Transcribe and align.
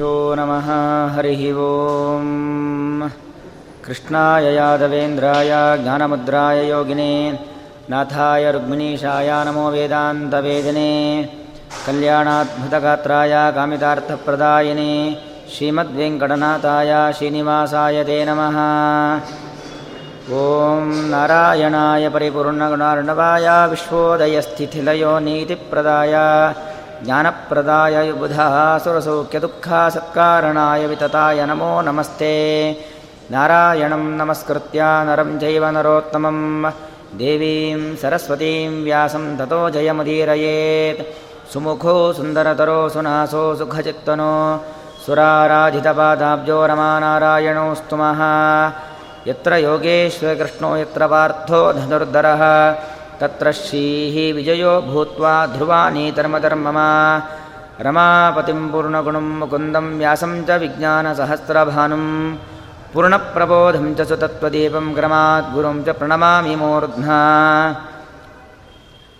यो 0.00 0.08
नमः 0.38 0.66
हरिः 1.12 1.42
ओम्। 1.64 3.04
कृष्णाय 3.84 4.46
यादवेन्द्राय 4.54 5.50
ज्ञानमुद्राय 5.82 6.58
योगिने 6.70 7.14
नाथाय 7.90 8.50
रुक्मिणीशाय 8.52 9.30
नमो 9.46 9.64
वेदान्तवेदिने 9.74 10.92
कल्याणाद्भुतगात्राय 11.86 13.34
कामितार्थप्रदायिने 13.56 14.92
श्रीमद्वेङ्कटनाथाय 15.54 16.92
श्रीनिवासाय 17.18 18.04
ते 18.04 18.18
नमः। 18.28 18.60
ॐ 20.44 20.94
नारायणाय 21.14 22.08
परिपूर्णगुणार्णवाय 22.14 23.48
विश्वोदयस्थितिलयो 23.72 25.18
नीतिप्रदाय 25.26 26.14
ज्ञानप्रदाय 27.04 27.96
बुधः 28.20 28.54
सुरसौख्यदुःखसत्कारणाय 28.84 30.82
वितताय 30.90 31.40
नमो 31.46 31.72
नमस्ते। 31.88 32.34
नारायणं 33.32 34.04
नमस्कृत्य 34.20 34.80
नरं 35.06 35.30
चैव 35.38 35.64
नरोत्तमं 35.76 36.38
देवीं 37.20 37.80
सरस्वतीं 38.02 38.70
व्यासं 38.84 39.24
ततो 39.38 39.60
जयमुदीरयेत्। 39.74 41.04
सुमुखो 41.52 41.96
सुन्दरतरो 42.18 42.80
सुनासो 42.94 43.42
सुखचित्तनो। 43.58 44.32
सुराराधितपादाब्जो 45.06 46.58
रमानारायणोऽस्तु 46.66 47.96
मः 48.00 48.20
यत्र 49.28 49.52
योगेश्वरकृष्णो 49.68 50.70
यत्र 50.76 51.02
पार्थो 51.12 51.60
धनुर्धरः 51.78 52.42
तत्र 53.20 53.46
श्रीः 53.52 54.16
विजयो 54.36 54.72
भूत्वा 54.88 55.32
ध्रुवानीतर्मधर्ममा 55.46 56.88
रमापतिं 57.86 58.60
पूर्णगुणं 58.72 59.26
मुकुन्दं 59.40 59.86
व्यासं 59.98 60.32
च 60.46 60.48
विज्ञानसहस्रभानुं 60.62 62.04
पूर्णप्रबोधं 62.92 63.86
च 63.94 63.96
सुतत्त्वदीपं 64.08 64.86
क्रमाद्गुरुं 64.94 65.76
च 65.84 65.86
प्रणमामि 65.98 66.54
मूर्ध्ना। 66.56 67.20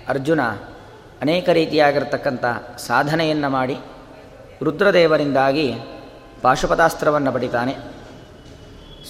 ಅರ್ಜುನ 0.09 0.41
ಅನೇಕ 1.21 1.49
ರೀತಿಯಾಗಿರ್ತಕ್ಕಂಥ 1.49 2.45
ಸಾಧನೆಯನ್ನು 2.77 3.49
ಮಾಡಿ 3.49 3.77
ರುದ್ರದೇವರಿಂದಾಗಿ 4.63 5.75
ಪಾಶುಪತಾಸ್ತ್ರವನ್ನು 6.41 7.31
ಪಡಿತಾನೆ. 7.31 7.77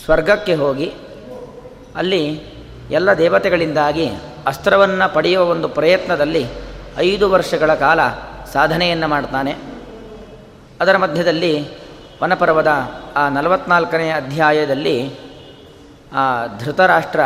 ಸ್ವರ್ಗಕ್ಕೆ 0.05 0.55
ಹೋಗಿ 0.55 0.93
ಅಲ್ಲಿ 1.95 2.41
ಎಲ್ಲ 2.91 3.13
ದೇವತೆಗಳಿಂದಾಗಿ 3.13 4.09
ಅಸ್ತ್ರವನ್ನು 4.47 5.13
ಪಡೆಯುವ 5.13 5.43
ಒಂದು 5.43 5.67
ಪ್ರಯತ್ನದಲ್ಲಿ 5.67 6.45
ಐದು 6.97 7.31
ವರ್ಷಗಳ 7.31 7.75
ಕಾಲ 7.75 7.99
ಸಾಧನೆಯನ್ನು 8.53 9.07
ಮಾಡ್ತಾನೆ. 9.07 9.55
ಅದರ 10.81 10.97
ಮಧ್ಯದಲ್ಲಿ 10.97 11.67
ವನಪರ್ವದ 12.23 12.71
ಆ 13.15 13.29
ನಲವತ್ನಾಲ್ಕನೇ 13.29 14.09
ಅಧ್ಯಾಯದಲ್ಲಿ 14.09 15.11
ಆ 16.13 16.45
ಧೃತರಾಷ್ಟ್ರ 16.59 17.19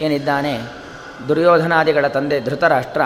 ಏನಿದ್ದಾನೆ 0.00 0.79
ದುರ್ಯೋಧನಾದಿಗಳ 1.28 2.06
ತಂದೆ 2.06 2.40
ಧೃತರಾಷ್ಟ್ರ, 2.40 3.02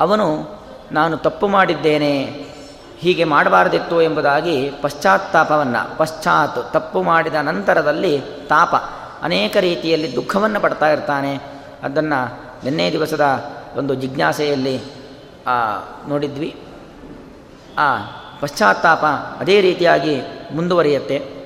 ಅವನು, 0.00 0.56
ನಾನು 0.92 1.16
ತಪ್ಪು 1.16 1.48
ಮಾಡಿದ್ದೇನೆ, 1.48 2.22
ಹೀಗೆ 2.98 3.24
ಮಾಡಬಾರದಿತ್ತು 3.24 4.02
ಎಂಬುದಾಗಿ 4.02 4.70
ಪಶ್ಚಾತ್ತಾಪವನ್ನು, 4.82 5.98
ಪಶ್ಚಾತ್ 5.98 6.72
ತಪ್ಪು 6.72 7.02
ಮಾಡಿದ 7.02 7.34
ನಂತರದಲ್ಲಿ 7.34 8.22
ತಾಪ, 8.48 8.74
ಅನೇಕ 9.22 9.56
ರೀತಿಯಲ್ಲಿ 9.56 10.16
ದುಃಖವನ್ನು 10.16 10.60
ಪಡ್ತಾ 10.60 10.90
ಇರ್ತಾನೆ. 10.90 11.40
ಅದನ್ನು 11.82 12.40
ನಿನ್ನೆ 12.64 12.92
ದಿವಸದ 12.92 13.44
ಒಂದು 13.76 13.94
ಜಿಜ್ಞಾಸೆಯಲ್ಲಿ 13.94 14.80
ನೋಡಿದ್ವಿ. 16.08 16.60
ಆ, 17.78 17.96
ಪಶ್ಚಾತ್ತಾಪ 18.40 19.04
ಅದೇ 19.40 19.60
ರೀತಿಯಾಗಿ 19.60 20.20
ಮುಂದುವರಿಯುತ್ತೆ. 20.54 21.36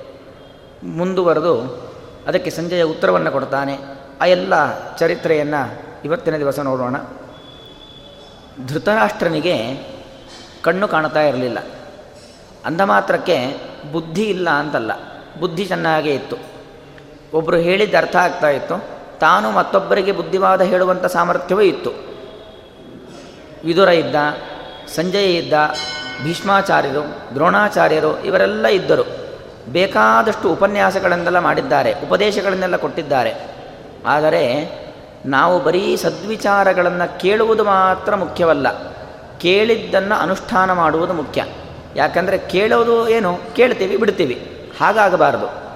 ಮುಂದುವರೆದು 0.85 1.61
ಅದಕ್ಕೆ 2.27 2.51
ಸಂಜೆಯ 2.51 2.83
ಉತ್ತರವನ್ನು 2.83 3.31
ಕೊಡ್ತಾನೆ. 3.31 4.00
ಆ 4.21 4.27
ಎಲ್ಲ 4.27 4.55
ಚರಿತ್ರೆಯನ್ನು 4.97 5.83
ಇವತ್ತಿನ 6.05 6.37
ದಿವಸ 6.37 6.59
ನೋಡೋಣ. 6.59 6.97
ಧೃತರಾಷ್ಟ್ರನಿಗೆ 8.67 9.75
ಕಣ್ಣು 10.63 10.89
ಕಾಣ್ತಾ 10.89 11.23
ಇರಲಿಲ್ಲ. 11.23 11.59
ಅಂದ 12.65 12.81
ಮಾತ್ರಕ್ಕೆ 12.81 13.57
ಬುದ್ಧಿ 13.93 14.23
ಇಲ್ಲ 14.23 14.51
ಅಂತಲ್ಲ. 14.51 14.93
ಬುದ್ಧಿ 15.41 15.65
ಚೆನ್ನಾಗೇ 15.65 16.15
ಇತ್ತು. 16.15 16.37
ಒಬ್ಬರು 17.35 17.57
ಹೇಳಿದ್ದು 17.57 17.97
ಅರ್ಥ 17.97 18.17
ಆಗ್ತಾ 18.17 18.49
ಇತ್ತು. 18.49 19.01
ತಾನು 19.19 19.51
ಮತ್ತೊಬ್ಬರಿಗೆ 19.51 20.13
ಬುದ್ಧಿವಾದ 20.13 20.61
ಹೇಳುವಂಥ 20.61 21.05
ಸಾಮರ್ಥ್ಯವೂ 21.05 21.61
ಇತ್ತು. 21.61 21.91
ವಿದುರ 23.65 23.89
ಇದ್ದ, 23.89 24.15
ಸಂಜಯ 24.95 25.37
ಇದ್ದ, 25.37 25.53
ಭೀಷ್ಮಾಚಾರ್ಯರು, 26.25 27.35
ದ್ರೋಣಾಚಾರ್ಯರು 27.35 28.21
ಇವರೆಲ್ಲ 28.21 28.67
ಇದ್ದರು. 28.67 29.05
ಬೇಕಾದಷ್ಟು 29.73 30.53
ಉಪನ್ಯಾಸಗಳನ್ನೆಲ್ಲ 30.53 31.39
ಮಾಡಿದ್ದಾರೆ, 31.39 31.95
ಉಪದೇಶಗಳನ್ನೆಲ್ಲ 32.09 32.77
ಕೊಟ್ಟಿದ್ದಾರೆ. 32.77 33.50
ಆದರೆ 34.07 34.71
ನಾವು 35.27 35.61
ಬರೀ 35.61 35.97
ಸದ್ವಿಚಾರಗಳನ್ನು 35.97 37.21
ಕೇಳುವುದು 37.21 37.65
ಮಾತ್ರ 37.65 38.15
ಮುಖ್ಯವಲ್ಲ. 38.15 38.91
ಕೇಳಿದ್ದನ್ನು 39.39 40.15
ಅನುಷ್ಠಾನ 40.15 40.73
ಮಾಡುವುದು 40.73 41.13
ಮುಖ್ಯ. 41.13 41.45
ಯಾಕಂದರೆ 41.97 42.39
ಕೇಳೋದು 42.39 43.09
ಏನು? 43.09 43.39
ಕೇಳ್ತೀವಿ, 43.55 43.97
ಬಿಡ್ತೀವಿ. 43.97 44.69
ಹಾಗಾಗಬಾರದು. 44.81 45.71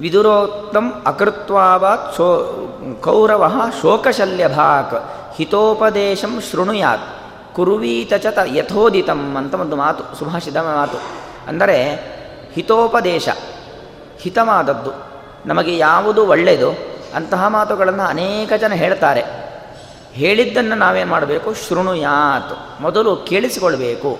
ವಿದುರೋಕ್ತಂ 0.00 1.02
ಅಕೃತ್ವಾವಾತ್ 1.06 2.16
ಶೋ 2.16 2.44
ಕೌರವ 3.00 3.70
ಶೋಕಶಲ್ಯಭಾಕ್ 3.82 4.94
ಹಿತೋಪದೇಶಂ 5.36 6.40
ಶೃಣುಯಾತ್ 6.50 7.02
ಕುರುವೀತ 7.54 8.14
ಚ 8.14 8.26
ಯಥೋದಿತಂ 8.46 9.36
ಅಂತ 9.36 9.54
ಒಂದು 9.54 9.76
ಮಾತು 9.76 10.18
ಸುಭಾಷಿತ 10.18 10.56
ಮಾತು. 10.56 10.98
ಅಂದರೆ 11.48 11.84
ಹಿತೋಪದೇಶ, 12.54 13.28
ಹಿತವಾದದ್ದು. 14.18 15.09
ನಮಗೆ 15.46 15.78
ಯಾವುದು 15.78 16.26
ಒಳ್ಳೆಯದು? 16.26 16.70
ಅಂತಹ 17.14 17.46
ಮಾತುಗಳನ್ನು 17.48 18.02
ಅನೇಕ 18.02 18.52
ಜನ 18.52 18.72
ಹೇಳ್ತಾರೆ. 18.72 19.22
ಹೇಳಿದ್ದನ್ನು 20.12 20.74
ನಾವೇನು 20.74 21.10
ಮಾಡಬೇಕು? 21.10 21.54
ಶೃಣುಯಾತ್ 21.54 22.82
ಮೊದಲು 22.82 23.16
ಕೇಳಿಸಿಕೊಳ್ಬೇಕು. 23.16 24.18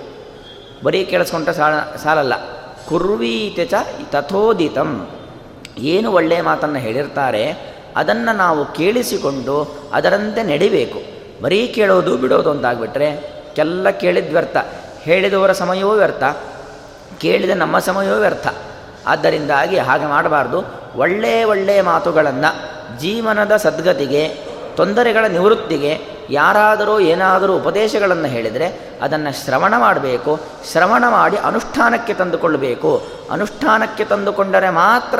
ಬರೀ 0.83 1.05
ಕೇಳಿಸ್ಕೊಂಡ್ರೆ 1.05 1.53
ಸಾಲ, 1.53 1.73
ಸಾಲಲ್ಲ. 2.03 2.33
ಕುರ್ವೀತೆ 2.89 3.65
ಚ 3.65 3.73
ತಥೋದಿತಂ. 4.11 5.09
ಏನು 5.77 6.11
ಒಳ್ಳೆಯ 6.11 6.41
ಮಾತನ್ನು 6.41 6.79
ಹೇಳಿರ್ತಾರೆ, 6.79 7.75
ಅದನ್ನು 7.95 8.35
ನಾವು 8.35 8.65
ಕೇಳಿಸಿಕೊಂಡು 8.65 9.75
ಅದರಂತೆ 9.93 10.43
ನಡಿಬೇಕು. 10.43 11.01
ಬರೀ 11.43 11.67
ಕೇಳೋದು 11.67 12.17
ಬಿಡೋದು 12.17 12.51
ಅಂತಾಗ್ಬಿಟ್ರೆ 12.51 13.33
ಕೆಲ್ಲ 13.55 13.89
ಕೇಳಿದ 13.89 14.31
ವ್ಯರ್ಥ. 14.31 14.57
ಹೇಳಿದವರ 15.01 15.51
ಸಮಯವೂ 15.51 15.91
ವ್ಯರ್ಥ. 15.91 16.23
ಕೇಳಿದ 17.19 17.49
ನಮ್ಮ 17.55 17.79
ಸಮಯವೂ 17.79 18.19
ವ್ಯರ್ಥ. 18.19 18.47
ಆದ್ದರಿಂದಾಗಿ 19.07 19.77
ಹಾಗೆ 19.77 20.05
ಮಾಡಬಾರ್ದು. 20.05 20.63
ಒಳ್ಳೆಯ 20.95 21.43
ಒಳ್ಳೆಯ 21.43 21.81
ಮಾತುಗಳನ್ನು 21.81 22.71
ಜೀವನದ 22.99 23.55
ಸದ್ಗತಿಗೆ, 23.55 24.27
ತೊಂದರೆಗಳ 24.75 25.25
ನಿವೃತ್ತಿಗೆ 25.25 26.21
ಯಾರಾದರೂ 26.29 26.99
ಏನಾದರೂ 26.99 27.55
ಉಪದೇಶಗಳನ್ನು 27.57 28.27
ಹೇಳಿದರೆ 28.27 28.97
ಅದನ್ನು 29.01 29.45
ಶ್ರವಣ 29.45 29.73
ಮಾಡಬೇಕು. 29.77 30.39
ಶ್ರವಣ 30.71 31.03
ಮಾಡಿ 31.09 31.37
ಅನುಷ್ಠಾನಕ್ಕೆ 31.37 32.13
ತಂದುಕೊಳ್ಳಬೇಕು. 32.13 33.07
ಅನುಷ್ಠಾನಕ್ಕೆ 33.31 34.05
ತಂದುಕೊಂಡರೆ 34.05 34.69
ಮಾತ್ರ 34.69 35.19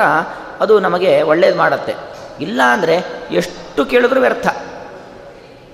ಅದು 0.61 0.79
ನಮಗೆ 0.79 1.21
ಒಳ್ಳೇದು 1.21 1.57
ಮಾಡುತ್ತೆ. 1.57 1.95
ಇಲ್ಲ 2.39 2.61
ಅಂದರೆ 2.71 3.05
ಎಷ್ಟು 3.31 3.85
ಕೇಳಿದ್ರೂ 3.85 4.19
ವ್ಯರ್ಥ. 4.19 4.47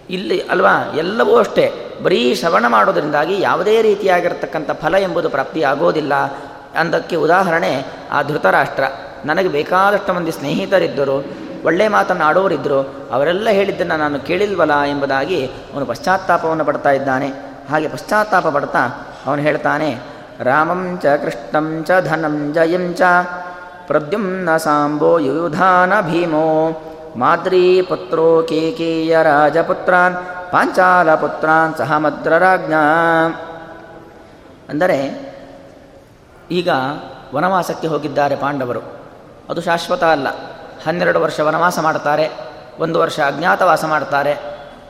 ಇಲ್ಲಿ 0.09 0.41
ಅಲ್ವಾ, 0.41 0.93
ಎಲ್ಲವೂ 0.97 1.37
ಅಷ್ಟೇ. 1.37 1.73
ಬರೀ 2.03 2.35
ಶ್ರವಣ 2.35 2.67
ಮಾಡೋದರಿಂದಾಗಿ 2.67 3.41
ಯಾವುದೇ 3.41 3.81
ರೀತಿಯಾಗಿರ್ತಕ್ಕಂಥ 3.81 4.71
ಫಲ 4.71 4.95
ಎಂಬುದು 4.95 5.29
ಪ್ರಾಪ್ತಿಯಾಗೋದಿಲ್ಲ. 5.29 6.13
ಅಂದಕ್ಕೆ 6.81 7.15
ಉದಾಹರಣೆ 7.25 7.73
ಆ 8.11 8.21
ಧೃತರಾಷ್ಟ್ರ. 8.21 8.85
ನನಗೆ 9.25 9.49
ಬೇಕಾದಷ್ಟು 9.49 10.11
ಮಂದಿ 10.13 10.31
ಸ್ನೇಹಿತರಿದ್ದರು 10.31 11.17
ಒಳ್ಳೆಯ 11.65 11.89
ಮಾತನ್ನು 11.89 12.23
ಆಡೋರಿದ್ದರು 12.25 12.79
ಅವರೆಲ್ಲ 13.11 13.47
ಹೇಳಿದ್ದನ್ನು 13.49 13.95
ನಾನು 13.97 14.17
ಕೇಳಿಲ್ವಲ್ಲ 14.19 14.75
ಎಂಬುದಾಗಿ 14.83 15.39
ಅವನು 15.73 15.85
ಪಶ್ಚಾತ್ತಾಪವನ್ನು 15.85 16.65
ಪಡ್ತಾ 16.65 16.91
ಇದ್ದಾನೆ. 16.91 17.29
ಹಾಗೆ 17.71 17.87
ಪಶ್ಚಾತ್ತಾಪ 17.87 18.47
ಪಡ್ತಾ 18.47 18.83
ಅವನು 19.25 19.41
ಹೇಳ್ತಾನೆ, 19.41 19.89
ರಾಮಂ 20.39 20.81
ಚ 21.03 21.15
ಕೃಷ್ಣಂ 21.23 21.67
ಚ 21.87 21.91
ಧನಂ 22.07 22.35
ಜಯಂ 22.53 22.85
ಚ 22.93 23.01
ಪ್ರದ್ಯುಮ್ನ 23.87 24.49
ಸಾಂಬೋ 24.57 25.11
ಯುಧಾನ 25.19 25.93
ಭೀಮೋ 26.01 26.47
ಮಾದ್ರಿ 27.17 27.65
ಪುತ್ರೋ 27.89 28.27
ಕೇಕೇಯ 28.49 29.23
ರಾಜಪುತ್ರಾನ್ 29.23 30.15
ಪಾಂಚಾಲ 30.51 31.09
ಪುತ್ರಾನ್ 31.15 31.73
ಸಹಮದ್ರರಾಜ್ಞ 31.77 32.75
ಅಂದರೆ 34.69 34.99
ಈಗ 36.51 36.69
ವನವಾಸಕ್ಕೆ 37.35 37.87
ಹೋಗಿದ್ದಾರೆ 37.87 38.35
ಪಾಂಡವರು. 38.35 38.79
ಅದು 39.49 39.61
ಶಾಶ್ವತ 39.61 40.03
ಅಲ್ಲ. 40.03 40.27
ಹನ್ನೆರಡು 40.87 41.21
ವರ್ಷ 41.21 41.39
ವನವಾಸ 41.39 41.79
ಮಾಡ್ತಾರೆ 41.79 42.29
ಒಂದು 42.79 42.99
ವರ್ಷ 42.99 43.19
ಅಜ್ಞಾತವಾಸ 43.19 43.85
ಮಾಡ್ತಾರೆ 43.85 44.33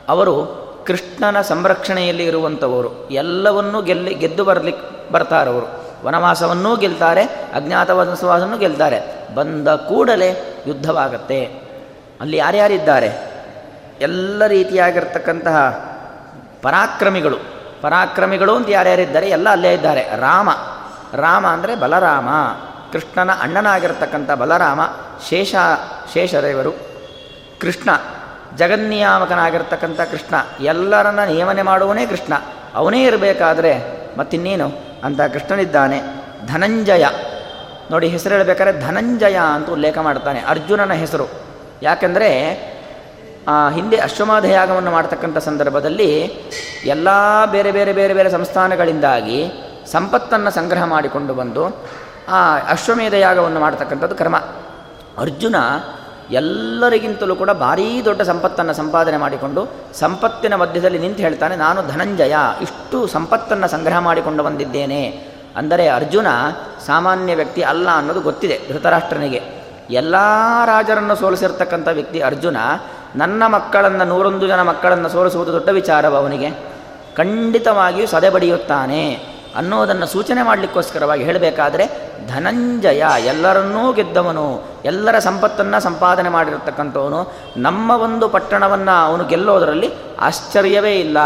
ಅವರು 0.08 0.68
ಕೃಷ್ಣನ 0.86 1.40
ಸಂರಕ್ಷಣೆಯಲ್ಲಿ 1.40 2.26
ಇರುವಂಥವರು. 2.26 3.08
ಎಲ್ಲವನ್ನೂ 3.10 3.82
ಗೆಲ್ಲಿ, 3.82 4.14
ಗೆದ್ದು 4.14 4.44
ಬರಲಿಕ್ಕೆ 4.44 5.12
ಬರ್ತಾರವರು 5.12 5.88
ವನವಾಸವನ್ನೂ 6.04 6.76
ಗೆಲ್ತಾರೆ, 6.76 7.22
ಅಜ್ಞಾತವಾಸವನ್ನೂ 7.54 8.58
ಗೆಲ್ತಾರೆ. 8.58 9.28
ಬಂದ 9.34 9.68
ಕೂಡಲೇ 9.68 10.62
ಯುದ್ಧವಾಗತ್ತೆ. 10.66 11.44
ಅಲ್ಲಿ 12.20 12.36
ಯಾರ್ಯಾರಿದ್ದಾರೆ? 12.36 13.32
ಎಲ್ಲ 14.00 14.46
ರೀತಿಯಾಗಿರ್ತಕ್ಕಂತಹ 14.46 15.70
ಪರಾಕ್ರಮಿಗಳು. 16.62 17.36
ಪರಾಕ್ರಮಿಗಳು 17.82 18.56
ಅಂತ 18.56 18.66
ಯಾರ್ಯಾರಿದ್ದಾರೆ? 18.70 19.30
ಎಲ್ಲ 19.30 19.48
ಅಲ್ಲೇ 19.48 19.72
ಇದ್ದಾರೆ. 19.72 20.02
ರಾಮ. 20.16 20.48
ರಾಮ 21.14 21.46
ಅಂದರೆ 21.46 21.76
ಬಲರಾಮ. 21.76 22.28
ಕೃಷ್ಣನ 22.92 23.30
ಅಣ್ಣನಾಗಿರ್ತಕ್ಕಂಥ 23.42 24.30
ಬಲರಾಮ, 24.30 24.80
ಶೇಷ, 25.28 25.54
ಶೇಷದೇವರು. 26.12 26.72
ಕೃಷ್ಣ, 27.60 27.90
ಜಗನ್ನಿಯಾಮಕನಾಗಿರ್ತಕ್ಕಂಥ 28.56 30.00
ಕೃಷ್ಣ. 30.00 30.34
ಎಲ್ಲರನ್ನ 30.60 31.20
ನಿಯಮನೆ 31.20 31.62
ಮಾಡುವನೇ 31.62 32.06
ಕೃಷ್ಣ. 32.06 32.32
ಅವನೇ 32.74 33.02
ಇರಬೇಕಾದ್ರೆ 33.02 33.78
ಮತ್ತಿನ್ನೇನು? 34.18 34.72
ಅಂತ 35.04 35.20
ಕೃಷ್ಣನಿದ್ದಾನೆ. 35.20 36.02
ಧನಂಜಯ. 36.46 37.04
ನೋಡಿ 37.90 38.08
ಹೆಸರು 38.08 38.34
ಹೇಳಬೇಕಾದ್ರೆ 38.34 38.80
ಧನಂಜಯ 38.80 39.38
ಅಂತ 39.54 39.70
ಉಲ್ಲೇಖ 39.70 39.98
ಮಾಡ್ತಾನೆ. 39.98 40.40
ಅರ್ಜುನನ 40.40 40.92
ಹೆಸರು. 40.92 41.30
ಯಾಕೆಂದರೆ 41.82 42.50
ಹಿಂದೆ 43.74 43.96
ಅಶ್ವಮಾಧ 43.96 44.44
ಯಾಗವನ್ನು 44.44 44.90
ಮಾಡ್ತಕ್ಕಂಥ 44.90 45.38
ಸಂದರ್ಭದಲ್ಲಿ 45.38 46.20
ಎಲ್ಲ 46.84 47.08
ಬೇರೆ 47.50 47.72
ಬೇರೆ 47.72 47.92
ಬೇರೆ 47.92 48.14
ಬೇರೆ 48.14 48.30
ಸಂಸ್ಥಾನಗಳಿಂದಾಗಿ 48.30 49.52
ಸಂಪತ್ತನ್ನು 49.92 50.50
ಸಂಗ್ರಹ 50.58 50.84
ಮಾಡಿಕೊಂಡು 50.94 51.32
ಬಂದು 51.34 51.64
ಆ 52.36 52.40
ಅಶ್ವಮೇಧ 52.74 53.14
ಯಾಗವನ್ನು 53.26 53.60
ಮಾಡ್ತಕ್ಕಂಥದ್ದು 53.60 54.16
ಕ್ರಮ. 54.22 54.36
ಅರ್ಜುನ 55.24 55.56
ಎಲ್ಲರಿಗಿಂತಲೂ 56.40 57.34
ಕೂಡ 57.40 57.50
ಭಾರೀ 57.62 57.86
ದೊಡ್ಡ 58.08 58.22
ಸಂಪತ್ತನ್ನು 58.30 58.74
ಸಂಪಾದನೆ 58.80 59.18
ಮಾಡಿಕೊಂಡು 59.22 59.60
ಸಂಪತ್ತಿನ 60.00 60.54
ಮಧ್ಯದಲ್ಲಿ 60.62 60.98
ನಿಂತು 61.04 61.22
ಹೇಳ್ತಾನೆ, 61.26 61.54
ನಾನು 61.56 61.80
ಧನಂಜಯ, 61.92 62.34
ಇಷ್ಟು 62.60 62.98
ಸಂಪತ್ತನ್ನು 63.06 63.68
ಸಂಗ್ರಹ 63.74 63.98
ಮಾಡಿಕೊಂಡು 64.08 64.42
ಬಂದಿದ್ದೇನೆ. 64.48 65.02
ಅಂದರೆ 65.56 65.84
ಅರ್ಜುನ 65.98 66.28
ಸಾಮಾನ್ಯ 66.86 67.34
ವ್ಯಕ್ತಿ 67.34 67.62
ಅಲ್ಲ 67.70 67.88
ಅನ್ನೋದು 68.00 68.20
ಗೊತ್ತಿದೆ 68.20 68.56
ಧೃತರಾಷ್ಟ್ರನಿಗೆ. 68.72 69.40
ಎಲ್ಲ 70.00 70.14
ರಾಜರನ್ನು 70.64 71.14
ಸೋಲಿಸಿರ್ತಕ್ಕಂಥ 71.16 71.88
ವ್ಯಕ್ತಿ 71.98 72.18
ಅರ್ಜುನ, 72.20 72.56
ನನ್ನ 73.16 73.42
ಮಕ್ಕಳನ್ನು, 73.46 74.04
ನೂರೊಂದು 74.04 74.46
ಜನ 74.46 74.62
ಮಕ್ಕಳನ್ನು 74.62 75.08
ಸೋಲಿಸುವುದು 75.08 75.52
ದೊಡ್ಡ 75.52 75.68
ವಿಚಾರವ 75.80 76.16
ಅವನಿಗೆ 76.16 76.50
ಖಂಡಿತವಾಗಿಯೂ 77.16 78.06
ಸದೆಬಡಿಯುತ್ತಾನೆ. 78.06 79.02
ಅನ್ನೋದನ್ನು 79.56 80.06
ಸೂಚನೆ 80.06 80.42
ಮಾಡಲಿಕ್ಕೋಸ್ಕರವಾಗಿ 80.42 81.24
ಹೇಳಬೇಕಾದ್ರೆ, 81.24 82.12
ಧನಂಜಯ 82.28 83.04
ಎಲ್ಲರನ್ನೂ 83.24 83.92
ಗೆದ್ದವನು, 83.92 84.64
ಎಲ್ಲರ 84.84 85.18
ಸಂಪತ್ತನ್ನು 85.18 85.80
ಸಂಪಾದನೆ 85.80 86.28
ಮಾಡಿರತಕ್ಕಂಥವನು, 86.28 87.32
ನಮ್ಮ 87.56 87.90
ಒಂದು 87.90 88.28
ಪಟ್ಟಣವನ್ನು 88.28 89.04
ಅವನು 89.04 89.24
ಗೆಲ್ಲೋದರಲ್ಲಿ 89.24 89.90
ಆಶ್ಚರ್ಯವೇ 90.20 91.00
ಇಲ್ಲ. 91.00 91.18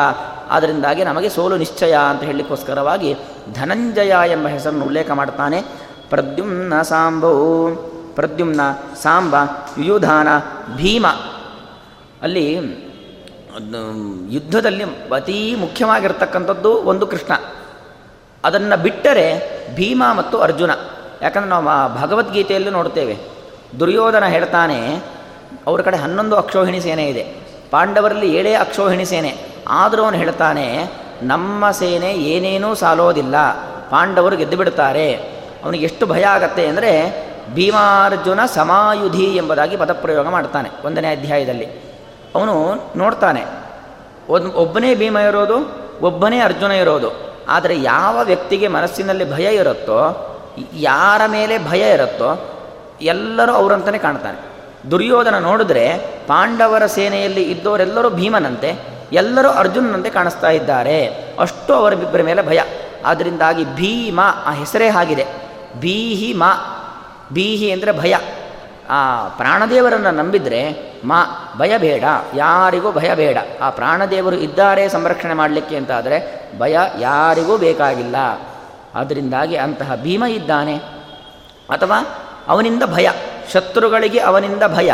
ಅದರಿಂದಾಗಿ 0.51 1.05
ನಮಗೆ 1.05 1.29
ಸೋಲು 1.29 1.57
ನಿಶ್ಚಯ 1.57 1.97
ಅಂತ 2.11 2.23
ಹೇಳಲಿಕ್ಕೋಸ್ಕರವಾಗಿ 2.23 3.17
ಧನಂಜಯ 3.55 4.13
ಎಂಬ 4.27 4.49
ಹೆಸರನ್ನು 4.49 4.85
ಉಲ್ಲೇಖ 4.85 5.11
ಮಾಡ್ತಾನೆ. 5.11 5.63
ಪ್ರದ್ಯುಮ್ನ 6.11 6.83
ಸಾಂಬೋ, 6.83 7.69
ಪ್ರದ್ಯುಮ್ನ 8.15 8.61
ಸಾಂಬ, 9.03 9.37
ಯುಯುಧಾನ, 9.79 10.29
ಭೀಮ. 10.77 11.07
ಅಲ್ಲಿ 12.23 12.55
ಯುದ್ಧದಲ್ಲಿ 14.29 14.85
ಅತೀ 15.15 15.55
ಮುಖ್ಯವಾಗಿರ್ತಕ್ಕಂಥದ್ದು 15.55 16.73
ಒಂದು 16.73 17.07
ಕೃಷ್ಣ. 17.07 17.33
ಅದನ್ನು 18.45 18.77
ಬಿಟ್ಟರೆ 18.83 19.27
ಭೀಮ 19.75 20.03
ಮತ್ತು 20.19 20.39
ಅರ್ಜುನ. 20.39 20.73
ಯಾಕಂದರೆ 21.23 21.51
ನಾವು 21.51 21.67
ಭಗವದ್ಗೀತೆಯಲ್ಲಿ 22.01 22.71
ನೋಡ್ತೇವೆ. 22.71 23.15
ದುರ್ಯೋಧನ 23.81 24.25
ಹೇಳ್ತಾನೆ, 24.25 24.79
ಅವ್ರ 25.67 25.81
ಕಡೆ 25.83 25.97
ಹನ್ನೊಂದು 25.97 26.37
ಅಕ್ಷೋಹಿಣಿ 26.37 26.81
ಸೇನೆ 26.81 27.05
ಇದೆ. 27.09 27.25
ಪಾಂಡವರಲ್ಲಿ 27.71 28.29
ಏಳೇ 28.35 28.53
ಅಕ್ಷೋಹಿಣಿ 28.55 29.05
ಸೇನೆ. 29.05 29.33
ಆದರೂ 29.81 30.03
ಅವನು 30.03 30.17
ಹೇಳ್ತಾನೆ, 30.17 30.67
ನಮ್ಮ 31.23 31.71
ಸೇನೆ 31.71 32.11
ಏನೇನೂ 32.33 32.71
ಸಾಲೋದಿಲ್ಲ. 32.75 33.37
ಪಾಂಡವರು 33.91 34.37
ಗೆದ್ದು 34.37 34.57
ಬಿಡ್ತಾರೆ 34.57 35.07
ಅವನಿಗೆ 35.65 35.85
ಎಷ್ಟು 35.85 36.05
ಭಯ 36.07 36.25
ಆಗತ್ತೆ 36.27 36.63
ಅಂದರೆ 36.67 36.93
ಭೀಮಾರ್ಜುನ 37.55 38.41
ಸಮಾಯುಧಿ 38.55 39.27
ಎಂಬುದಾಗಿ 39.37 39.77
ಪದಪ್ರಯೋಗ 39.77 40.29
ಮಾಡ್ತಾನೆ 40.29 40.69
ಒಂದನೇ 40.85 41.09
ಅಧ್ಯಾಯದಲ್ಲಿ. 41.17 41.69
ಅವನು 42.35 42.55
ನೋಡ್ತಾನೆ 42.97 43.43
ಒಬ್ಬನೇ 44.63 44.91
ಭೀಮ 44.95 45.19
ಇರೋದು, 45.31 45.57
ಒಬ್ಬನೇ 46.01 46.39
ಅರ್ಜುನ 46.41 46.73
ಇರೋದು. 46.83 47.11
ಆದರೆ 47.53 47.83
ಯಾವ 47.83 48.23
ವ್ಯಕ್ತಿಗೆ 48.23 48.69
ಮನಸ್ಸಿನಲ್ಲಿ 48.69 49.33
ಭಯ 49.33 49.55
ಇರುತ್ತೋ, 49.55 50.29
ಯಾರ 50.75 51.21
ಮೇಲೆ 51.27 51.69
ಭಯ 51.69 51.93
ಇರುತ್ತೋ, 51.93 52.59
ಎಲ್ಲರೂ 53.01 53.53
ಅವರಂತಲೇ 53.53 53.99
ಕಾಣ್ತಾನೆ 53.99 54.53
ದುರ್ಯೋಧನ 54.91 55.39
ನೋಡಿದ್ರೆ 55.39 55.99
ಪಾಂಡವರ 56.27 56.87
ಸೇನೆಯಲ್ಲಿ 56.87 57.43
ಇದ್ದವರೆಲ್ಲರೂ 57.43 58.11
ಭೀಮನಂತೆ, 58.11 58.87
ಎಲ್ಲರೂ 59.13 59.49
ಅರ್ಜುನನಂತೆ 59.49 60.11
ಕಾಣಿಸ್ತಾ 60.11 60.51
ಇದ್ದಾರೆ. 60.51 61.07
ಅಷ್ಟು 61.41 61.75
ಅವರಿಬ್ಬರ 61.75 62.23
ಮೇಲೆ 62.23 62.47
ಭಯ. 62.47 62.61
ಆದ್ದರಿಂದಾಗಿ 63.07 63.75
ಭೀಮ 63.75 64.21
ಆ 64.47 64.53
ಹೆಸರೇ 64.53 64.89
ಆಗಿದೆ. 64.89 65.27
ಭೀಹಿ 65.81 66.33
ಮಾ. 66.33 66.79
ಬೀಹಿ 67.33 67.71
ಅಂದರೆ 67.71 67.93
ಭಯ. 67.93 68.15
ಆ 68.93 69.29
ಪ್ರಾಣದೇವರನ್ನು 69.29 70.11
ನಂಬಿದರೆ 70.11 70.93
ಮಾ, 71.05 71.55
ಭಯ 71.59 71.79
ಬೇಡ, 71.79 72.05
ಯಾರಿಗೂ 72.35 72.93
ಭಯ 72.93 73.15
ಬೇಡ. 73.15 73.39
ಆ 73.63 73.71
ಪ್ರಾಣದೇವರು 73.71 74.37
ಇದ್ದಾರೆ 74.37 74.89
ಸಂರಕ್ಷಣೆ 74.89 75.35
ಮಾಡಲಿಕ್ಕೆ 75.35 75.77
ಅಂತಾದರೆ 75.77 76.43
ಭಯ 76.59 76.79
ಯಾರಿಗೂ 77.01 77.57
ಬೇಕಾಗಿಲ್ಲ. 77.57 78.17
ಅದರಿಂದಾಗಿ 78.95 79.57
ಅಂತಹ 79.57 79.95
ಭೀಮ 79.95 80.25
ಇದ್ದಾನೆ. 80.25 80.77
ಅಥವಾ 81.71 81.99
ಅವನಿಂದ 82.49 82.83
ಭಯ, 82.83 83.11
ಶತ್ರುಗಳಿಗೆ 83.53 84.19
ಅವನಿಂದ 84.19 84.63
ಭಯ 84.77 84.93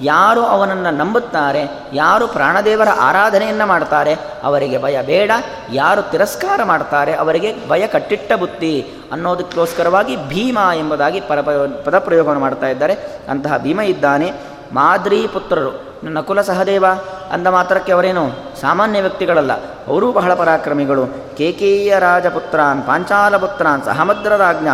ಯಾರು 0.00 0.40
ಅವನನ್ನು 0.40 0.90
ನಂಬುತ್ತಾರೆ, 0.90 1.60
ಯಾರು 1.92 2.28
ಪ್ರಾಣದೇವರ 2.28 2.88
ಆರಾಧನೆಯನ್ನು 3.00 3.66
ಮಾಡ್ತಾರೆ, 3.66 4.14
ಅವರಿಗೆ 4.42 4.82
ಭಯ 4.82 5.02
ಬೇಡ. 5.02 5.30
ಯಾರು 5.72 6.10
ತಿರಸ್ಕಾರ 6.10 6.60
ಮಾಡ್ತಾರೆ, 6.64 7.14
ಅವರಿಗೆ 7.14 7.68
ಭಯ 7.68 7.86
ಕಟ್ಟಿಟ್ಟ 7.86 8.32
ಬುತ್ತಿ 8.32 8.86
ಅನ್ನೋದಕ್ಕೋಸ್ಕರವಾಗಿ 9.12 10.28
ಭೀಮ 10.28 10.58
ಎಂಬುದಾಗಿ 10.76 11.20
ಪರ 11.20 11.40
ಪದಪ್ರಯೋಗವನ್ನು 11.84 12.40
ಮಾಡ್ತಾ 12.40 12.68
ಇದ್ದಾರೆ. 12.68 12.94
ಅಂತಹ 13.28 13.56
ಭೀಮ 13.56 13.80
ಇದ್ದಾನೆ. 13.80 14.32
ಮಾದ್ರಿ 14.72 15.26
ಪುತ್ರರು. 15.32 15.92
ನಕುಲ 16.04 16.40
ಸಹದೇವ 16.40 16.84
ಅಂದ 17.32 17.46
ಮಾತ್ರಕ್ಕೆ 17.46 17.92
ಅವರೇನು? 17.92 18.30
ಸಾಮಾನ್ಯ 18.60 19.00
ವ್ಯಕ್ತಿಗಳಲ್ಲ. 19.00 19.52
ಅವರೂ 19.88 20.12
ಬಹಳ 20.12 20.34
ಪರಾಕ್ರಮಿಗಳು. 20.34 21.06
ಕೇಕೇಯ 21.36 21.98
ರಾಜಪುತ್ರಾನ್, 21.98 22.82
ಪಾಂಚಾಲಪುತ್ರಾನ್, 22.82 23.82
ಸಹಮದ್ರ 23.82 24.36
ರಾಜ್ಞ 24.36 24.68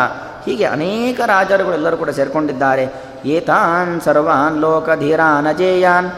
ಹೀಗೆ 0.46 0.64
ಅನೇಕ 0.64 1.20
ರಾಜರುಗಳೆಲ್ಲರೂ 1.26 1.96
ಕೂಡ 1.96 2.10
ಸೇರಿಕೊಂಡಿದ್ದಾರೆ. 2.10 3.07
ಏತಾನ್ 3.25 4.00
ಸರ್ವಾನ್ 4.00 4.60
ಲೋಕಧೀರಾನಜೇಯಾನ್ 4.60 6.10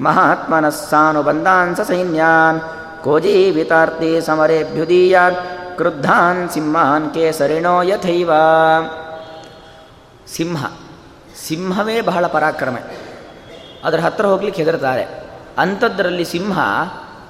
ಮಹಾತ್ಮನಸ್ಸಾನುಬಂಧಾನ್ 0.00 1.76
ಸ 1.76 1.80
ಸೈನ್ಯಾನ್, 1.80 2.60
ಕೋಜೀವಿತಾರ್ಥಿ 3.04 4.20
ಸಮರೇಭ್ಯುದೀಯಾನ್ 4.20 5.36
ಕ್ರುದ್ಧಾನ್ 5.76 6.50
ಸಿಂಹಾನ್ 6.50 7.14
ಕೇಸರಿಣೋ 7.14 7.82
ಯಥೈವ. 7.82 8.30
ಸಿಂಹ, 10.36 10.64
ಸಿಂಹವೇ 11.46 12.00
ಬಹಳ 12.00 12.26
ಪರಾಕ್ರಮ. 12.26 12.76
ಅದರ 13.84 14.00
ಹತ್ತಿರ 14.00 14.26
ಹೋಗ್ಲಿಕ್ಕೆ 14.26 14.64
ಹೆದರ್ತಾರೆ. 14.64 15.08
ಅಂಥದ್ರಲ್ಲಿ 15.58 16.24
ಸಿಂಹ 16.24 16.58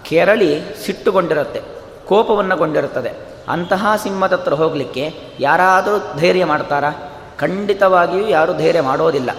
ಕೆರಳಿ 0.02 0.62
ಸಿಟ್ಟುಗೊಂಡಿರುತ್ತೆ 0.87 1.62
ಕೋಪವನ್ನು 2.08 2.56
ಗೊಂಡಿರುತ್ತದೆ 2.56 3.12
ಅಂತಹ 3.48 3.96
ಸಿಂಹದತ್ರ 4.02 4.52
ಹೋಗಲಿಕ್ಕೆ 4.52 5.14
ಯಾರಾದರೂ 5.40 6.18
ಧೈರ್ಯ 6.18 6.44
ಮಾಡ್ತಾರಾ? 6.44 7.07
ಖಂಡಿತವಾಗಿಯೂ 7.40 8.28
ಯಾರೂ 8.28 8.54
ಧೈರ್ಯ 8.54 8.80
ಮಾಡೋದಿಲ್ಲ. 8.80 9.30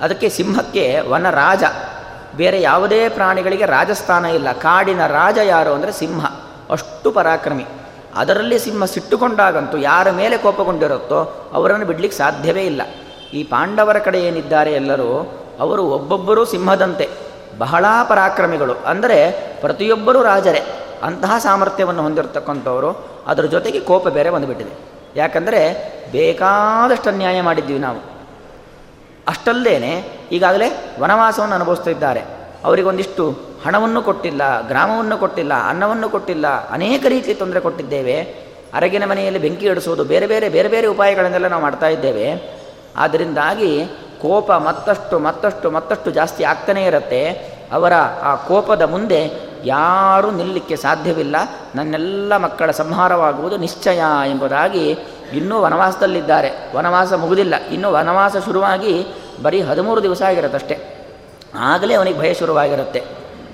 ಅದಕ್ಕೆ 0.00 0.28
ಸಿಂಹಕ್ಕೆ 0.28 1.00
ವನ 1.00 1.30
ರಾಜ 1.30 1.64
ಬೇರೆ 2.36 2.60
ಯಾವುದೇ 2.60 3.08
ಪ್ರಾಣಿಗಳಿಗೆ 3.08 3.66
ರಾಜಸ್ಥಾನ 3.66 4.24
ಇಲ್ಲ. 4.24 4.52
ಕಾಡಿನ 4.52 5.06
ರಾಜ 5.06 5.38
ಯಾರು 5.38 5.74
ಅಂದರೆ 5.74 5.92
ಸಿಂಹ. 5.92 6.26
ಅಷ್ಟು 6.70 7.10
ಪರಾಕ್ರಮಿ. 7.10 7.66
ಅದರಲ್ಲಿ 8.14 8.58
ಸಿಂಹ 8.58 8.84
ಸಿಟ್ಟುಕೊಂಡಾಗಂತೂ 8.84 9.76
ಯಾರ 9.78 10.10
ಮೇಲೆ 10.10 10.36
ಕೋಪಗೊಂಡಿರುತ್ತೋ 10.36 11.50
ಅವರನ್ನು 11.52 11.86
ಬಿಡಲಿಕ್ಕೆ 11.86 12.18
ಸಾಧ್ಯವೇ 12.18 12.62
ಇಲ್ಲ. 12.62 12.82
ಈ 13.34 13.44
ಪಾಂಡವರ 13.44 13.98
ಕಡೆ 13.98 14.20
ಏನಿದ್ದಾರೆ 14.20 14.72
ಎಲ್ಲರೂ, 14.72 15.32
ಅವರು 15.60 15.84
ಒಬ್ಬೊಬ್ಬರೂ 15.84 16.44
ಸಿಂಹದಂತೆ. 16.44 17.08
ಬಹಳ 17.58 17.84
ಪರಾಕ್ರಮಿಗಳು. 18.08 18.72
ಅಂದರೆ 18.72 19.30
ಪ್ರತಿಯೊಬ್ಬರೂ 19.60 20.22
ರಾಜರೇ. 20.22 20.62
ಅಂತಹ 21.02 21.38
ಸಾಮರ್ಥ್ಯವನ್ನು 21.38 22.02
ಹೊಂದಿರತಕ್ಕಂಥವರು, 22.02 23.04
ಅದರ 23.26 23.44
ಜೊತೆಗೆ 23.44 23.80
ಕೋಪ 23.80 24.08
ಬೇರೆ 24.08 24.30
ಬಂದುಬಿಟ್ಟಿದೆ. 24.30 24.99
ಯಾಕಂದರೆ 25.16 25.92
ಬೇಕಾದಷ್ಟು 26.12 27.10
ಅನ್ಯಾಯ 27.10 27.42
ಮಾಡಿದ್ದೀವಿ 27.42 27.78
ನಾವು. 27.78 27.98
ಅಷ್ಟಲ್ಲದೇ 29.28 30.12
ಈಗಾಗಲೇ 30.32 30.96
ವನವಾಸವನ್ನು 31.00 31.54
ಅನುಭವಿಸ್ತಾ 31.54 31.90
ಇದ್ದಾರೆ. 31.90 32.22
ಅವರಿಗೊಂದಿಷ್ಟು 32.64 33.38
ಹಣವನ್ನು 33.66 34.02
ಕೊಟ್ಟಿಲ್ಲ, 34.02 34.68
ಗ್ರಾಮವನ್ನು 34.68 35.18
ಕೊಟ್ಟಿಲ್ಲ, 35.18 35.52
ಅನ್ನವನ್ನು 35.68 36.08
ಕೊಟ್ಟಿಲ್ಲ, 36.08 36.46
ಅನೇಕ 36.70 37.06
ರೀತಿಯ 37.08 37.34
ತೊಂದರೆ 37.34 37.60
ಕೊಟ್ಟಿದ್ದೇವೆ. 37.60 38.22
ಅರಗಿನ 38.74 39.04
ಮನೆಯಲ್ಲಿ 39.04 39.40
ಬೆಂಕಿ 39.40 39.66
ಇಡಿಸೋದು 39.66 40.04
ಬೇರೆ 40.04 40.26
ಬೇರೆ 40.26 40.48
ಬೇರೆ 40.48 40.68
ಬೇರೆ 40.68 40.86
ಉಪಾಯಗಳನ್ನೆಲ್ಲ 40.86 41.48
ನಾವು 41.48 41.62
ಮಾಡ್ತಾ 41.62 41.86
ಇದ್ದೇವೆ. 41.86 42.58
ಆದ್ದರಿಂದಾಗಿ 42.96 43.84
ಕೋಪ 44.22 44.52
ಮತ್ತಷ್ಟು 44.52 45.18
ಮತ್ತಷ್ಟು 45.18 45.70
ಮತ್ತಷ್ಟು 45.70 46.10
ಜಾಸ್ತಿ 46.10 46.44
ಆಗ್ತಾನೇ 46.44 46.84
ಇರುತ್ತೆ. 46.84 47.30
ಅವರ 47.72 47.92
ಆ 48.22 48.34
ಕೋಪದ 48.34 48.82
ಮುಂದೆ 48.82 49.49
ಯಾರೂ 49.64 50.30
ನಿಲ್ಲಕ್ಕೆ 50.30 50.76
ಸಾಧ್ಯವಿಲ್ಲ. 50.76 51.36
ನನ್ನೆಲ್ಲ 51.74 52.36
ಮಕ್ಕಳ 52.36 52.70
ಸಂಹಾರವಾಗುವುದು 52.70 53.56
ನಿಶ್ಚಯ 53.56 54.02
ಎಂಬುದಾಗಿ 54.30 54.90
ಇನ್ನೂ 55.32 55.60
ವನವಾಸದಲ್ಲಿದ್ದಾರೆ. 55.60 56.76
ವನವಾಸ 56.76 57.12
ಮುಗುದಿಲ್ಲ. 57.12 57.54
ಇನ್ನೂ 57.70 57.92
ವನವಾಸ 57.92 58.36
ಶುರುವಾಗಿ 58.36 59.06
ಬರೀ 59.42 59.60
ಹದಿಮೂರು 59.60 60.02
ದಿವಸ 60.02 60.22
ಆಗಿರುತ್ತಷ್ಟೆ. 60.22 61.00
ಆಗಲೇ 61.58 61.94
ಅವನಿಗೆ 61.94 62.18
ಭಯ 62.18 62.34
ಶುರುವಾಗಿರುತ್ತೆ. 62.34 63.04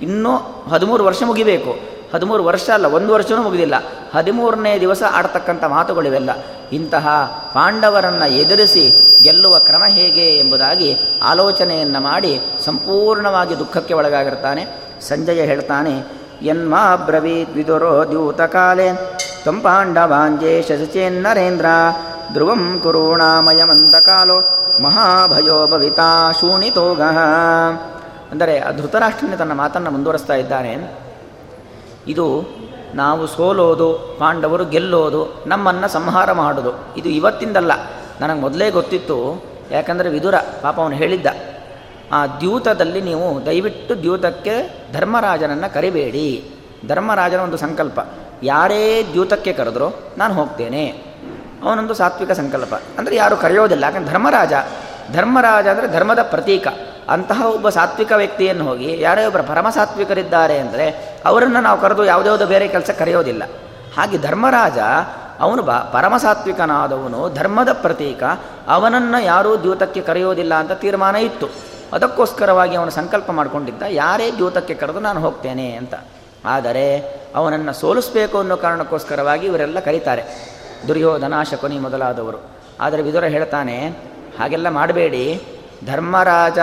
ಇನ್ನೂ 0.01 0.37
ಹದಿಮೂರು 0.71 1.05
ವರ್ಷ 1.05 1.23
ಮುಗಿಬೇಕು. 1.25 1.97
ಹದಿಮೂರು 2.13 2.43
ವರ್ಷ 2.43 2.69
ಅಲ್ಲ, 2.69 2.85
ಒಂದು 2.85 3.13
ವರ್ಷವೂ 3.13 3.41
ಮುಗಿದಿಲ್ಲ. 3.41 3.75
ಹದಿಮೂರನೇ 4.15 4.79
ದಿವಸ 4.79 5.03
ಆಡ್ತಕ್ಕಂಥ 5.11 5.63
ಮಾತುಗಳಿವೆಲ್ಲ. 5.63 6.29
ಇಂತಹ 6.71 7.07
ಪಾಂಡವರನ್ನು 7.53 8.31
ಎದುರಿಸಿ 8.31 8.93
ಗೆಲ್ಲುವ 9.21 9.59
ಕ್ರಮ 9.59 9.83
ಹೇಗೆ 9.87 10.37
ಎಂಬುದಾಗಿ 10.37 10.97
ಆಲೋಚನೆಯನ್ನು 11.23 11.99
ಮಾಡಿ 11.99 12.41
ಸಂಪೂರ್ಣವಾಗಿ 12.65 13.59
ದುಃಖಕ್ಕೆ 13.59 13.93
ಒಳಗಾಗಿರ್ತಾನೆ. 13.93 14.86
ಸಂಜಯ 15.01 15.41
ಹೇಳ್ತಾನೆ 15.41 16.03
ಯನ್ಮಾ 16.41 16.95
ಬ್ರವೀತ್ 16.95 17.55
ವಿದುರೋ 17.55 18.03
ಕಾಲೇ, 18.51 19.17
ತ್ವಂ 19.43 19.61
ಪಾಂಡವಾಂಜೇ 19.61 20.61
ಶಶಚೇನ್ನರೇಂದ್ರ 20.61 21.65
ಧ್ರುವಂ 22.33 22.79
ಕುರುಣಾಮಯಮಂತಕಾಲೋ 22.83 24.39
ಮಹಾಭಯೋ 24.83 25.67
ಭವಿತಾ 25.67 26.31
ಶೂಣಿತೋಗ 26.31 27.01
ಅಂದರೆ 28.31 28.63
ಧೃತರಾಷ್ಟ್ರನೇ 28.77 29.35
ತನ್ನ 29.35 29.53
ಮಾತನ್ನು 29.53 29.91
ಮುಂದುವರಿಸ್ತಾ 29.91 30.33
ಇದ್ದಾನೆ 30.33 30.93
ಇದು 32.07 32.57
ನಾವು 32.95 33.27
ಸೋಲೋದು, 33.27 34.15
ಪಾಂಡವರು 34.19 34.65
ಗೆಲ್ಲೋದು, 34.65 35.43
ನಮ್ಮನ್ನು 35.47 35.87
ಸಂಹಾರ 35.87 36.31
ಮಾಡೋದು. 36.31 36.71
ಇದು 36.97 37.09
ಇವತ್ತಿಂದಲ್ಲ. 37.09 37.71
ನನಗೆ 38.21 38.39
ಮೊದಲೇ 38.39 38.71
ಗೊತ್ತಿತ್ತು. 38.71 39.43
ಯಾಕಂದರೆ 39.71 40.09
ವಿದುರ 40.09 40.35
ಪಾಪ 40.61 40.79
ಅವನು 40.79 40.95
ಹೇಳಿದ್ದ. 40.95 41.27
ಆ 42.11 42.27
ದ್ಯೂತದಲ್ಲಿ 42.27 43.01
ನೀವು 43.01 43.45
ದಯವಿಟ್ಟು 43.45 44.01
ದ್ಯೂತಕ್ಕೆ 44.01 44.85
ಧರ್ಮರಾಜನನ್ನು 44.93 45.73
ಕರಿಬೇಡಿ. 45.73 46.43
ಧರ್ಮರಾಜನ 46.87 47.39
ಒಂದು 47.39 47.57
ಸಂಕಲ್ಪ. 47.57 47.99
ಯಾರೇ 48.43 49.05
ದ್ಯೂತಕ್ಕೆ 49.11 49.53
ಕರೆದ್ರೋ 49.53 49.93
ನಾನು 50.17 50.33
ಹೋಗ್ತೇನೆ. 50.33 51.03
ಅವನೊಂದು 51.63 51.93
ಸಾತ್ವಿಕ 51.93 52.31
ಸಂಕಲ್ಪ. 52.31 52.73
ಅಂದರೆ 52.97 53.15
ಯಾರು 53.15 53.37
ಕರೆಯೋದಿಲ್ಲ. 53.37 53.83
ಯಾಕಂದ್ರೆ 53.83 54.13
ಧರ್ಮರಾಜ 54.13 54.53
ಧರ್ಮರಾಜ 55.13 55.67
ಅಂದರೆ 55.67 55.87
ಧರ್ಮದ 55.87 56.21
ಪ್ರತೀಕ. 56.21 56.67
ಅಂತಹ 57.09 57.45
ಒಬ್ಬ 57.45 57.69
ಸಾತ್ವಿಕ 57.69 58.11
ವ್ಯಕ್ತಿಯನ್ನು 58.11 58.63
ಹೋಗಿ 58.65 59.01
ಯಾರೇ 59.01 59.25
ಒಬ್ಬರು 59.25 59.43
ಪರಮ 59.43 59.69
ಸಾತ್ವಿಕರಿದ್ದಾರೆ 59.69 60.59
ಅಂದರೆ 60.59 61.15
ಅವರನ್ನು 61.25 61.61
ನಾವು 61.61 61.81
ಕರೆದು 61.81 62.05
ಯಾವುದ್ಯಾವುದೋ 62.05 62.45
ಬೇರೆ 62.45 62.67
ಕೆಲಸ 62.67 62.89
ಕರೆಯೋದಿಲ್ಲ. 62.89 63.43
ಹಾಗೆ 63.97 64.17
ಧರ್ಮರಾಜ, 64.17 64.77
ಅವನು 65.39 65.61
ಬ 65.61 65.71
ಪರಮ 65.71 66.17
ಸಾತ್ವಿಕನಾದವನು, 66.17 67.33
ಧರ್ಮದ 67.33 67.69
ಪ್ರತೀಕ. 67.73 68.23
ಅವನನ್ನು 68.67 69.23
ಯಾರೂ 69.23 69.57
ದ್ಯೂತಕ್ಕೆ 69.57 70.01
ಕರೆಯೋದಿಲ್ಲ 70.01 70.53
ಅಂತ 70.53 70.71
ತೀರ್ಮಾನ 70.71 71.15
ಇತ್ತು. 71.15 71.76
ಅದಕ್ಕೋಸ್ಕರವಾಗಿ 71.93 72.75
ಅವನು 72.75 72.91
ಸಂಕಲ್ಪ 72.91 73.29
ಮಾಡಿಕೊಂಡಿದ್ದ, 73.31 73.83
ಯಾರೇ 73.89 74.31
ದ್ಯೂತಕ್ಕೆ 74.31 74.73
ಕರೆದು 74.73 74.99
ನಾನು 74.99 75.19
ಹೋಗ್ತೇನೆ 75.19 75.67
ಅಂತ. 75.73 75.93
ಆದರೆ 76.45 76.85
ಅವನನ್ನು 77.35 77.73
ಸೋಲಿಸಬೇಕು 77.73 78.37
ಅನ್ನೋ 78.37 78.55
ಕಾರಣಕ್ಕೋಸ್ಕರವಾಗಿ 78.57 79.45
ಇವರೆಲ್ಲ 79.45 79.79
ಕರೀತಾರೆ. 79.79 80.23
ದುರ್ಯೋಧನ, 80.87 81.33
ಶಕುನಿ 81.51 81.77
ಮೊದಲಾದವರು. 81.79 82.39
ಆದರೆ 82.79 83.01
ವಿದುರ 83.01 83.25
ಹೇಳ್ತಾನೆ, 83.35 83.77
ಹಾಗೆಲ್ಲ 84.39 84.69
ಮಾಡಬೇಡಿ. 84.69 85.25
ಧರ್ಮರಾಜ 85.85 86.59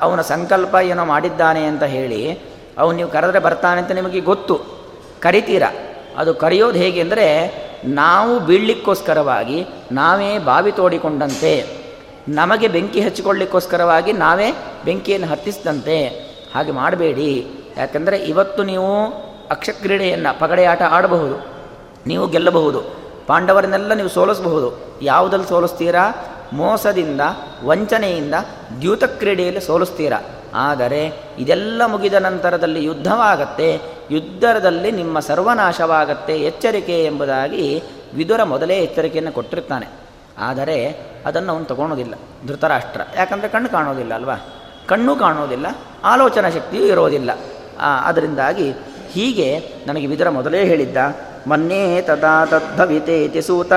ಅವನ 0.00 0.20
ಸಂಕಲ್ಪ 0.20 0.74
ಏನೋ 0.74 1.04
ಮಾಡಿದ್ದಾನೆ 1.04 1.62
ಅಂತ 1.64 1.82
ಹೇಳಿ, 1.82 2.22
ಅವನು 2.78 2.96
ನೀವು 2.96 3.10
ಕರೆದ್ರೆ 3.10 3.38
ಬರ್ತಾನೆ 3.38 3.78
ಅಂತ 3.80 3.92
ನಿಮಗೆ 3.92 4.20
ಗೊತ್ತು. 4.20 4.56
ಕರಿತೀರ? 5.20 5.62
ಅದು 6.18 6.34
ಕರೆಯೋದು 6.34 6.78
ಹೇಗೆ 6.78 7.00
ಅಂದರೆ, 7.00 7.26
ನಾವು 7.84 8.32
ಬೀಳಲಿಕ್ಕೋಸ್ಕರವಾಗಿ 8.40 9.58
ನಾವೇ 9.92 10.38
ಬಾವಿ 10.38 10.72
ತೋಡಿಕೊಂಡಂತೆ. 10.72 11.81
ನಮಗೆ 12.28 12.68
ಬೆಂಕಿ 12.68 13.00
ಹಚ್ಚಿಕೊಳ್ಳಿಕ್ಕೋಸ್ಕರವಾಗಿ 13.00 14.12
ನಾವೇ 14.12 14.52
ಬೆಂಕಿಯನ್ನು 14.84 15.26
ಹತ್ತಿಸಿದಂತೆ 15.26 16.08
ಹಾಗೆ 16.54 16.70
ಮಾಡಬೇಡಿ. 16.70 17.46
ಯಾಕಂದರೆ 17.76 18.16
ಇವತ್ತು 18.16 18.62
ನೀವು 18.62 19.06
ಅಕ್ಷಕ್ರೀಡೆಯನ್ನು 19.50 20.38
ಪಗಡೆ 20.38 20.64
ಆಟ 20.64 20.82
ಆಡಬಹುದು, 20.82 21.46
ನೀವು 22.06 22.28
ಗೆಲ್ಲಬಹುದು, 22.28 22.82
ಪಾಂಡವರನ್ನೆಲ್ಲ 23.26 23.94
ನೀವು 23.94 24.08
ಸೋಲಿಸಬಹುದು. 24.08 24.98
ಯಾವುದಲ್ಲಿ 25.02 25.48
ಸೋಲಿಸ್ತೀರಾ? 25.48 26.14
ಮೋಸದಿಂದ, 26.52 27.20
ವಂಚನೆಯಿಂದ 27.64 28.34
ದ್ಯೂತ 28.80 29.04
ಕ್ರೀಡೆಯಲ್ಲಿ 29.04 29.60
ಸೋಲಿಸ್ತೀರ? 29.60 30.12
ಆದರೆ 30.54 31.12
ಇದೆಲ್ಲ 31.38 31.82
ಮುಗಿದ 31.86 32.14
ನಂತರದಲ್ಲಿ 32.14 32.84
ಯುದ್ಧವಾಗತ್ತೆ. 32.84 33.80
ಯುದ್ಧದಲ್ಲಿ 34.10 34.92
ನಿಮ್ಮ 34.92 35.20
ಸರ್ವನಾಶವಾಗತ್ತೆ 35.20 36.40
ಎಚ್ಚರಿಕೆ 36.40 37.04
ಎಂಬುದಾಗಿ 37.04 37.82
ವಿದುರ 38.14 38.42
ಮೊದಲೇ 38.42 38.78
ಎಚ್ಚರಿಕೆಯನ್ನು 38.78 39.32
ಕೊಟ್ಟಿರ್ತಾನೆ. 39.32 39.88
ಆದರೆ 40.38 41.11
ಅದನ್ನು 41.26 41.50
ಅವನು 41.54 41.64
ತಗೊಳೋದಿಲ್ಲ. 41.64 42.14
ಧೃತರಾಷ್ಟ್ರ. 42.46 43.00
ಯಾಕಂದರೆ 43.16 43.48
ಕಣ್ಣು 43.48 43.68
ಕಾಣೋದಿಲ್ಲ 43.68 44.12
ಅಲ್ವಾ? 44.14 44.36
ಕಣ್ಣು 44.88 45.12
ಕಾಣೋದಿಲ್ಲ, 45.16 45.66
ಆಲೋಚನಾ 46.04 46.48
ಶಕ್ತಿಯೂ 46.50 46.84
ಇರೋದಿಲ್ಲ. 46.84 47.30
ಅದರಿಂದಾಗಿ 48.04 48.68
ಹೀಗೆ 49.12 49.48
ನನಗೆ 49.86 50.06
ವಿದರ 50.06 50.28
ಮೊದಲೇ 50.30 50.60
ಹೇಳಿದ್ದ, 50.64 50.96
ಮನ್ನೇ 51.48 51.82
ತದಾ 52.00 52.34
ತದ್ಭವಿತೇತಿ 52.46 53.42
ಸೂತ. 53.42 53.72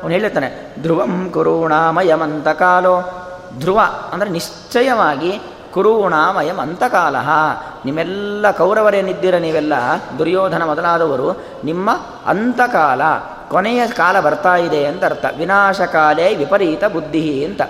ಅವನು 0.00 0.12
ಹೇಳಿರ್ತಾನೆ 0.12 0.48
ಧ್ರುವಂ 0.82 1.14
ಕುರುಣಾಮಯಮಂತ 1.30 2.48
ಕಾಲೋ 2.60 2.94
ಧ್ರುವ 3.58 3.80
ಅಂದರೆ 4.12 4.30
ನಿಶ್ಚಯವಾಗಿ 4.30 5.32
ಕುರುಣಾಮಯಂ 5.72 6.58
ಅಂತಕಾಲ 6.58 7.16
ನಿಮ್ಮೆಲ್ಲ 7.84 8.50
ಕೌರವರೇನಿದ್ದೀರ 8.50 9.36
ನೀವೆಲ್ಲ 9.36 9.74
ದುರ್ಯೋಧನ 10.18 10.62
ಮೊದಲಾದವರು, 10.64 11.28
ನಿಮ್ಮ 11.64 11.90
ಅಂತಕಾಲ. 12.26 13.02
ಕೊನೆಯ 13.50 13.86
ಕಾಲ 13.86 14.20
ಬರ್ತಾ 14.20 14.56
ಇದೆ 14.56 14.86
ಅಂತ 14.86 15.04
ಅರ್ಥ 15.04 15.24
ವಿನಾಶಕಾಲೇ 15.38 16.34
ವಿಪರೀತ 16.34 16.84
ಬುದ್ಧಿ 16.84 17.44
ಅಂತ. 17.44 17.60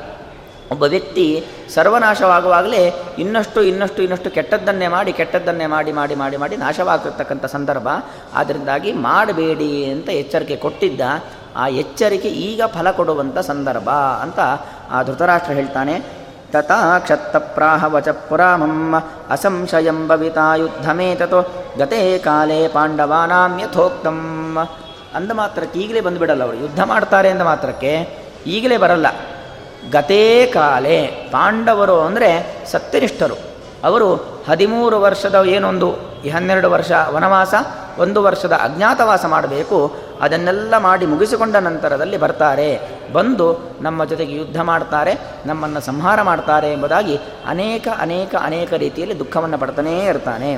ಒಬ್ಬ 0.72 0.82
ವ್ಯಕ್ತಿ 0.82 1.44
ಸರ್ವನಾಶವಾಗುವಾಗಲೇ 1.74 2.82
ಇನ್ನಷ್ಟು 3.18 3.62
ಇನ್ನಷ್ಟು 3.62 4.02
ಇನ್ನಷ್ಟು 4.02 4.30
ಕೆಟ್ಟದ್ದನ್ನೇ 4.30 4.88
ಮಾಡಿ 4.88 5.12
ಕೆಟ್ಟದ್ದನ್ನೇ 5.12 5.66
ಮಾಡಿ 5.66 5.92
ಮಾಡಿ 5.92 6.14
ಮಾಡಿ 6.14 6.36
ಮಾಡಿ 6.36 6.56
ನಾಶವಾಗಿರ್ತಕ್ಕಂಥ 6.56 7.44
ಸಂದರ್ಭ. 7.44 7.88
ಆದ್ದರಿಂದಾಗಿ 8.34 8.92
ಮಾಡಬೇಡಿ 8.92 9.90
ಅಂತ 9.92 10.08
ಎಚ್ಚರಿಕೆ 10.08 10.56
ಕೊಟ್ಟಿದ್ದ. 10.56 11.00
ಆ 11.56 11.68
ಎಚ್ಚರಿಕೆ 11.68 12.28
ಈಗ 12.28 12.62
ಫಲ 12.66 12.90
ಕೊಡುವಂಥ 12.90 13.38
ಸಂದರ್ಭ 13.38 13.88
ಅಂತ 14.22 14.40
ಆ 14.90 15.02
ಧೃತರಾಷ್ಟ್ರ 15.02 15.52
ಹೇಳ್ತಾನೆ. 15.52 15.94
ತಥಾ 16.52 16.98
ಕ್ಷತ್ತಪ್ರಾಹ 16.98 17.84
ವಚ 17.94 18.08
ಪುರಾಮಂ 18.08 18.94
ಅಸಂಶಯಂ 19.30 20.08
ಭವಿತಾ 20.08 20.54
ಯುದ್ಧಮೇತತೋ 20.54 21.40
ಗತೇ 21.78 22.18
ಕಾಲೇ 22.18 22.68
ಪಾಂಡವಾನಾಂ 22.68 23.60
ಯಥೋಕ್ತಂ. 23.60 24.18
ಅಂದ 25.14 25.32
ಮಾತ್ರಕ್ಕೆ 25.32 25.78
ಈಗಲೇ 25.78 26.00
ಬಂದುಬಿಡಲ್ಲ 26.00 26.44
ಅವರು. 26.44 26.56
ಯುದ್ಧ 26.56 26.82
ಮಾಡ್ತಾರೆ 26.82 27.28
ಅಂದ 27.28 27.42
ಮಾತ್ರಕ್ಕೆ 27.42 28.08
ಈಗಲೇ 28.46 28.76
ಬರಲ್ಲ. 28.76 29.06
ಗತೇ 29.90 30.46
ಕಾಲೇ 30.46 31.06
ಪಾಂಡವರು 31.32 32.00
ಅಂದರೆ 32.00 32.56
ಸತ್ಯನಿಷ್ಠರು. 32.66 33.36
ಅವರು 33.84 34.14
ಹದಿಮೂರು 34.48 35.00
ವರ್ಷದ 35.00 35.34
ಏನೊಂದು 35.46 35.90
ಹನ್ನೆರಡು 36.34 36.70
ವರ್ಷ 36.70 36.92
ವನವಾಸ, 37.10 37.54
ಒಂದು 37.98 38.22
ವರ್ಷದ 38.22 38.52
ಅಜ್ಞಾತವಾಸ 38.52 39.24
ಮಾಡಬೇಕು. 39.26 39.96
ಅದನ್ನೆಲ್ಲ 40.20 40.78
ಮಾಡಿ 40.78 41.06
ಮುಗಿಸಿಕೊಂಡ 41.06 41.56
ನಂತರದಲ್ಲಿ 41.56 42.16
ಬರ್ತಾರೆ. 42.16 42.80
ಬಂದು 43.12 43.76
ನಮ್ಮ 43.80 44.04
ಜೊತೆಗೆ 44.04 44.32
ಯುದ್ಧ 44.32 44.60
ಮಾಡ್ತಾರೆ, 44.60 45.18
ನಮ್ಮನ್ನು 45.46 45.80
ಸಂಹಾರ 45.80 46.22
ಮಾಡ್ತಾರೆ 46.22 46.72
ಎಂಬುದಾಗಿ 46.72 47.20
ಅನೇಕ 47.46 47.88
ಅನೇಕ 47.98 48.34
ಅನೇಕ 48.40 48.72
ರೀತಿಯಲ್ಲಿ 48.72 49.18
ದುಃಖವನ್ನು 49.18 49.58
ಪಡ್ತಾನೇ 49.58 50.04
ಇರ್ತಾನೆ. 50.04 50.54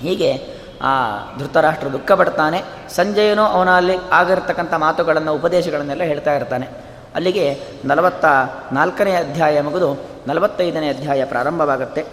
ಹೀಗೆ 0.00 0.59
ಆ 0.82 1.16
ಧೃತರಾಷ್ಟ್ರ 1.38 1.88
ದುಃಖ 1.88 2.12
ಪಡ್ತಾನೆ 2.12 2.62
ಸಂಜೆಯನು 2.88 3.42
ಅವನಲ್ಲಿ 3.42 3.96
ಆಗಿರ್ತಕ್ಕಂಥ 4.12 4.74
ಮಾತುಗಳನ್ನು, 4.74 5.34
ಉಪದೇಶಗಳನ್ನೆಲ್ಲ 5.34 6.02
ಹೇಳ್ತಾ 6.02 6.34
ಇರ್ತಾನೆ. 6.34 6.68
ಅಲ್ಲಿಗೆ 7.14 7.60
ನಲವತ್ತ 7.84 8.24
ನಾಲ್ಕನೇ 8.72 9.14
ಅಧ್ಯಾಯ 9.14 9.60
ಮುಗಿದು 9.60 10.00
ನಲವತ್ತೈದನೇ 10.26 10.88
ಅಧ್ಯಾಯ 10.88 11.24
ಪ್ರಾರಂಭವಾಗುತ್ತೆ. 11.24 12.04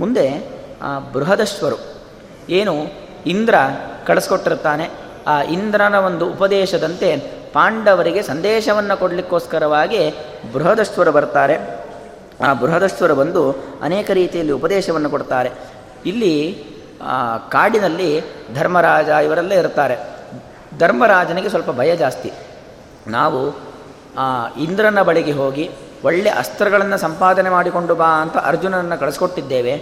ಮುಂದೆ, 0.00 0.48
ಆ 0.82 0.98
ಬೃಹದಶ್ವರು 0.98 1.76
ಏನು 2.48 2.74
ಇಂದ್ರ 3.26 3.54
ಕಳಿಸ್ಕೊಟ್ಟಿರ್ತಾನೆ. 4.06 4.90
ಆ 5.26 5.42
ಇಂದ್ರನ 5.42 5.94
ಒಂದು 5.94 6.30
ಉಪದೇಶದಂತೆ 6.30 7.16
ಪಾಂಡವರಿಗೆ 7.52 8.22
ಸಂದೇಶವನ್ನು 8.22 8.96
ಕೊಡಲಿಕ್ಕೋಸ್ಕರವಾಗಿ 8.96 10.10
ಬೃಹದಶ್ವರು 10.52 11.12
ಬರ್ತಾರೆ. 11.12 11.58
ಆ 12.46 12.52
ಬೃಹದಶ್ವರು 12.52 13.14
ಬಂದು 13.14 13.56
ಅನೇಕ 13.82 14.10
ರೀತಿಯಲ್ಲಿ 14.10 14.52
ಉಪದೇಶವನ್ನು 14.52 15.10
ಕೊಡ್ತಾರೆ. 15.10 15.50
ಇಲ್ಲಿ 16.06 16.64
ಕಾಡಿನಲ್ಲಿ 17.52 18.10
ಧರ್ಮರಾಜ 18.54 19.08
ಇವರೆಲ್ಲ 19.08 19.52
ಇರ್ತಾರೆ 19.52 19.96
ಧರ್ಮರಾಜನಿಗೆ 20.78 21.48
ಸ್ವಲ್ಪ 21.48 21.70
ಭಯ 21.70 21.96
ಜಾಸ್ತಿ. 21.96 22.32
ನಾವು 23.06 23.40
ಇಂದ್ರನ 24.60 25.02
ಬಳಿಗೆ 25.02 25.32
ಹೋಗಿ 25.32 25.70
ಒಳ್ಳೆ 26.04 26.30
ಅಸ್ತ್ರಗಳನ್ನು 26.30 26.98
ಸಂಪಾದನೆ 26.98 27.50
ಮಾಡಿಕೊಂಡು 27.50 27.94
ಬಾ 27.94 28.08
ಅಂತ 28.22 28.36
ಅರ್ಜುನನನ್ನು 28.36 29.00
ಕಳಿಸ್ಕೊಟ್ಟಿದ್ದೇವೆ. 29.00 29.74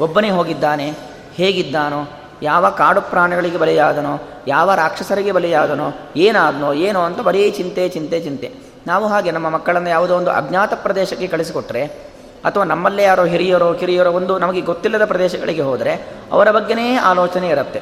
ಒಬ್ಬನೇ 0.00 0.30
ಹೋಗಿದ್ದಾನೆ, 0.30 0.86
ಹೇಗಿದ್ದಾನೋ, 1.34 2.00
ಯಾವ 2.42 2.70
ಕಾಡು 2.70 3.00
ಪ್ರಾಣಿಗಳಿಗೆ 3.00 3.58
ಬಲಿಯಾದನೋ, 3.58 4.14
ಯಾವ 4.46 4.74
ರಾಕ್ಷಸರಿಗೆ 4.74 5.32
ಬಲಿಯಾದನೋ, 5.32 5.88
ಏನಾದನೋ, 6.16 6.72
ಏನೋ 6.72 7.00
ಅಂತ 7.00 7.20
ಬರೀ 7.20 7.50
ಚಿಂತೆ 7.50 7.88
ಚಿಂತೆ 7.88 8.20
ಚಿಂತೆ. 8.20 8.48
ನಾವು 8.86 9.06
ಹಾಗೆ 9.06 9.30
ನಮ್ಮ 9.30 9.48
ಮಕ್ಕಳನ್ನು 9.48 9.88
ಯಾವುದೋ 9.88 10.16
ಒಂದು 10.16 10.30
ಅಜ್ಞಾತ 10.30 10.74
ಪ್ರದೇಶಕ್ಕೆ 10.74 11.26
ಕಳಿಸಿಕೊಟ್ರೆ 11.26 12.11
ಅಥವಾ 12.44 12.64
ನಮ್ಮಲ್ಲೇ 12.64 13.02
ಯಾರೋ 13.02 13.24
ಹಿರಿಯರೋ 13.24 13.72
ಕಿರಿಯರೋ 13.72 14.12
ಒಂದು 14.12 14.38
ನಮಗೆ 14.38 14.60
ಗೊತ್ತಿಲ್ಲದ 14.60 15.04
ಪ್ರದೇಶಗಳಿಗೆ 15.04 15.62
ಹೋದರೆ 15.62 16.08
ಅವರ 16.32 16.50
ಬಗ್ಗೆನೇ 16.50 16.96
ಆಲೋಚನೆ 16.96 17.48
ಇರುತ್ತೆ. 17.48 17.80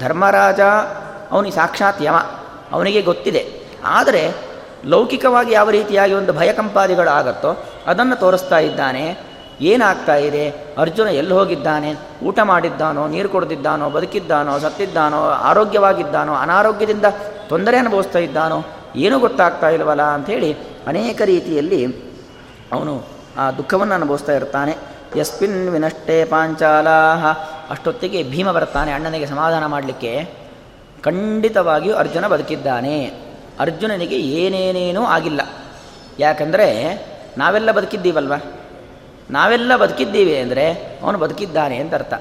ಧರ್ಮರಾಜ 0.00 0.60
ಅವನಿಗೆ 1.30 1.54
ಸಾಕ್ಷಾತ್ 1.54 2.02
ಯಮ, 2.02 2.16
ಅವನಿಗೆ 2.72 3.02
ಗೊತ್ತಿದೆ. 3.02 3.68
ಆದರೆ 3.84 4.34
ಲೌಕಿಕವಾಗಿ 4.86 5.52
ಯಾವ 5.52 5.70
ರೀತಿಯಾಗಿ 5.70 6.14
ಒಂದು 6.14 6.32
ಭಯಕಂಪಾದಿಗಳು 6.32 7.10
ಆಗತ್ತೋ 7.10 7.64
ಅದನ್ನು 7.86 8.16
ತೋರಿಸ್ತಾ 8.16 8.58
ಇದ್ದಾನೆ. 8.58 9.18
ಏನಾಗ್ತಾ 9.60 10.14
ಇದೆ? 10.14 10.50
ಅರ್ಜುನ 10.78 11.06
ಎಲ್ಲಿ 11.06 11.34
ಹೋಗಿದ್ದಾನೆ? 11.34 11.94
ಊಟ 12.24 12.38
ಮಾಡಿದ್ದಾನೋ, 12.40 13.08
ನೀರು 13.08 13.28
ಕೊಡ್ದಿದ್ದಾನೋ, 13.28 13.90
ಬದುಕಿದ್ದಾನೋ, 13.90 14.58
ಸತ್ತಿದ್ದಾನೋ, 14.58 15.22
ಆರೋಗ್ಯವಾಗಿದ್ದಾನೋ, 15.24 16.34
ಅನಾರೋಗ್ಯದಿಂದ 16.34 17.04
ತೊಂದರೆ 17.48 17.76
ಅನುಭವಿಸ್ತಾ 17.76 18.18
ಇದ್ದಾನೋ, 18.18 18.64
ಏನೂ 18.96 19.18
ಗೊತ್ತಾಗ್ತಾ 19.18 19.68
ಇಲ್ವಲ್ಲ 19.68 20.02
ಅಂಥೇಳಿ 20.02 20.56
ಅನೇಕ 20.86 21.22
ರೀತಿಯಲ್ಲಿ 21.24 21.86
ಅವನು 22.72 23.17
ಆ 23.38 23.50
ದುಃಖವನ್ನು 23.50 23.94
ಅನುಭವಿಸ್ತಾ 23.94 24.32
ಇರ್ತಾನೆ. 24.32 24.76
ಯಸ್ಮಿನ್ 25.16 25.68
ವಿನಷ್ಟೇ 25.68 26.24
ಪಾಂಚಾಲಾಹ. 26.24 27.26
ಅಷ್ಟೊತ್ತಿಗೆ 27.70 28.22
ಭೀಮ 28.22 28.50
ಬರ್ತಾನೆ 28.50 28.92
ಅಣ್ಣನಿಗೆ 28.92 29.26
ಸಮಾಧಾನ 29.26 29.66
ಮಾಡಲಿಕ್ಕೆ. 29.66 30.30
ಖಂಡಿತವಾಗಿಯೂ 31.04 31.96
ಅರ್ಜುನ 31.96 32.26
ಬದುಕಿದ್ದಾನೆ. 32.26 33.04
ಅರ್ಜುನನಿಗೆ 33.60 34.16
ಏನೇನೇನೂ 34.16 35.04
ಆಗಿಲ್ಲ. 35.04 35.40
ಯಾಕಂದರೆ 36.18 36.94
ನಾವೆಲ್ಲ 37.38 37.72
ಬದುಕಿದ್ದೀವಲ್ವ? 37.72 38.34
ನಾವೆಲ್ಲ 39.30 39.76
ಬದುಕಿದ್ದೀವಿ 39.76 40.36
ಅಂದರೆ 40.36 40.72
ಅವನು 41.02 41.18
ಬದುಕಿದ್ದಾನೆ 41.18 41.76
ಅಂತ 41.76 41.94
ಅರ್ಥ. 41.94 42.14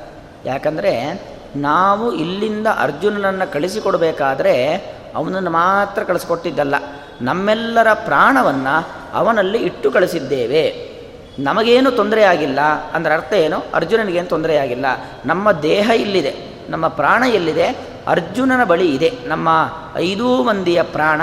ಯಾಕಂದರೆ 0.45 1.21
ನಾವು 1.55 2.11
ಇಲ್ಲಿಂದ 2.11 2.67
ಅರ್ಜುನನನ್ನು 2.79 3.53
ಕಳಿಸಿಕೊಡಬೇಕಾದ್ರೆ 3.53 4.75
ಅವನನ್ನು 5.15 5.49
ಮಾತ್ರ 5.49 6.03
ಕಳಿಸ್ಕೊಟ್ಟಿದ್ದಲ್ಲ. 6.03 6.75
ನಮ್ಮೆಲ್ಲರ 7.21 7.87
ಪ್ರಾಣವನ್ನು 7.93 8.87
ಅವನಲ್ಲಿ 9.13 9.57
ಇಟ್ಟು 9.57 9.91
ಕಳಿಸಿದ್ದೇವೆ. 9.91 10.86
ನಮಗೇನು 11.39 11.91
ತೊಂದರೆ 11.91 12.23
ಆಗಿಲ್ಲ 12.23 12.59
ಅಂದರೆ 12.93 13.13
ಅರ್ಥ 13.13 13.33
ಏನು? 13.33 13.57
ಅರ್ಜುನನಿಗೇನು 13.73 14.27
ತೊಂದರೆ 14.27 14.57
ಆಗಿಲ್ಲ. 14.57 14.85
ನಮ್ಮ 15.25 15.51
ದೇಹ 15.51 15.89
ಇಲ್ಲಿದೆ, 15.95 16.33
ನಮ್ಮ 16.69 16.87
ಪ್ರಾಣ 16.87 17.23
ಎಲ್ಲಿದೆ? 17.23 17.67
ಅರ್ಜುನನ 18.07 18.63
ಬಳಿ 18.63 18.87
ಇದೆ. 18.95 19.11
ನಮ್ಮ 19.25 19.49
ಐದೂ 19.95 20.43
ಮಂದಿಯ 20.43 20.81
ಪ್ರಾಣ, 20.81 21.21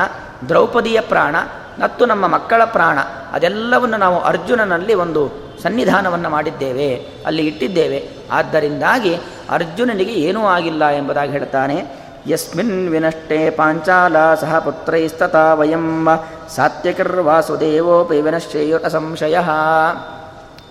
ದ್ರೌಪದಿಯ 0.48 1.00
ಪ್ರಾಣ 1.00 1.36
ಮತ್ತು 1.78 2.06
ನಮ್ಮ 2.06 2.26
ಮಕ್ಕಳ 2.26 2.64
ಪ್ರಾಣ, 2.64 2.98
ಅದೆಲ್ಲವನ್ನು 3.32 3.96
ನಾವು 3.96 4.18
ಅರ್ಜುನನಲ್ಲಿ 4.20 4.94
ಒಂದು 4.94 5.22
ಸನ್ನಿಧಾನವನ್ನು 5.62 6.30
ಮಾಡಿದ್ದೇವೆ, 6.30 6.88
ಅಲ್ಲಿ 7.26 7.46
ಇಟ್ಟಿದ್ದೇವೆ. 7.46 8.08
ಆದ್ದರಿಂದಾಗಿ 8.30 9.14
ಅರ್ಜುನನಿಗೆ 9.50 10.12
ಏನೂ 10.12 10.42
ಆಗಿಲ್ಲ 10.46 10.84
ಎಂಬುದಾಗಿ 10.88 11.32
ಹೇಳ್ತಾನೆ. 11.32 12.03
ಯಸ್ಮಿನ್ 12.30 12.88
ವಿನಷ್ಟೇ 12.88 13.50
ಪಾಂಚಾಲ 13.50 14.34
ಸಹ 14.34 14.58
ಪುತ್ರೈಸ್ತತಾ 14.58 15.54
ವಯಂ 15.54 16.08
ಸಾತ್ಯಕರ್ವಾಸುದೇವೋಪಿ 16.54 18.20
ವಿನಶ್ಚೇಯುರ್ 18.20 18.84
ಅಸಂಶಯ 18.84 19.36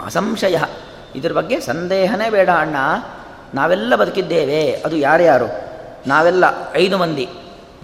ಅಸಂಶಯ 0.05 0.57
ಇದ್ರ 1.15 1.31
ಬಗ್ಗೆ 1.31 1.59
ಸಂದೇಹನೇ 1.59 2.29
ಬೇಡ 2.29 2.49
ಅಣ್ಣ 2.57 2.75
ನಾವೆಲ್ಲ 3.53 3.95
ಬದುಕಿದ್ದೇವೆ 3.95 4.81
ಅದು 4.85 4.95
ಯಾರ್ಯಾರು 4.95 5.47
ನಾವೆಲ್ಲ 6.07 6.45
ಐದು 6.75 6.97
ಮಂದಿ 6.97 7.29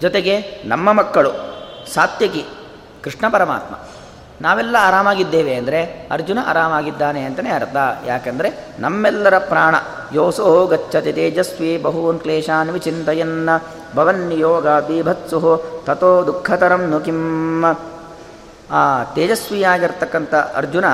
ಜೊತೆಗೆ 0.00 0.62
ನಮ್ಮ 0.64 0.92
ಮಕ್ಕಳು 0.92 1.32
ಸಾತ್ಯಕಿ 1.94 2.44
ಕೃಷ್ಣ 3.04 3.28
ಪರಮಾತ್ಮ 3.28 3.74
ನಾವೆಲ್ಲ 4.40 4.76
ಆರಾಮಾಗಿದ್ದೇವೆ 4.80 5.54
ಅಂದರೆ 5.54 6.08
ಅರ್ಜುನ 6.10 6.38
ಆರಾಮಾಗಿದ್ದಾನೆ 6.46 7.22
ಅಂತಲೇ 7.22 7.50
ಅರ್ಥ. 7.50 7.76
ಯಾಕಂದರೆ 8.06 8.50
ನಮ್ಮೆಲ್ಲರ 8.78 9.38
ಪ್ರಾಣ. 9.38 9.74
ಯೋಸೋ 10.12 10.66
ಗಚ್ಚತಿ 10.66 11.12
ತೇಜಸ್ವಿ 11.12 11.78
ಬಹೂನ್ 11.78 12.20
ಕ್ಲೇಶಾನ್ 12.20 12.70
ವಿಚಿಂತಯನ್ನ. 12.70 13.50
ಭವನ್ 13.96 14.32
ಯೋಗ 14.32 14.68
ಬೀಭತ್ಸು 14.68 15.64
ತಥೋ 15.86 16.26
ದುಃಖತರಂ 16.26 16.90
ನು 16.90 17.00
ಕಿಮ್ಮ 17.00 17.78
ಆ 18.70 19.04
ತೇಜಸ್ವಿಯಾಗಿರ್ತಕ್ಕಂಥ 19.04 20.34
ಅರ್ಜುನ 20.34 20.84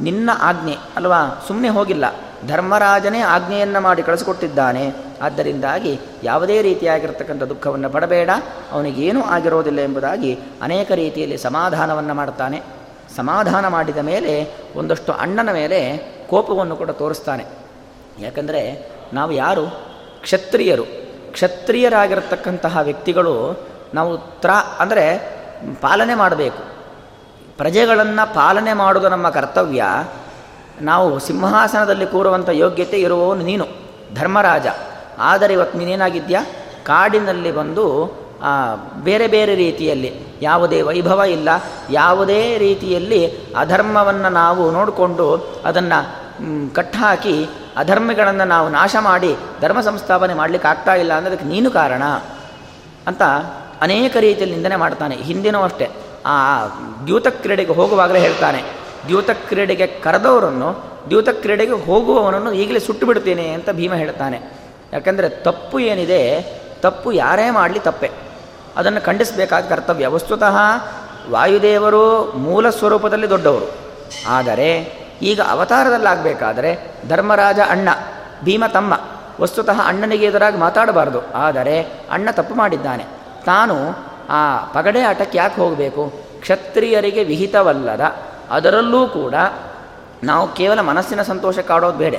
ನಿನ್ನ 0.00 0.30
ಆಜ್ಞೆ 0.40 0.76
ಅಲ್ವಾ? 0.96 1.44
ಸುಮ್ಮನೆ 1.46 1.68
ಹೋಗಿಲ್ಲ. 1.68 2.04
ಧರ್ಮರಾಜನೇ 2.48 3.20
ಆಜ್ಞೆಯನ್ನು 3.20 3.80
ಮಾಡಿ 3.80 4.02
ಕಳಿಸಿಕೊಟ್ಟಿದ್ದಾನೆ. 4.02 5.03
ಆದ್ದರಿಂದಾಗಿ 5.22 6.00
ಯಾವುದೇ 6.22 6.62
ರೀತಿಯಾಗಿರ್ತಕ್ಕಂಥ 6.62 7.42
ದುಃಖವನ್ನು 7.42 7.90
ಪಡಬೇಡ. 7.90 8.30
ಅವನಿಗೇನೂ 8.72 9.22
ಆಗಿರೋದಿಲ್ಲ 9.22 9.80
ಎಂಬುದಾಗಿ 9.80 10.38
ಅನೇಕ 10.62 10.92
ರೀತಿಯಲ್ಲಿ 10.92 11.38
ಸಮಾಧಾನವನ್ನು 11.38 12.14
ಮಾಡ್ತಾನೆ. 12.14 12.62
ಸಮಾಧಾನ 13.16 13.68
ಮಾಡಿದ 13.68 13.96
ಮೇಲೆ 13.96 14.54
ಒಂದಷ್ಟು 14.76 15.12
ಅಣ್ಣನ 15.12 15.52
ಮೇಲೆ 15.52 15.96
ಕೋಪವನ್ನು 16.30 16.76
ಕೂಡ 16.76 16.90
ತೋರಿಸ್ತಾನೆ. 16.90 17.44
ಯಾಕಂದರೆ 18.20 18.90
ನಾವು 19.12 19.32
ಯಾರು? 19.32 19.66
ಕ್ಷತ್ರಿಯರು. 20.22 20.84
ಕ್ಷತ್ರಿಯರಾಗಿರ್ತಕ್ಕಂತಹ 21.32 22.78
ವ್ಯಕ್ತಿಗಳು 22.82 23.66
ನಾವು 23.94 24.18
ತ್ರ 24.18 24.50
ಅಂದರೆ 24.78 25.34
ಪಾಲನೆ 25.80 26.14
ಮಾಡಬೇಕು. 26.14 26.74
ಪ್ರಜೆಗಳನ್ನು 27.56 28.34
ಪಾಲನೆ 28.34 28.72
ಮಾಡುವುದು 28.72 29.10
ನಮ್ಮ 29.10 29.30
ಕರ್ತವ್ಯ. 29.30 29.84
ನಾವು 30.80 31.18
ಸಿಂಹಾಸನದಲ್ಲಿ 31.18 32.06
ಕೂರುವಂಥ 32.06 32.48
ಯೋಗ್ಯತೆ 32.48 33.00
ಇರುವವನು 33.00 33.42
ನೀನು. 33.42 33.66
ಧರ್ಮರಾಜ. 34.14 34.66
ಆದರೆ 35.18 35.52
ಇವತ್ತು 35.52 35.78
ನೀನೇನಾಗಿದ್ಯಾ 35.78 36.42
ಕಾಡಿನಲ್ಲಿ 36.84 37.52
ಬಂದು 37.52 38.14
ಬೇರೆ 39.04 39.26
ಬೇರೆ 39.26 39.54
ರೀತಿಯಲ್ಲಿ, 39.54 40.20
ಯಾವುದೇ 40.42 40.82
ವೈಭವ 40.82 41.22
ಇಲ್ಲ, 41.22 41.48
ಯಾವುದೇ 41.90 42.58
ರೀತಿಯಲ್ಲಿ 42.58 43.36
ಅಧರ್ಮವನ್ನು 43.54 44.28
ನಾವು 44.28 44.70
ನೋಡಿಕೊಂಡು 44.70 45.48
ಅದನ್ನು 45.64 46.24
ಕಟ್ಟಾಕಿ 46.74 47.46
ಅಧರ್ಮಗಳನ್ನು 47.76 48.44
ನಾವು 48.44 48.68
ನಾಶ 48.68 48.96
ಮಾಡಿ 49.00 49.36
ಧರ್ಮ 49.60 49.80
ಸಂಸ್ಥಾಪನೆ 49.80 50.34
ಮಾಡಲಿಕ್ಕೆ 50.34 50.68
ಆಗ್ತಾ 50.68 50.94
ಇಲ್ಲ 50.94 51.16
ಅನ್ನೋದಕ್ಕೆ 51.16 51.46
ನೀನು 51.46 51.70
ಕಾರಣ? 51.70 52.02
ಅಂತ 53.06 53.22
ಅನೇಕ 53.80 54.16
ರೀತಿಯಲ್ಲಿ 54.16 54.56
ನಿಂದನೆ 54.56 54.76
ಮಾಡ್ತಾನೆ. 54.76 55.16
ಹಿಂದಿನೂ 55.16 55.62
ಅಷ್ಟೇ. 55.62 55.88
ಆ, 56.26 56.66
ದ್ಯೂತ 57.06 57.26
ಕ್ರೀಡೆಗೆ 57.26 57.72
ಹೋಗುವಾಗಲೇ 57.72 58.20
ಹೇಳ್ತಾನೆ. 58.20 58.62
ದ್ಯೂತ 59.08 59.30
ಕ್ರೀಡೆಗೆ 59.30 59.86
ಕರೆದವರನ್ನು, 59.86 60.84
ದ್ಯೂತ 61.08 61.28
ಕ್ರೀಡೆಗೆ 61.28 61.86
ಹೋಗುವವನನ್ನು 61.86 62.52
ಈಗಲೇ 62.52 62.78
ಸುಟ್ಟು 62.78 63.06
ಬಿಡ್ತೇನೆ 63.06 63.48
ಅಂತ 63.48 63.70
ಭೀಮ 63.70 63.94
ಹೇಳ್ತಾನೆ. 63.94 64.63
ಯಾಕಂದರೆ 64.94 65.28
ತಪ್ಪು 65.28 65.78
ಏನಿದೆ, 65.78 66.40
ತಪ್ಪು 66.80 67.12
ಯಾರೇ 67.12 67.50
ಮಾಡಲಿ 67.50 67.80
ತಪ್ಪೆ. 67.80 68.10
ಅದನ್ನು 68.76 69.00
ಖಂಡಿಸಬೇಕಾದ 69.00 69.64
ಕರ್ತವ್ಯ. 69.64 70.06
ವಸ್ತುತಃ 70.06 70.56
ವಾಯುದೇವರು 71.30 72.32
ಮೂಲ 72.32 72.70
ಸ್ವರೂಪದಲ್ಲಿ 72.70 73.30
ದೊಡ್ಡವರು. 73.30 73.70
ಆದರೆ 74.28 74.92
ಈಗ 75.22 75.40
ಅವತಾರದಲ್ಲಾಗಬೇಕಾದರೆ 75.40 76.94
ಧರ್ಮರಾಜ 77.08 77.58
ಅಣ್ಣ, 77.70 77.88
ಭೀಮ 78.44 78.64
ತಮ್ಮ, 78.72 79.00
ವಸ್ತುತಃ 79.40 79.80
ಅಣ್ಣನಿಗೆ 79.86 80.26
ಎದುರಾಗಿ 80.26 80.56
ಮಾತಾಡಬಾರ್ದು. 80.56 81.32
ಆದರೆ 81.34 81.82
ಅಣ್ಣ 82.10 82.30
ತಪ್ಪು 82.30 82.54
ಮಾಡಿದ್ದಾನೆ. 82.54 83.04
ತಾನು 83.44 83.74
ಆ 84.28 84.58
ಪಗಡೆ 84.72 85.00
ಆಟಕ್ಕೆ 85.00 85.38
ಯಾಕೆ 85.38 85.60
ಹೋಗಬೇಕು? 85.60 86.12
ಕ್ಷತ್ರಿಯರಿಗೆ 86.40 87.24
ವಿಹಿತವಲ್ಲದ 87.24 88.00
ಅದರಲ್ಲೂ 88.50 89.06
ಕೂಡ 89.06 89.34
ನಾವು 90.24 90.48
ಕೇವಲ 90.48 90.80
ಮನಸ್ಸಿನ 90.80 91.22
ಸಂತೋಷಕ್ಕಾಡೋದು 91.22 91.98
ಬೇಡ. 91.98 92.14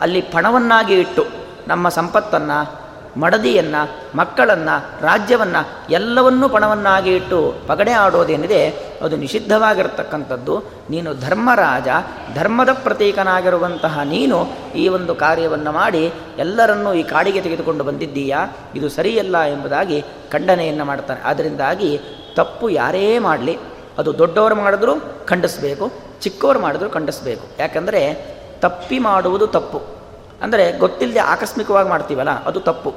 ಅಲ್ಲಿ 0.00 0.20
ಪಣವನ್ನಾಗಿ 0.20 1.00
ಇಟ್ಟು 1.00 1.47
ನಮ್ಮ 1.68 1.88
ಸಂಪತ್ತನ್ನು, 1.88 2.88
ಮಡದಿಯನ್ನು, 3.20 4.16
ಮಕ್ಕಳನ್ನು, 4.16 5.04
ರಾಜ್ಯವನ್ನು 5.04 5.92
ಎಲ್ಲವನ್ನೂ 5.92 6.48
ಪಣವನ್ನಾಗಿ 6.48 7.14
ಇಟ್ಟು 7.14 7.54
ಪಗಡೆ 7.66 7.92
ಆಡೋದೇನಿದೆ, 7.92 8.68
ಅದು 9.02 9.16
ನಿಷಿದ್ಧವಾಗಿರತಕ್ಕಂಥದ್ದು. 9.16 10.58
ನೀನು 10.90 11.14
ಧರ್ಮರಾಜ, 11.14 11.88
ಧರ್ಮದ 12.34 12.68
ಪ್ರತೀಕನಾಗಿರುವಂತಹ 12.72 14.00
ನೀನು 14.04 14.48
ಈ 14.74 14.88
ಒಂದು 14.88 15.14
ಕಾರ್ಯವನ್ನು 15.14 15.72
ಮಾಡಿ 15.72 16.12
ಎಲ್ಲರನ್ನೂ 16.38 16.92
ಈ 16.92 17.02
ಕಾಡಿಗೆ 17.02 17.40
ತೆಗೆದುಕೊಂಡು 17.40 17.84
ಬಂದಿದ್ದೀಯಾ? 17.84 18.56
ಇದು 18.74 18.88
ಸರಿಯಲ್ಲ 18.88 19.42
ಎಂಬುದಾಗಿ 19.42 20.02
ಖಂಡನೆಯನ್ನು 20.32 20.84
ಮಾಡ್ತಾನೆ 20.84 21.20
ಅದರಿಂದಾಗಿ 21.20 22.00
ತಪ್ಪು 22.36 22.68
ಯಾರೇ 22.68 23.18
ಮಾಡಲಿ, 23.18 23.58
ಅದು 23.98 24.18
ದೊಡ್ಡವರು 24.18 24.54
ಮಾಡಿದ್ರೂ 24.54 24.92
ಖಂಡಿಸಬೇಕು, 25.26 25.92
ಚಿಕ್ಕವರು 26.20 26.60
ಮಾಡಿದ್ರು 26.60 26.90
ಖಂಡಿಸಬೇಕು. 26.90 27.46
ಯಾಕಂದರೆ 27.58 28.26
ತಪ್ಪಿ 28.60 28.98
ಮಾಡುವುದು 28.98 29.46
ತಪ್ಪು. 29.46 29.97
ಅಂದರೆ 30.42 30.78
ಗೊತ್ತಿಲ್ಲದೆ 30.78 31.18
ಆಕಸ್ಮಿಕವಾಗಿ 31.18 31.88
ಮಾಡ್ತೀವಲ್ಲ, 31.88 32.44
ಅದು 32.44 32.60
ತಪ್ಪು. 32.60 32.94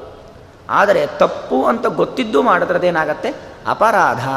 ಆದರೆ 0.70 1.08
ತಪ್ಪು 1.08 1.66
ಅಂತ 1.66 1.86
ಗೊತ್ತಿದ್ದು 1.86 2.42
ಮಾಡಿದ್ರದೇನಾಗತ್ತೆ 2.42 3.34
ಅಪರಾಧ. 3.68 4.28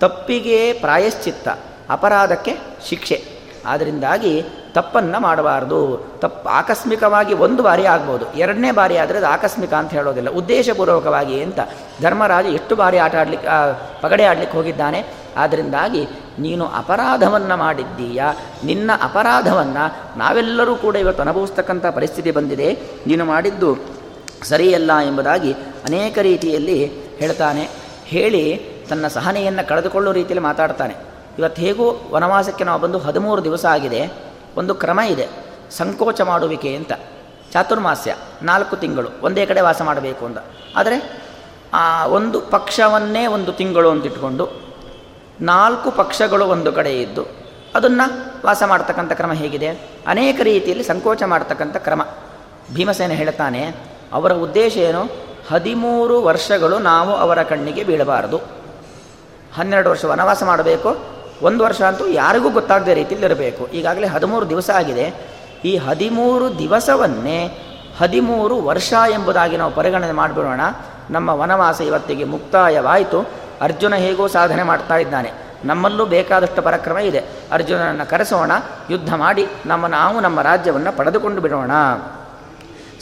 ತಪ್ಪಿಗೆ 0.00 0.72
ಪ್ರಾಯಶ್ಚಿತ್ತ. 0.72 1.48
ಅಪರಾಧಕ್ಕೆ 1.90 2.56
ಶಿಕ್ಷೆ. 2.88 3.37
ಆದ್ದರಿಂದಾಗಿ 3.68 4.34
ತಪ್ಪನ್ನು 4.74 5.20
ಮಾಡಬಾರ್ದು. 5.20 5.78
ತಪ್ಪು 6.22 6.48
ಆಕಸ್ಮಿಕವಾಗಿ 6.48 7.34
ಒಂದು 7.34 7.62
ಬಾರಿ 7.62 7.86
ಆಗ್ಬೋದು. 7.86 8.24
ಎರಡನೇ 8.34 8.70
ಬಾರಿ 8.70 8.96
ಆದರೆ 8.96 9.18
ಅದು 9.18 9.26
ಆಕಸ್ಮಿಕ 9.26 9.74
ಅಂತ 9.74 9.90
ಹೇಳೋದಿಲ್ಲ. 9.90 10.30
ಉದ್ದೇಶಪೂರ್ವಕವಾಗಿ 10.30 11.42
ಅಂತ 11.42 11.58
ಧರ್ಮರಾಜ 12.02 12.46
ಎಷ್ಟು 12.46 12.76
ಬಾರಿ 12.76 12.98
ಆಟ 12.98 13.14
ಆಡ್ಲಿಕ್ಕೆ 13.14 13.48
ಪಗಡೆ 14.02 14.24
ಆಡ್ಲಿಕ್ಕೆ 14.24 14.56
ಹೋಗಿದ್ದಾನೆ? 14.58 15.00
ಆದ್ದರಿಂದಾಗಿ 15.36 16.02
ನೀನು 16.38 16.64
ಅಪರಾಧವನ್ನು 16.66 17.56
ಮಾಡಿದ್ದೀಯ? 17.56 18.22
ನಿನ್ನ 18.64 18.90
ಅಪರಾಧವನ್ನು 19.02 19.84
ನಾವೆಲ್ಲರೂ 20.18 20.76
ಕೂಡ 20.76 20.96
ಇವತ್ತು 20.96 21.22
ಅನುಭವಿಸ್ತಕ್ಕಂಥ 21.22 21.86
ಪರಿಸ್ಥಿತಿ 21.86 22.30
ಬಂದಿದೆ. 22.30 22.68
ನೀನು 23.06 23.24
ಮಾಡಿದ್ದು 23.24 23.70
ಸರಿಯಲ್ಲ 24.42 24.92
ಎಂಬುದಾಗಿ 25.06 25.52
ಅನೇಕ 25.84 26.18
ರೀತಿಯಲ್ಲಿ 26.18 26.78
ಹೇಳ್ತಾನೆ. 27.18 27.68
ಹೇಳಿ 28.04 28.44
ತನ್ನ 28.90 29.06
ಸಹನೆಯನ್ನು 29.06 29.68
ಕಳೆದುಕೊಳ್ಳೋ 29.68 30.12
ರೀತಿಯಲ್ಲಿ 30.12 30.44
ಮಾತಾಡ್ತಾನೆ. 30.46 31.07
ಇವತ್ತು 31.38 31.62
ಹೇಗೂ 31.62 32.10
ವನವಾಸಕ್ಕೆ 32.12 32.64
ನಾವು 32.64 32.80
ಬಂದು 32.80 32.98
ಹದಿಮೂರು 32.98 33.44
ದಿವಸ 33.44 33.64
ಆಗಿದೆ, 33.64 34.12
ಒಂದು 34.56 34.74
ಕ್ರಮ 34.74 35.00
ಇದೆ, 35.00 35.28
ಸಂಕೋಚ 35.70 36.20
ಮಾಡುವಿಕೆ 36.20 36.76
ಅಂತ. 36.76 36.92
ಚಾತುರ್ಮಾಸ್ಯ, 37.52 38.16
ನಾಲ್ಕು 38.42 38.76
ತಿಂಗಳು, 38.76 39.08
ಒಂದೇ 39.22 39.46
ಕಡೆ 39.46 39.60
ವಾಸ 39.60 39.82
ಮಾಡಬೇಕು 39.82 40.26
ಅಂತ. 40.26 40.38
ಆದರೆ, 40.76 41.24
ಆ, 41.72 42.06
ಒಂದು 42.06 42.40
ಪಕ್ಷವನ್ನೇ 42.40 43.26
ಒಂದು 43.26 43.52
ತಿಂಗಳು 43.52 43.90
ಅಂತಿಟ್ಕೊಂಡು 43.90 44.48
ನಾಲ್ಕು 45.40 45.90
ಪಕ್ಷಗಳು 45.90 46.46
ಒಂದು 46.46 46.72
ಕಡೆ 46.72 47.02
ಇದ್ದು, 47.02 47.26
ಅದನ್ನು 47.74 48.32
ವಾಸ 48.46 48.62
ಮಾಡ್ತಕ್ಕಂಥ 48.66 49.12
ಕ್ರಮ 49.12 49.32
ಹೇಗಿದೆ? 49.32 49.68
ಅನೇಕ 50.06 50.40
ರೀತಿಯಲ್ಲಿ 50.42 50.84
ಸಂಕೋಚ 50.84 51.22
ಮಾಡ್ತಕ್ಕಂಥ 51.22 51.76
ಕ್ರಮ. 51.76 52.02
ಭೀಮಸೇನ 52.74 53.10
ಹೇಳ್ತಾನೆ, 53.10 53.74
ಅವರ 54.12 54.32
ಉದ್ದೇಶ 54.32 54.76
ಏನು? 54.76 55.28
ಹದಿಮೂರು 55.50 56.22
ವರ್ಷಗಳು 56.22 56.78
ನಾವು 56.78 57.16
ಅವರ 57.16 57.42
ಕಣ್ಣಿಗೆ 57.42 57.84
ಬೀಳಬಾರದು. 57.84 58.40
ಹನ್ನೆರಡು 59.54 59.90
ವರ್ಷ 59.90 60.04
ವನವಾಸ 60.04 60.42
ಮಾಡಬೇಕು 60.42 61.17
ಒಂದು 61.42 61.64
ವರ್ಷ 61.64 61.82
ಅಂತೂ 61.82 62.08
ಯಾರಿಗೂ 62.08 62.50
ಗೊತ್ತಾಗದೇ 62.50 62.94
ರೀತಿಯಲ್ಲಿ 62.94 63.26
ಇರಬೇಕು 63.26 63.66
ಈಗಾಗಲೇ 63.66 64.06
ಹದಿಮೂರು 64.06 64.48
ದಿವಸ 64.48 64.70
ಆಗಿದೆ. 64.70 65.14
ಈ 65.64 65.76
ಹದಿಮೂರು 65.76 66.58
ದಿವಸವನ್ನೇ 66.58 67.64
ಹದಿಮೂರು 68.00 68.62
ವರ್ಷ 68.62 68.92
ಎಂಬುದಾಗಿ 69.10 69.56
ನಾವು 69.56 69.72
ಪರಿಗಣನೆ 69.74 70.12
ಮಾಡಿಬಿಡೋಣ. 70.12 70.60
ನಮ್ಮ 71.10 71.30
ವನವಾಸ 71.30 71.80
ಇವತ್ತಿಗೆ 71.80 72.24
ಮುಕ್ತಾಯವಾಯಿತು. 72.24 73.28
ಅರ್ಜುನ 73.60 73.94
ಹೇಗೋ 73.94 74.26
ಸಾಧನೆ 74.26 74.62
ಮಾಡ್ತಾ 74.62 74.96
ಇದ್ದಾನೆ. 74.96 75.32
ನಮ್ಮಲ್ಲೂ 75.64 76.06
ಬೇಕಾದಷ್ಟು 76.06 76.62
ಪರಕ್ರಮ 76.62 76.98
ಇದೆ. 76.98 77.18
ಅರ್ಜುನನನ್ನು 77.52 78.10
ಕರೆಸೋಣ, 78.10 78.52
ಯುದ್ಧ 78.90 79.14
ಮಾಡಿ, 79.14 79.46
ನಮ್ಮ 79.66 79.86
ನಾವು 79.86 80.20
ನಮ್ಮ 80.20 80.40
ರಾಜ್ಯವನ್ನು 80.40 80.96
ಪಡೆದುಕೊಂಡು 80.96 81.40
ಬಿಡೋಣ. 81.40 81.70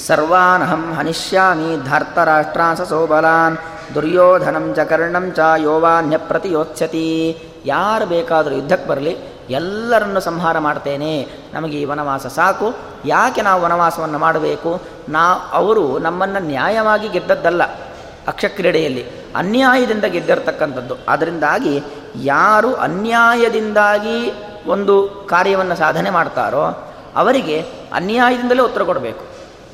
ಸರ್ವಾನಹಂ 0.07 0.95
ಹನಿಷ್ಯಾಮಿ 0.95 1.85
ಧಾರ್ತರಾಷ್ಟ್ರಾಂಸ 1.85 2.81
ಸೋಬಲಾನ್, 2.81 3.59
ದುರ್ಯೋಧನಂ 3.95 4.75
ಚ 4.75 4.79
ಕರ್ಣಂ 4.79 5.33
ಚ 5.33 5.39
ಯೋವಾನ್ಯ 5.57 6.17
ಪ್ರತಿಯೋತ್ಸತಿ 6.17 7.39
ಯಾರು 7.67 8.07
ಬೇಕಾದರೂ 8.07 8.55
ಯುದ್ಧಕ್ಕೆ 8.55 8.89
ಬರಲಿ, 8.89 9.17
ಎಲ್ಲರನ್ನು 9.51 10.21
ಸಂಹಾರ 10.21 10.59
ಮಾಡ್ತೇನೆ. 10.59 11.29
ನಮಗೆ 11.53 11.81
ಈ 11.81 11.85
ವನವಾಸ 11.85 12.27
ಸಾಕು. 12.27 12.75
ಯಾಕೆ 13.05 13.43
ನಾವು 13.43 13.63
ವನವಾಸವನ್ನು 13.63 14.19
ಮಾಡಬೇಕು? 14.19 14.83
ನಾ, 15.09 15.51
ಅವರು 15.53 15.99
ನಮ್ಮನ್ನು 15.99 16.39
ನ್ಯಾಯವಾಗಿ 16.39 17.09
ಗೆದ್ದದ್ದಲ್ಲ 17.09 17.65
ಅಕ್ಷಕ್ರೀಡೆಯಲ್ಲಿ. 18.29 19.07
ಅನ್ಯಾಯದಿಂದ 19.37 20.05
ಗೆದ್ದಿರ್ತಕ್ಕಂಥದ್ದು. 20.05 20.95
ಅದರಿಂದಾಗಿ 21.09 21.83
ಯಾರು 22.23 22.75
ಅನ್ಯಾಯದಿಂದಾಗಿ 22.75 24.33
ಒಂದು 24.67 25.09
ಕಾರ್ಯವನ್ನು 25.31 25.77
ಸಾಧನೆ 25.77 26.11
ಮಾಡ್ತಾರೋ, 26.11 26.93
ಅವರಿಗೆ 27.17 27.61
ಅನ್ಯಾಯದಿಂದಲೇ 27.93 28.63
ಉತ್ತರ 28.63 28.83
ಕೊಡಬೇಕು. 28.83 29.25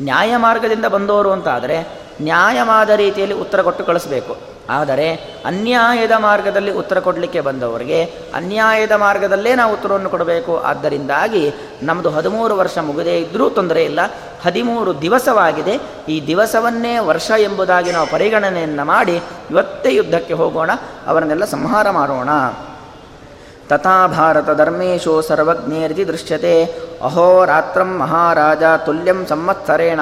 ನ್ಯಾಯ 0.03 0.37
ಮಾರ್ಗದಿಂದ 0.37 0.85
ಬಂದವರು 0.85 1.33
ಅಂತಾದರೆ 1.33 1.89
ನ್ಯಾಯವಾದ 2.23 2.91
ರೀತಿಯಲ್ಲಿ 2.91 3.35
ಉತ್ತರ 3.35 3.63
ಕೊಟ್ಟು 3.63 3.85
ಕಳಿಸ್ಬೇಕು. 3.85 4.52
ಆದರೆ 4.73 5.15
ಅನ್ಯಾಯದ 5.47 6.11
ಮಾರ್ಗದಲ್ಲಿ 6.19 6.73
ಉತ್ತರ 6.73 7.01
ಕೊಡಲಿಕ್ಕೆ 7.01 7.41
ಬಂದವರಿಗೆ 7.41 8.05
ಅನ್ಯಾಯದ 8.35 8.93
ಮಾರ್ಗದಲ್ಲೇ 8.93 9.55
ನಾವು 9.55 9.73
ಉತ್ತರವನ್ನು 9.73 10.11
ಕೊಡಬೇಕು. 10.11 10.59
ಆದ್ದರಿಂದಾಗಿ 10.59 11.55
ನಮ್ಮದು 11.83 12.11
ಹದಿಮೂರು 12.11 12.57
ವರ್ಷ 12.57 12.79
ಮುಗದೇ 12.79 13.19
ಇದ್ದರೂ 13.19 13.51
ತೊಂದರೆ 13.51 13.85
ಇಲ್ಲ. 13.85 14.01
ಹದಿಮೂರು 14.45 15.03
ದಿವಸವಾಗಿದೆ. 15.03 15.81
ಈ 16.09 16.27
ದಿವಸವನ್ನೇ 16.27 16.99
ವರ್ಷ 16.99 17.31
ಎಂಬುದಾಗಿ 17.39 17.93
ನಾವು 17.93 18.11
ಪರಿಗಣನೆಯನ್ನು 18.11 18.85
ಮಾಡಿ 18.85 19.23
ಇವತ್ತೇ 19.51 19.95
ಯುದ್ಧಕ್ಕೆ 19.95 20.35
ಹೋಗೋಣ. 20.35 20.71
ಅವರನ್ನೆಲ್ಲ 21.07 21.45
ಸಂಹಾರ 21.45 21.91
ಮಾಡೋಣ. 21.91 22.29
ತಥಾ 23.69 24.07
ಭಾರತ 24.07 24.51
ಧರ್ಮೇಶು 24.51 25.23
ಸರ್ವಜ್ಞೇರಿತಿ 25.23 26.07
ದೃಶ್ಯತೆ. 26.07 26.65
ಅಹೋರಾತ್ರಂ 27.03 27.99
ಮಹಾರಾಜ 27.99 28.63
ತುಲ್ಯಂ 28.87 29.27
ಸಂವತ್ಸರೇಣ. 29.27 30.01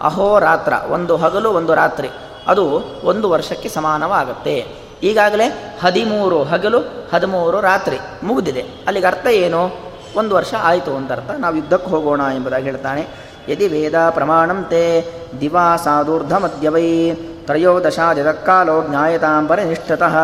ಅಹೋರಾತ್ರ 0.00 0.72
ಒಂದು 0.90 1.16
ಹಗಲು, 1.16 1.50
ಒಂದು 1.50 1.74
ರಾತ್ರಿ. 1.74 2.08
ಅದು 2.48 2.84
ಒಂದು 3.04 3.30
ವರ್ಷಕ್ಕೆ 3.30 3.68
ಸಮಾನವಾಗುತ್ತೆ. 3.68 4.66
ಈಗಾಗಲೇ 5.02 5.78
ಹದಿಮೂರು 5.82 6.42
ಹಗಲು, 6.42 6.78
ಹದಿಮೂರು 7.14 7.60
ರಾತ್ರಿ 7.60 7.98
ಮುಗಿದಿದೆ. 8.22 8.60
ಅಲ್ಲಿಗೆ 8.60 9.06
ಅರ್ಥ 9.06 9.26
ಏನು? 9.26 9.88
ಒಂದು 10.16 10.34
ವರ್ಷ 10.34 10.54
ಆಯಿತು 10.62 10.96
ಅಂತ 10.96 11.12
ಅರ್ಥ 11.12 11.30
ನಾವು 11.38 11.56
ಯುದ್ಧಕ್ಕೆ 11.56 11.90
ಹೋಗೋಣ 11.90 12.20
ಎಂಬುದಾಗಿ 12.34 12.64
ಹೇಳ್ತಾನೆ. 12.64 13.28
ಯದಿ 13.48 13.68
ವೇದ 13.68 13.94
ಪ್ರಮಾಣಂತೆ 14.10 15.12
ದಿವಾ 15.40 15.76
ಸಾಧೂರ್ಧ 15.76 16.32
ಮಧ್ಯವೈ 16.32 17.10
ತ್ರಯೋದಶ 17.14 17.98
ಜಗತ್ಕಾಲೋ 18.16 18.86
ಜ್ಞಾಯತಾಂಬರ 18.88 19.60
ನಿಷ್ಠತಃ. 19.60 20.16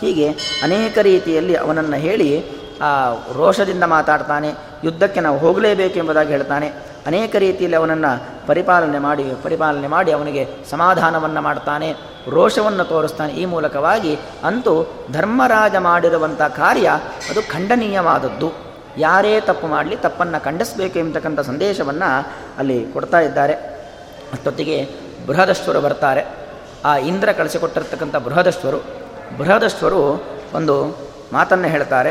ಹೀಗೆ 0.00 0.28
ಅನೇಕ 0.62 0.98
ರೀತಿಯಲ್ಲಿ 0.98 1.54
ಅವನನ್ನು 1.54 1.96
ಹೇಳಿ 1.96 2.44
ಆ 2.82 3.12
ರೋಷದಿಂದ 3.12 3.84
ಮಾತಾಡ್ತಾನೆ. 3.84 4.54
ಯುದ್ಧಕ್ಕೆ 4.84 5.20
ನಾವು 5.20 5.38
ಹೋಗಲೇಬೇಕೆಂಬುದಾಗಿ 5.38 6.28
ಹೇಳ್ತಾನೆ. 6.28 6.95
ಅನೇಕ 7.06 7.36
ರೀತಿಯಲ್ಲಿ 7.36 7.76
ಅವನನ್ನು 7.76 8.12
ಪರಿಪಾಲನೆ 8.46 8.98
ಮಾಡಿ 8.98 9.24
ಪರಿಪಾಲನೆ 9.42 9.86
ಮಾಡಿ 9.86 10.12
ಅವನಿಗೆ 10.12 10.48
ಸಮಾಧಾನವನ್ನು 10.70 11.40
ಮಾಡ್ತಾನೆ, 11.40 11.88
ರೋಷವನ್ನು 12.30 12.84
ತೋರಿಸ್ತಾನೆ. 12.84 13.32
ಈ 13.32 13.44
ಮೂಲಕವಾಗಿ 13.44 14.18
ಅಂತೂ 14.44 14.74
ಧರ್ಮರಾಜ 15.12 15.74
ಮಾಡಿರುವಂಥ 15.76 16.42
ಕಾರ್ಯ 16.42 16.88
ಅದು 17.30 17.42
ಖಂಡನೀಯವಾದದ್ದು. 17.52 18.52
ಯಾರೇ 18.98 19.40
ತಪ್ಪು 19.40 19.66
ಮಾಡಲಿ 19.66 19.96
ತಪ್ಪನ್ನು 19.96 20.44
ಖಂಡಿಸಬೇಕು 20.44 20.98
ಎಂಬತಕ್ಕಂಥ 20.98 21.40
ಸಂದೇಶವನ್ನು 21.40 22.10
ಅಲ್ಲಿ 22.58 22.92
ಕೊಡ್ತಾ 22.92 23.20
ಇದ್ದಾರೆ. 23.20 23.54
ಅಷ್ಟೊತ್ತಿಗೆ 24.32 24.88
ಬೃಹದಶ್ವರು 25.26 25.80
ಬರ್ತಾರೆ. 25.80 26.22
ಆ 26.84 26.96
ಇಂದ್ರ 26.96 27.32
ಕಳಿಸಿಕೊಟ್ಟಿರ್ತಕ್ಕಂಥ 27.32 28.16
ಬೃಹದಶ್ವರು 28.16 28.78
ಬೃಹದಶ್ವರು 29.38 30.00
ಒಂದು 30.54 30.74
ಮಾತನ್ನು 31.32 31.68
ಹೇಳ್ತಾರೆ. 31.68 32.10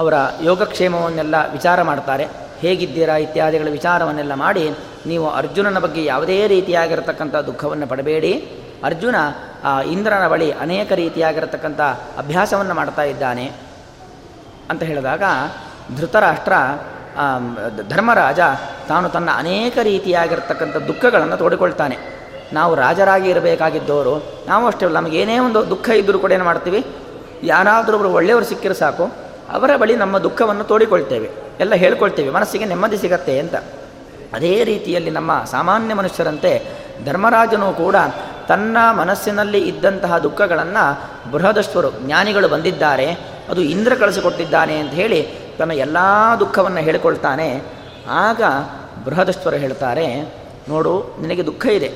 ಅವರ 0.00 0.14
ಯೋಗಕ್ಷೇಮವನ್ನೆಲ್ಲ 0.42 1.34
ವಿಚಾರ 1.52 1.82
ಮಾಡ್ತಾರೆ. 1.82 2.49
ಹೇಗಿದ್ದೀರಾ 2.60 3.16
ಇತ್ಯಾದಿಗಳ 3.16 3.68
ವಿಚಾರವನ್ನೆಲ್ಲ 3.70 4.34
ಮಾಡಿ 4.34 4.70
ನೀವು 5.06 5.30
ಅರ್ಜುನನ 5.30 5.78
ಬಗ್ಗೆ 5.78 6.04
ಯಾವುದೇ 6.04 6.46
ರೀತಿಯಾಗಿರತಕ್ಕಂಥ 6.46 7.36
ದುಃಖವನ್ನು 7.36 7.86
ಪಡಬೇಡಿ. 7.86 8.48
ಅರ್ಜುನ, 8.84 9.14
ಆ, 9.64 9.82
ಇಂದ್ರನ 9.82 10.28
ಬಳಿ 10.28 10.50
ಅನೇಕ 10.50 10.92
ರೀತಿಯಾಗಿರತಕ್ಕಂಥ 10.92 11.80
ಅಭ್ಯಾಸವನ್ನು 12.18 12.74
ಮಾಡ್ತಾ 12.74 13.02
ಇದ್ದಾನೆ. 13.02 13.52
ಅಂತ 14.70 14.82
ಹೇಳಿದಾಗ 14.82 15.22
ಧೃತರಾಷ್ಟ್ರ 15.96 16.52
ಧರ್ಮರಾಜ 17.88 18.40
ತಾನು 18.88 19.08
ತನ್ನ 19.08 19.30
ಅನೇಕ 19.34 19.78
ರೀತಿಯಾಗಿರ್ತಕ್ಕಂಥ 19.82 20.76
ದುಃಖಗಳನ್ನು 20.76 21.36
ತೋಡಿಕೊಳ್ತಾನೆ. 21.36 21.98
ನಾವು 22.52 22.74
ರಾಜರಾಗಿ 22.74 23.30
ಇರಬೇಕಾಗಿದ್ದವರು, 23.30 24.44
ನಾವು 24.46 24.66
ಅಷ್ಟೇ 24.66 24.86
ನಮಗೇನೇ 24.86 25.38
ಒಂದು 25.38 25.70
ದುಃಖ 25.70 25.88
ಇದ್ದರೂ 25.88 26.18
ಕೂಡ 26.18 26.32
ಏನು 26.32 26.44
ಮಾಡ್ತೀವಿ? 26.44 26.86
ಯಾರಾದರೂ 27.42 27.92
ಒಬ್ಬರು 27.92 28.14
ಒಳ್ಳೆಯವರು 28.14 28.44
ಸಿಕ್ಕರೆ 28.44 28.74
ಸಾಕು. 28.74 29.29
ಅವರ 29.56 29.70
ಬಳಿ 29.82 29.94
ನಮ್ಮ 30.02 30.16
ದುಃಖವನ್ನು 30.18 30.64
ತೋಡಿಕೊಳ್ತೇವೆ, 30.64 31.28
ಎಲ್ಲ 31.60 31.74
ಹೇಳ್ಕೊಳ್ತೇವೆ, 31.82 32.30
ಮನಸ್ಸಿಗೆ 32.30 32.66
ನೆಮ್ಮದಿ 32.72 32.98
ಸಿಗತ್ತೆ 33.04 33.34
ಅಂತ. 33.38 33.56
ಅದೇ 34.36 34.52
ರೀತಿಯಲ್ಲಿ 34.64 35.10
ನಮ್ಮ 35.10 35.32
ಸಾಮಾನ್ಯ 35.52 35.94
ಮನುಷ್ಯರಂತೆ 36.00 36.52
ಧರ್ಮರಾಜನು 37.04 37.68
ಕೂಡ 37.80 37.96
ತನ್ನ 38.50 38.76
ಮನಸ್ಸಿನಲ್ಲಿ 38.98 39.60
ಇದ್ದಂತಹ 39.68 40.12
ದುಃಖಗಳನ್ನು 40.18 40.84
ಬೃಹದಶ್ವರು, 41.32 41.90
ಜ್ಞಾನಿಗಳು 42.04 42.48
ಬಂದಿದ್ದಾರೆ, 42.48 43.08
ಅದು 43.50 43.60
ಇಂದ್ರ 43.74 43.92
ಕಳಿಸಿಕೊಟ್ಟಿದ್ದಾನೆ 43.94 44.76
ಅಂತ 44.82 44.92
ಹೇಳಿ 45.00 45.20
ತನ್ನ 45.58 45.72
ಎಲ್ಲ 45.86 45.98
ದುಃಖವನ್ನು 46.40 46.80
ಹೇಳಿಕೊಳ್ತಾನೆ. 46.80 47.48
ಆಗ 48.26 48.42
ಬೃಹದಶ್ವರು 49.04 49.56
ಹೇಳ್ತಾರೆ, 49.56 50.06
ನೋಡು, 50.68 50.94
ನಿನಗೆ 51.20 51.44
ದುಃಖ 51.46 51.64
ಇದೆ. 51.78 51.90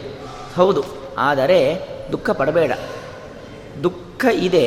ಹೌದು, 0.57 0.83
ಆದರೆ 1.29 1.61
ದುಃಖ 2.13 2.31
ಪಡಬೇಡ. 2.41 2.73
ದುಃಖ 3.85 4.25
ಇದೆ, 4.49 4.65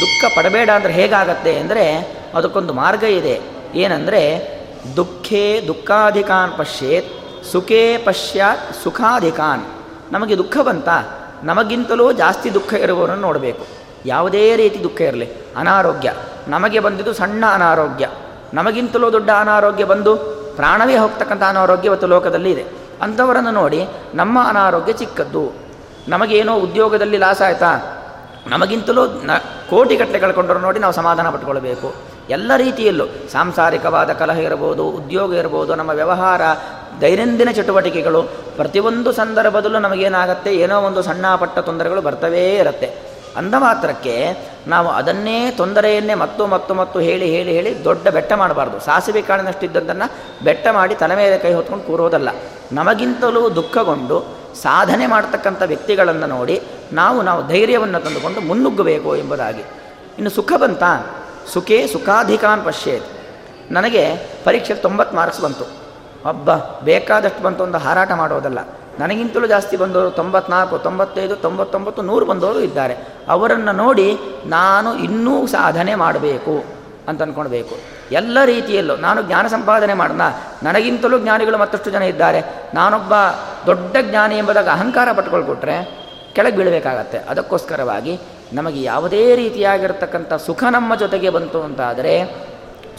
ದುಃಖ 0.00 0.22
ಪಡಬೇಡ 0.36 0.68
ಅಂದರೆ 0.70 0.92
ಹೇಗಾಗತ್ತೆ 0.92 1.52
ಅಂದರೆ 1.58 1.84
ಅದಕ್ಕೊಂದು 2.34 2.72
ಮಾರ್ಗ 2.72 3.02
ಇದೆ. 3.02 3.40
ಏನಂದರೆ, 3.74 4.52
ದುಃಖೇ 4.96 5.64
ದುಃಖಾಧಿಕಾನ್ 5.66 6.58
ಪಶ್ಯೇತ್, 6.58 7.06
ಸುಖೇ 7.44 7.98
ಪಶ್ಯಾತ್ 7.98 8.76
ಸುಖಾಧಿಕಾನ್. 8.84 9.62
ನಮಗೆ 10.12 10.38
ದುಃಖ 10.38 10.56
ಬಂತ? 10.62 10.88
ನಮಗಿಂತಲೂ 11.42 12.12
ಜಾಸ್ತಿ 12.12 12.54
ದುಃಖ 12.54 12.74
ಇರುವವರನ್ನು 12.74 13.22
ನೋಡಬೇಕು. 13.22 13.66
ಯಾವುದೇ 14.06 14.56
ರೀತಿ 14.56 14.82
ದುಃಖ 14.82 15.00
ಇರಲಿ. 15.00 15.28
ಅನಾರೋಗ್ಯ. 15.56 16.14
ನಮಗೆ 16.48 16.80
ಬಂದಿದ್ದು 16.80 17.12
ಸಣ್ಣ 17.12 17.44
ಅನಾರೋಗ್ಯ. 17.52 18.08
ನಮಗಿಂತಲೂ 18.54 19.12
ದೊಡ್ಡ 19.12 19.30
ಅನಾರೋಗ್ಯ 19.30 19.84
ಬಂದು 19.84 20.16
ಪ್ರಾಣವೇ 20.56 20.96
ಹೋಗ್ತಕ್ಕಂಥ 20.96 21.42
ಅನಾರೋಗ್ಯ 21.42 21.88
ಇವತ್ತು 21.88 22.06
ಲೋಕದಲ್ಲಿ 22.06 22.50
ಇದೆ. 22.50 22.64
ಅಂಥವರನ್ನು 23.02 23.50
ನೋಡಿ, 23.50 23.86
ನಮ್ಮ 24.14 24.38
ಅನಾರೋಗ್ಯ 24.48 24.92
ಚಿಕ್ಕದ್ದು. 24.92 25.52
ನಮಗೇನೋ 26.08 26.54
ಉದ್ಯೋಗದಲ್ಲಿ 26.54 27.16
ಲಾಸ್ 27.16 27.42
ಆಯಿತಾ? 27.42 27.98
ನಮಗಿಂತಲೂ 28.46 29.06
ನ 29.06 29.30
ಕೋಟಿಗಟ್ಟಲೆ 29.70 30.18
ಕಳ್ಕೊಂಡ್ರು 30.18 30.58
ನೋಡಿ 30.58 30.78
ನಾವು 30.78 30.92
ಸಮಾಧಾನ 30.92 31.30
ಪಟ್ಕೊಳ್ಬೇಕು. 31.30 32.11
ಎಲ್ಲ 32.30 32.52
ರೀತಿಯಲ್ಲೂ. 32.56 33.06
ಸಾಂಸಾರಿಕವಾದ 33.32 34.12
ಕಲಹ 34.12 34.38
ಇರಬಹುದು, 34.38 34.84
ಉದ್ಯೋಗ 34.84 35.34
ಇರ್ಬೋದು 35.34 35.74
ನಮ್ಮ 35.74 35.90
ವ್ಯವಹಾರ, 35.90 36.40
ದೈನಂದಿನ 37.00 37.50
ಚಟುವಟಿಕೆಗಳು, 37.50 38.22
ಪ್ರತಿಯೊಂದು 38.56 39.12
ಸಂದರ್ಭದಲ್ಲೂ 39.12 39.78
ನಮಗೇನಾಗತ್ತೆ, 39.78 40.54
ಏನೋ 40.54 40.80
ಒಂದು 40.80 41.02
ಸಣ್ಣ 41.02 41.34
ಪಟ್ಟ 41.36 41.58
ತೊಂದರೆಗಳು 41.58 42.00
ಬರ್ತವೇ 42.00 42.54
ಇರುತ್ತೆ. 42.54 43.12
ಅಂದ 43.36 43.54
ಮಾತ್ರಕ್ಕೆ 43.58 44.36
ನಾವು 44.66 44.88
ಅದನ್ನೇ 44.88 45.50
ತೊಂದರೆಯನ್ನೇ 45.50 46.14
ಮತ್ತು 46.14 46.46
ಮತ್ತು 46.46 46.74
ಮತ್ತು 46.74 47.00
ಹೇಳಿ 47.00 47.30
ಹೇಳಿ 47.30 47.52
ಹೇಳಿ 47.52 47.84
ದೊಡ್ಡ 47.84 48.08
ಬೆಟ್ಟ 48.08 48.32
ಮಾಡಬಾರ್ದು. 48.32 48.80
ಸಾಸಿವೆ 48.80 49.22
ಕಾಳಿನಷ್ಟಿದ್ದದ್ದನ್ನು 49.22 50.12
ಬೆಟ್ಟ 50.44 50.66
ಮಾಡಿ 50.68 50.94
ತಲೆ 50.94 51.16
ಮೇಲೆ 51.16 51.38
ಕೈ 51.38 51.52
ಹೊತ್ಕೊಂಡು 51.52 51.84
ಕೂರೋದಲ್ಲ. 51.84 52.28
ನಮಗಿಂತಲೂ 52.72 53.54
ದುಃಖಗೊಂಡು 53.54 54.26
ಸಾಧನೆ 54.62 55.06
ಮಾಡ್ತಕ್ಕಂಥ 55.06 55.62
ವ್ಯಕ್ತಿಗಳನ್ನು 55.66 56.26
ನೋಡಿ 56.26 56.62
ನಾವು 56.92 57.22
ನಾವು 57.22 57.48
ಧೈರ್ಯವನ್ನು 57.48 58.00
ತಂದುಕೊಂಡು 58.00 58.40
ಮುನ್ನುಗ್ಗಬೇಕು 58.40 59.16
ಎಂಬುದಾಗಿ. 59.16 59.60
ಇನ್ನು 60.18 60.30
ಸುಖ 60.30 60.52
ಬಂತ? 60.56 60.82
ಸುಖೇ 61.48 61.86
ಸುಖಾಧಿಕಾನ್ 61.86 62.64
ಪಶ್ಯೇತ್. 62.64 63.04
ನನಗೆ 63.72 64.16
ಪರೀಕ್ಷೆ 64.44 64.74
ತೊಂಬತ್ತು 64.74 65.16
ಮಾರ್ಕ್ಸ್ 65.16 65.40
ಬಂತು. 65.40 65.64
ಹಬ್ಬ 66.28 66.54
ಬೇಕಾದಷ್ಟು 66.84 67.42
ಬಂತು 67.42 67.64
ಒಂದು 67.64 67.78
ಹಾರಾಟ 67.78 68.12
ಮಾಡೋದಲ್ಲ. 68.12 68.58
ನನಗಿಂತಲೂ 68.98 69.46
ಜಾಸ್ತಿ 69.46 69.76
ಬಂದವರು 69.76 70.10
ತೊಂಬತ್ನಾಲ್ಕು 70.10 70.78
ತೊಂಬತ್ತೈದು, 70.78 71.36
ತೊಂಬತ್ತೊಂಬತ್ತು, 71.36 72.02
ನೂರು 72.02 72.26
ಬಂದವರು 72.26 72.60
ಇದ್ದಾರೆ. 72.60 72.96
ಅವರನ್ನು 73.28 73.72
ನೋಡಿ 73.72 74.18
ನಾನು 74.46 74.98
ಇನ್ನೂ 74.98 75.46
ಸಾಧನೆ 75.46 75.94
ಮಾಡಬೇಕು 75.94 76.64
ಅಂತ 77.08 77.22
ಅಂದ್ಕೊಳ್ಬೇಕು 77.22 77.76
ಎಲ್ಲ 78.12 78.38
ರೀತಿಯಲ್ಲೂ 78.44 78.96
ನಾನು 78.96 79.22
ಜ್ಞಾನ 79.22 79.46
ಸಂಪಾದನೆ 79.46 79.94
ಮಾಡೋಣ 79.94 80.20
ನನಗಿಂತಲೂ 80.62 81.18
ಜ್ಞಾನಿಗಳು 81.18 81.58
ಮತ್ತಷ್ಟು 81.58 81.90
ಜನ 81.90 82.02
ಇದ್ದಾರೆ. 82.02 82.42
ನಾನೊಬ್ಬ 82.74 83.14
ದೊಡ್ಡ 83.66 83.96
ಜ್ಞಾನಿ 84.02 84.38
ಎಂಬುದಾಗ 84.38 84.68
ಅಹಂಕಾರ 84.68 85.12
ಪಟ್ಕೊಳ್ಕೊಟ್ರೆ 85.12 86.02
ಕೆಳಗೆ 86.32 86.56
ಬೀಳಬೇಕಾಗತ್ತೆ. 86.56 87.18
ಅದಕ್ಕೋಸ್ಕರವಾಗಿ 87.18 88.20
ನಮಗೆ 88.52 88.82
ಯಾವುದೇ 88.82 89.36
ರೀತಿಯಾಗಿರ್ತಕ್ಕಂಥ 89.36 90.34
ಸುಖ 90.34 90.64
ನಮ್ಮ 90.70 90.94
ಜೊತೆಗೆ 90.94 91.30
ಬಂತು 91.30 91.62
ಅಂತಾದರೆ, 91.62 92.42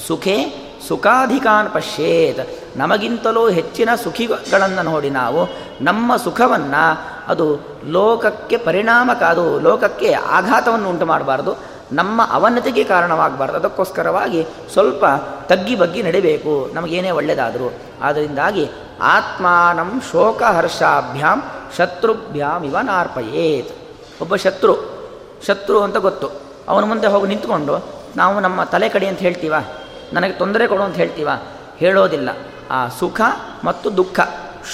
ಸುಖೇ 0.07 0.69
ಸುಖಾಧಿಕಾನ್ 0.87 1.73
ಪಶ್ಯೇತ್. 1.73 2.77
ನಮಗಿಂತಲೂ 2.77 3.49
ಹೆಚ್ಚಿನ 3.49 3.89
ಸುಖಿಗಳನ್ನು 4.03 4.81
ನೋಡಿ 4.81 5.09
ನಾವು. 5.09 5.47
ನಮ್ಮ 5.81 6.15
ಸುಖವನ್ನು 6.15 7.01
ಅದು 7.27 7.59
ಲೋಕಕ್ಕೆ 7.87 8.57
ಪರಿಣಾಮ 8.57 9.11
ಅದು 9.27 9.59
ಲೋಕಕ್ಕೆ 9.59 10.13
ಆಘಾತವನ್ನು 10.13 10.89
ಉಂಟು 10.89 11.05
ಮಾಡಬಾರ್ದು. 11.05 11.55
ನಮ್ಮ 11.91 12.21
ಅವನತಿಗೆ 12.31 12.83
ಕಾರಣವಾಗಬಾರ್ದು. 12.83 13.57
ಅದಕ್ಕೋಸ್ಕರವಾಗಿ 13.57 14.47
ಸ್ವಲ್ಪ 14.73 15.05
ತಗ್ಗಿ 15.45 15.75
ಬಗ್ಗಿ 15.75 16.03
ನಡಿಬೇಕು. 16.03 16.69
ನಮಗೇನೇ 16.73 17.11
ಒಳ್ಳೆಯದಾದರೂ 17.11 17.73
ಆದ್ದರಿಂದಾಗಿ 18.01 18.69
ಆತ್ಮಾನಂ 19.01 20.01
ಶೋಕಹರ್ಷಾಭ್ಯಾಂ 20.11 21.43
ಶತ್ರುಭ್ಯಾಂ 21.77 22.63
ಇವ 22.63 22.79
ನಾರ್ಪಯೇತ್. 22.79 23.75
ಒಬ್ಬ 24.21 24.35
ಶತ್ರು 24.35 24.92
ಶತ್ರು 25.47 25.82
ಅಂತ 25.82 25.97
ಗೊತ್ತು. 25.97 26.29
ಅವನ 26.67 26.84
ಮುಂದೆ 26.84 27.08
ಹೋಗಿ 27.08 27.27
ನಿಂತ್ಕೊಂಡು, 27.27 27.86
ನಾವು 28.15 28.39
ನಮ್ಮ 28.39 28.63
ತಲೆ 28.63 28.89
ಕಡಿ 28.89 29.08
ಅಂತ 29.08 29.19
ಹೇಳ್ತೀವ? 29.19 29.53
ನನಗೆ 30.13 30.34
ತೊಂದರೆ 30.34 30.67
ಕೊಡು 30.67 30.84
ಅಂತ 30.84 30.95
ಹೇಳ್ತೀವ? 30.95 31.29
ಹೇಳೋದಿಲ್ಲ. 31.77 32.29
ಆ 32.71 32.88
ಸುಖ 32.88 33.21
ಮತ್ತು 33.63 33.97
ದುಃಖ, 33.97 34.19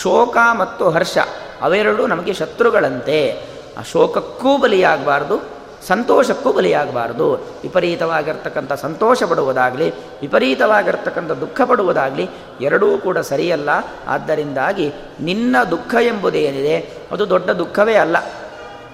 ಶೋಕ 0.02 0.38
ಮತ್ತು 0.52 0.90
ಹರ್ಷ, 0.90 1.18
ಅವೆರಡೂ 1.62 2.08
ನಮಗೆ 2.08 2.34
ಶತ್ರುಗಳಂತೆ. 2.34 3.44
ಆ 3.78 3.82
ಶೋಕಕ್ಕೂ 3.82 4.58
ಬಲಿಯಾಗಬಾರ್ದು, 4.58 5.40
ಸಂತೋಷಕ್ಕೂ 5.88 6.54
ಬಲಿಯಾಗಬಾರ್ದು. 6.54 7.34
ವಿಪರೀತವಾಗಿರ್ತಕ್ಕಂಥ 7.34 8.74
ಸಂತೋಷ 8.74 9.24
ಪಡುವುದಾಗಲಿ, 9.24 9.90
ವಿಪರೀತವಾಗಿರ್ತಕ್ಕಂಥ 10.22 11.32
ದುಃಖ 11.32 11.62
ಪಡುವುದಾಗಲಿ, 11.62 12.30
ಎರಡೂ 12.62 12.98
ಕೂಡ 12.98 13.18
ಸರಿಯಲ್ಲ. 13.18 13.70
ಆದ್ದರಿಂದಾಗಿ 14.08 14.94
ನಿನ್ನ 15.20 15.64
ದುಃಖ 15.72 15.96
ಎಂಬುದೇನಿದೆ? 16.02 16.94
ಅದು 17.12 17.30
ದೊಡ್ಡ 17.30 17.50
ದುಃಖವೇ 17.50 17.94
ಅಲ್ಲ. 17.94 18.18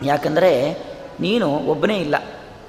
ಯಾಕಂದರೆ 0.04 0.78
ನೀನು 1.19 1.49
ಒಬ್ಬನೇ 1.49 1.97
ಇಲ್ಲ. 1.97 2.15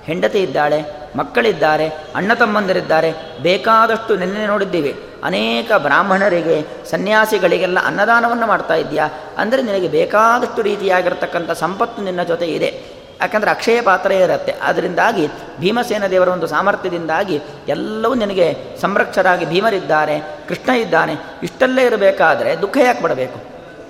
ಹೆಂಡತಿ 0.04 0.38
ಇದ್ದಾಳೆ, 0.38 0.82
ಮಕ್ಕಳಿದ್ದಾರೆ, 1.16 1.88
ಅಣ್ಣ 1.88 2.34
ತಮ್ಮಂದಿರಿದ್ದಾರೆ, 2.34 3.12
ಬೇಕಾದಷ್ಟು 3.42 4.16
ನೆನ್ನೆ 4.16 4.46
ನೋಡಿದ್ದೀವಿ. 4.46 5.00
ಅನೇಕ 5.24 5.72
ಬ್ರಾಹ್ಮಣರಿಗೆ, 5.78 6.66
ಸನ್ಯಾಸಿಗಳಿಗೆಲ್ಲ 6.90 7.78
ಅನ್ನದಾನವನ್ನು 7.84 8.46
ಮಾಡ್ತಾ 8.46 8.74
ಇದೆಯಾ 8.74 9.08
ಅಂದರೆ 9.38 9.62
ನಿನಗೆ 9.62 9.88
ಬೇಕಾದಷ್ಟು 9.88 10.62
ರೀತಿಯಾಗಿರ್ತಕ್ಕಂಥ 10.62 11.50
ಸಂಪತ್ತು 11.50 12.02
ನಿನ್ನ 12.02 12.22
ಜೊತೆ 12.22 12.46
ಇದೆ. 12.46 12.96
ಯಾಕಂದರೆ 13.20 13.50
ಅಕ್ಷಯ 13.50 13.80
ಪಾತ್ರ 13.80 14.12
ಇರುತ್ತೆ. 14.12 14.54
ಅದರಿಂದಾಗಿ 14.62 15.28
ಭೀಮಸೇನ 15.60 16.06
ದೇವರ 16.06 16.28
ಒಂದು 16.28 16.46
ಸಾಮರ್ಥ್ಯದಿಂದಾಗಿ 16.46 17.40
ಎಲ್ಲವೂ 17.68 18.14
ನಿನಗೆ 18.14 18.56
ಸಂರಕ್ಷರಾಗಿ 18.80 19.46
ಭೀಮರಿದ್ದಾರೆ, 19.46 20.20
ಕೃಷ್ಣ 20.48 20.72
ಇದ್ದಾನೆ. 20.72 21.12
ಇಷ್ಟಲ್ಲೇ 21.42 21.86
ಇರಬೇಕಾದರೆ 21.86 22.62
ದುಃಖ 22.62 22.76
ಯಾಕೆ 22.76 23.02
ಪಡಬೇಕು? 23.02 23.40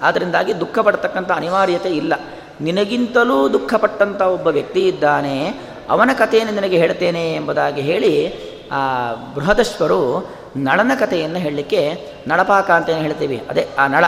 ಆದ್ದರಿಂದಾಗಿ 0.02 0.60
ದುಃಖ 0.60 0.78
ಪಡ್ತಕ್ಕಂಥ 0.78 1.30
ಅನಿವಾರ್ಯತೆ 1.30 1.88
ಇಲ್ಲ. 1.88 2.14
ನಿನಗಿಂತಲೂ 2.60 3.52
ದುಃಖಪಟ್ಟಂಥ 3.52 4.22
ಒಬ್ಬ 4.22 4.46
ವ್ಯಕ್ತಿ 4.46 4.88
ಇದ್ದಾನೆ, 4.88 5.48
ಅವನ 5.90 6.10
ಕಥೆಯನ್ನು 6.18 6.54
ನಿನಗೆ 6.54 6.76
ಹೇಳ್ತೇನೆ 6.76 7.34
ಎಂಬುದಾಗಿ 7.34 7.80
ಹೇಳಿ, 7.80 8.34
ಆ 8.72 9.12
ಬೃಹದಶ್ವರು 9.34 10.30
ನಳನ 10.56 10.92
ಕಥೆಯನ್ನು 11.00 11.38
ಹೇಳಲಿಕ್ಕೆ 11.38 12.06
ನಳಪಾಕ 12.26 12.70
ಅಂತ 12.70 12.88
ಹೇಳ್ತೀವಿ. 12.88 13.42
ಅದೇ, 13.50 13.68
ಆ 13.78 13.86
ನಳ, 13.86 14.04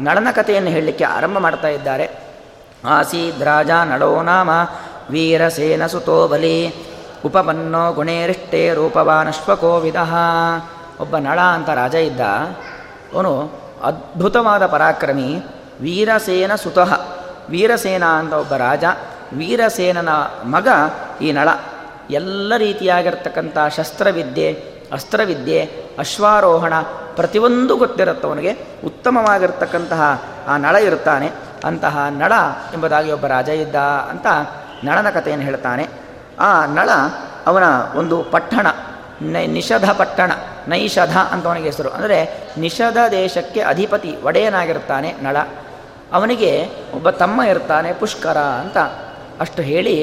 ನಳನ 0.00 0.28
ಕಥೆಯನ್ನು 0.32 0.70
ಹೇಳಲಿಕ್ಕೆ 0.70 1.04
ಆರಂಭ 1.04 1.38
ಮಾಡ್ತಾ 1.38 1.68
ಇದ್ದಾರೆ. 1.68 2.10
ಆಸೀದ್ರಾಜ 2.84 3.70
ನಳೋ 3.70 4.22
ನಾಮ 4.22 4.50
ವೀರಸೇನ 5.10 5.86
ಸುತೋ 5.86 6.28
ಬಲಿ 6.28 6.74
ಉಪಪನ್ನೋ 7.24 7.92
ಗುಣೇರಿಷ್ಟೇ 7.92 8.74
ರೂಪವಾನಶ್ವಕೋವಿದ 8.74 9.96
ಒಬ್ಬ 11.00 11.16
ನಳ 11.16 11.40
ಅಂತ 11.40 11.68
ರಾಜ 11.68 11.94
ಇದ್ದ. 11.94 12.20
ಅವನು 13.14 13.52
ಅದ್ಭುತವಾದ 13.82 14.66
ಪರಾಕ್ರಮಿ 14.66 15.42
ವೀರಸೇನ 15.80 16.54
ಸುತಃ. 16.54 17.17
ವೀರಸೇನ 17.50 18.04
ಅಂತ 18.04 18.32
ಒಬ್ಬ 18.32 18.54
ರಾಜ, 18.54 18.84
ವೀರಸೇನನ 19.32 20.08
ಮಗ 20.44 20.68
ಈ 21.20 21.32
ನಳ. 21.32 21.48
ಎಲ್ಲ 22.10 22.52
ರೀತಿಯಾಗಿರ್ತಕ್ಕಂಥ 22.56 23.58
ಶಸ್ತ್ರವಿದ್ಯೆ, 23.76 24.62
ಅಸ್ತ್ರವಿದ್ಯೆ, 24.92 25.60
ಅಶ್ವಾರೋಹಣ 25.98 26.72
ಪ್ರತಿಯೊಂದು 27.16 27.76
ಗೊತ್ತಿರುತ್ತವನಿಗೆ 27.76 28.52
ಉತ್ತಮವಾಗಿರ್ತಕ್ಕಂತಹ 28.84 30.22
ಆ 30.48 30.56
ನಳ 30.56 30.76
ಇರುತ್ತಾನೆ 30.76 31.30
ಅಂತಹ 31.64 31.98
ನಳ 32.10 32.32
ಎಂಬುದಾಗಿ 32.74 33.12
ಒಬ್ಬ 33.12 33.26
ರಾಜ 33.26 33.48
ಇದ್ದ 33.48 33.74
ಅಂತ 34.10 34.26
ನಳನ 34.84 35.10
ಕಥೆಯನ್ನು 35.10 35.44
ಹೇಳ್ತಾನೆ. 35.44 35.88
ಆ 36.38 36.66
ನಳ 36.66 36.90
ಅವನ 37.46 37.62
ಒಂದು 37.94 38.22
ಪಟ್ಟಣ, 38.22 38.66
ನೈ, 39.22 39.46
ನಿಷಧ 39.46 39.90
ಪಟ್ಟಣ, 39.90 40.32
ನೈಷಧ 40.68 41.16
ಅಂತ 41.16 41.46
ಅವನಿಗೆ 41.46 41.66
ಹೆಸರು. 41.66 41.90
ಅಂದರೆ 41.90 42.48
ನಿಷಧ 42.58 42.96
ದೇಶಕ್ಕೆ 43.10 43.60
ಅಧಿಪತಿ, 43.60 44.16
ಒಡೆಯನಾಗಿರ್ತಾನೆ 44.24 45.14
ನಳ. 45.22 45.36
ಅವನಿಗೆ 46.12 46.50
ಒಬ್ಬ 46.94 47.10
ತಮ್ಮ 47.10 47.42
ಇರ್ತಾನೆ 47.42 47.92
ಪುಷ್ಕರ 47.92 48.38
ಅಂತ 48.62 48.78
ಅಷ್ಟು 49.40 49.62
ಹೇಳಿ 49.62 49.96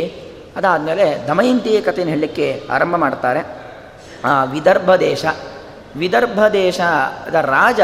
ಅದಾದಮೇಲೆ 0.58 1.06
ದಮಯಂತಿಯ 1.28 1.82
ಕಥೆಯನ್ನು 1.82 2.14
ಹೇಳಲಿಕ್ಕೆ 2.14 2.48
ಆರಂಭ 2.72 2.96
ಮಾಡ್ತಾರೆ. 2.96 3.42
ಆ 4.26 4.44
ವಿದರ್ಭ 4.44 4.96
ದೇಶ. 4.96 5.26
ವಿದರ್ಭ 5.96 6.40
ದೇಶದ 6.54 7.36
ರಾಜ 7.42 7.82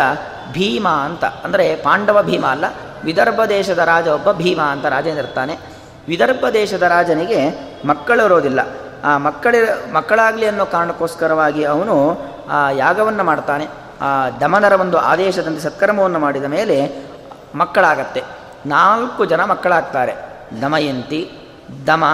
ಭೀಮ 0.53 0.87
ಅಂತ, 0.87 1.23
ಅಂದರೆ 1.23 1.65
ಪಾಂಡವ 1.75 2.21
ಭೀಮ 2.21 2.45
ಅಲ್ಲ, 2.45 2.65
ವಿದರ್ಭ 3.03 3.41
ದೇಶದ 3.49 3.81
ರಾಜ 3.85 4.07
ಒಬ್ಬ 4.07 4.31
ಭೀಮ 4.31 4.61
ಅಂತ 4.61 4.85
ರಾಜನಿರ್ತಾನೆ 4.85 5.53
ವಿದರ್ಭ 6.07 6.45
ದೇಶದ 6.53 6.81
ರಾಜನಿಗೆ 6.81 7.41
ಮಕ್ಕಳಿರೋದಿಲ್ಲ 7.85 8.59
ಆ 9.03 9.11
ಮಕ್ಕಳಿ, 9.17 9.59
ಮಕ್ಕಳಾಗಲಿ 9.91 10.45
ಅನ್ನೋ 10.45 10.65
ಕಾರಣಕ್ಕೋಸ್ಕರವಾಗಿ 10.65 11.63
ಅವನು 11.63 11.95
ಆ 12.49 12.59
ಯಾಗವನ್ನು 12.71 13.23
ಮಾಡ್ತಾನೆ. 13.23 13.65
ಆ 14.01 14.29
ದಮನರ 14.29 14.73
ಒಂದು 14.73 14.97
ಆದೇಶದಂತೆ 14.97 15.61
ಸತ್ಕರ್ಮವನ್ನು 15.61 16.19
ಮಾಡಿದ 16.19 16.43
ಮೇಲೆ 16.43 16.77
ಮಕ್ಕಳಾಗತ್ತೆ. 17.55 18.23
ನಾಲ್ಕು 18.65 19.25
ಜನ 19.25 19.43
ಮಕ್ಕಳಾಗ್ತಾರೆ. 19.43 20.13
ದಮಯಂತಿ 20.61 21.37
ದಮ, 21.87 22.05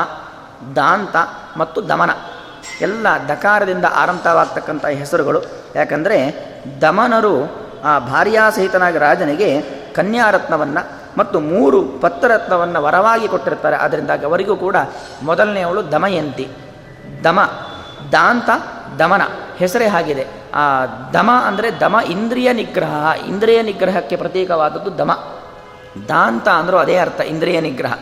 ದಾಂತ 0.76 1.15
ಮತ್ತು 1.58 1.89
ದಮನ. 1.89 2.10
ಎಲ್ಲ 2.82 3.08
ದಕಾರದಿಂದ 3.28 3.86
ಆರಂಭವಾಗ್ತಕ್ಕಂಥ 3.95 4.86
ಹೆಸರುಗಳು. 4.86 5.41
ಯಾಕಂದರೆ 5.76 6.34
ದಮನರು 6.82 7.67
ಆ 7.84 8.00
ಭಾರ್ಯಾಸಹಿತನಾಗಿ 8.00 8.97
ರಾಜನಿಗೆ 8.97 9.62
ಕನ್ಯಾರತ್ನವನ್ನು 9.95 10.91
ಮತ್ತು 11.17 11.39
ಮೂರು 11.39 11.82
ಪತ್ರರತ್ನವನ್ನು 11.82 12.84
ವರವಾಗಿ 12.84 13.28
ಕೊಟ್ಟಿರ್ತಾರೆ. 13.28 13.76
ಅದರಿಂದಾಗಿ 13.76 14.26
ಅವರಿಗೂ 14.26 14.56
ಕೂಡ 14.56 14.76
ಮೊದಲನೆಯವಳು 15.23 15.91
ದಮಯಂತಿ 15.91 16.50
ದಮ. 17.23 17.39
ದಾಂತ 18.12 18.50
ದಮನ, 19.00 19.24
ಹೆಸರೇ 19.60 19.88
ಆಗಿದೆ 20.00 20.24
ಆ 20.54 20.63
ದಮ 21.13 21.30
ಅಂದರೆ 21.48 21.67
ದಮ 21.80 21.96
ಇಂದ್ರಿಯ 22.10 22.50
ನಿಗ್ರಹ, 22.54 22.93
ಇಂದ್ರಿಯ 23.28 23.62
ನಿಗ್ರಹಕ್ಕೆ 23.62 24.15
ಪ್ರತೀಕವಾದದ್ದು 24.15 24.91
ದಮ. 24.98 25.12
ದಾಂತ 26.10 26.48
ಅಂದರೂ 26.60 26.78
ಅದೇ 26.78 26.98
ಅರ್ಥ, 26.98 27.20
ಇಂದ್ರಿಯ 27.34 27.60
ನಿಗ್ರಹ. 27.62 27.93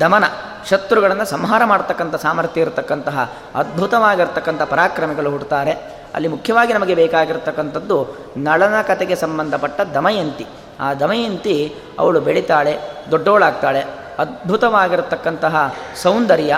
ದಮನ, 0.00 0.24
ಶತ್ರುಗಳನ್ನು 0.70 1.24
ಸಂಹಾರ 1.24 1.62
ಮಾಡ್ತಕ್ಕಂಥ 1.64 2.14
ಸಾಮರ್ಥ್ಯ 2.14 2.60
ಇರತಕ್ಕಂತಹ, 2.60 3.18
ಅದ್ಭುತವಾಗಿರ್ತಕ್ಕಂಥ 3.54 4.62
ಪರಾಕ್ರಮಿಗಳು 4.62 5.30
ಹುಡ್ತಾರೆ 5.30 5.72
ಅಲ್ಲಿ 6.14 6.28
ಮುಖ್ಯವಾಗಿ 6.28 6.72
ನಮಗೆ 6.72 6.94
ಬೇಕಾಗಿರ್ತಕ್ಕಂಥದ್ದು 6.94 7.96
ನಳನ 8.36 8.76
ಕಥೆಗೆ 8.82 9.16
ಸಂಬಂಧಪಟ್ಟ 9.16 9.80
ದಮಯಂತಿ. 9.94 10.46
ಆ 10.80 10.88
ದಮಯಂತಿ 10.94 11.54
ಅವಳು 11.98 12.20
ಬೆಳಿತಾಳೆ, 12.20 12.74
ದೊಡ್ಡವಳಾಗ್ತಾಳೆ. 13.10 13.82
ಅದ್ಭುತವಾಗಿರತಕ್ಕಂತಹ 14.18 15.74
ಸೌಂದರ್ಯ, 16.02 16.54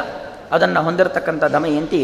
ಅದನ್ನು 0.52 0.82
ಹೊಂದಿರತಕ್ಕಂಥ 0.82 1.44
ದಮಯಂತಿ 1.44 2.02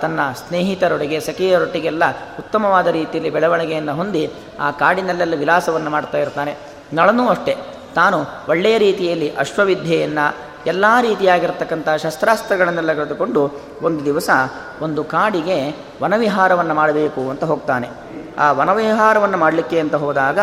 ತನ್ನ 0.00 0.20
ಸ್ನೇಹಿತರೊಟ್ಟಿಗೆ 0.48 1.20
ಸಖಿಯರೊಟ್ಟಿಗೆಲ್ಲ 1.20 2.02
ಉತ್ತಮವಾದ 2.38 2.86
ರೀತಿಯಲ್ಲಿ 2.86 3.30
ಬೆಳವಣಿಗೆಯನ್ನು 3.30 3.94
ಹೊಂದಿ 3.94 4.32
ಆ 4.60 4.70
ಕಾಡಿನಲ್ಲೆಲ್ಲ 4.70 5.34
ವಿಲಾಸವನ್ನು 5.36 5.90
ಮಾಡ್ತಾ 5.90 6.18
ಇರ್ತಾನೆ. 6.18 6.56
ನಳನೂ 6.92 7.28
ಅಷ್ಟೇ. 7.28 7.56
ತಾನು 7.94 8.24
ಒಳ್ಳೆಯ 8.48 8.78
ರೀತಿಯಲ್ಲಿ 8.78 9.36
ಅಶ್ವವಿದ್ಯೆಯನ್ನು, 9.36 10.36
ಎಲ್ಲ 10.66 10.84
ರೀತಿಯಾಗಿರ್ತಕ್ಕಂಥ 11.00 11.88
ಶಸ್ತ್ರಾಸ್ತ್ರಗಳನ್ನೆಲ್ಲ 11.88 12.92
ಕರೆದುಕೊಂಡು 12.92 13.50
ಒಂದು 13.82 14.04
ದಿವಸ 14.04 14.30
ಒಂದು 14.82 15.04
ಕಾಡಿಗೆ 15.04 15.76
ವನವಿಹಾರವನ್ನು 16.02 16.74
ಮಾಡಬೇಕು 16.74 17.30
ಅಂತ 17.30 17.44
ಹೋಗ್ತಾನೆ. 17.44 17.88
ಆ 18.38 18.52
ವನವಿಹಾರವನ್ನು 18.52 19.36
ಮಾಡಲಿಕ್ಕೆ 19.36 19.80
ಅಂತ 19.80 19.94
ಹೋದಾಗ, 19.94 20.38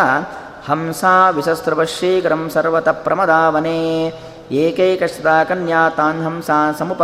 ಹಂಸ 0.70 1.04
ವಿಶಸ್ತ್ರವಶೀಘ್ರಂ 1.32 2.50
ಸರ್ವತ 2.50 2.90
ಪ್ರಮದಾವನೇ 2.90 4.14
ಏಕೈಕಶದ 4.52 5.28
ಕನ್ಯಾ 5.50 5.90
ತಾನ್ 5.90 6.26
ಹಂಸ 6.26 6.50
ಸಮುಪ 6.80 7.02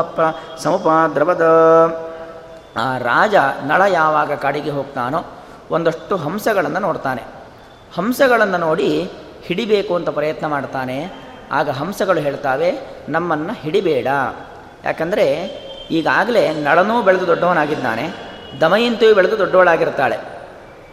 ಸಮುಪಾದ್ರವದ. 0.63 1.41
ಆ 2.77 2.97
ರಾಜ 2.97 3.35
ನಳ 3.63 3.81
ಯಾವಾಗ 3.87 4.33
ಕಾಡಿಗೆ 4.33 4.69
ಹೋಗ್ತಾನೋ 4.69 5.25
ಒಂದಷ್ಟು 5.71 6.15
ಹಂಸಗಳನ್ನು 6.15 6.79
ನೋಡ್ತಾನೆ. 6.79 7.23
ಹಂಸಗಳನ್ನು 7.95 8.57
ನೋಡಿ 8.57 9.09
ಹಿಡಿಬೇಕು 9.43 9.95
ಅಂತ 9.95 10.09
ಪ್ರಯತ್ನ 10.09 10.45
ಮಾಡ್ತಾನೆ. 10.47 11.11
ಆಗ 11.51 11.69
ಹಂಸಗಳು 11.69 12.19
ಹೇಳ್ತಾವೆ, 12.19 12.69
ನಮ್ಮನ್ನು 13.09 13.53
ಹಿಡಿಬೇಡ. 13.53 14.07
ಯಾಕಂದರೆ 14.83 15.25
ಈಗಾಗಲೇ 15.91 16.53
ನಳನೂ 16.53 17.01
ಬೆಳೆದು 17.01 17.27
ದೊಡ್ಡವನಾಗಿದ್ದಾನೆ, 17.27 18.05
ದಮಯಂತಿಯೂ 18.61 19.15
ಬೆಳೆದು 19.15 19.37
ದೊಡ್ಡವಳಾಗಿರ್ತಾಳೆ. 19.37 20.17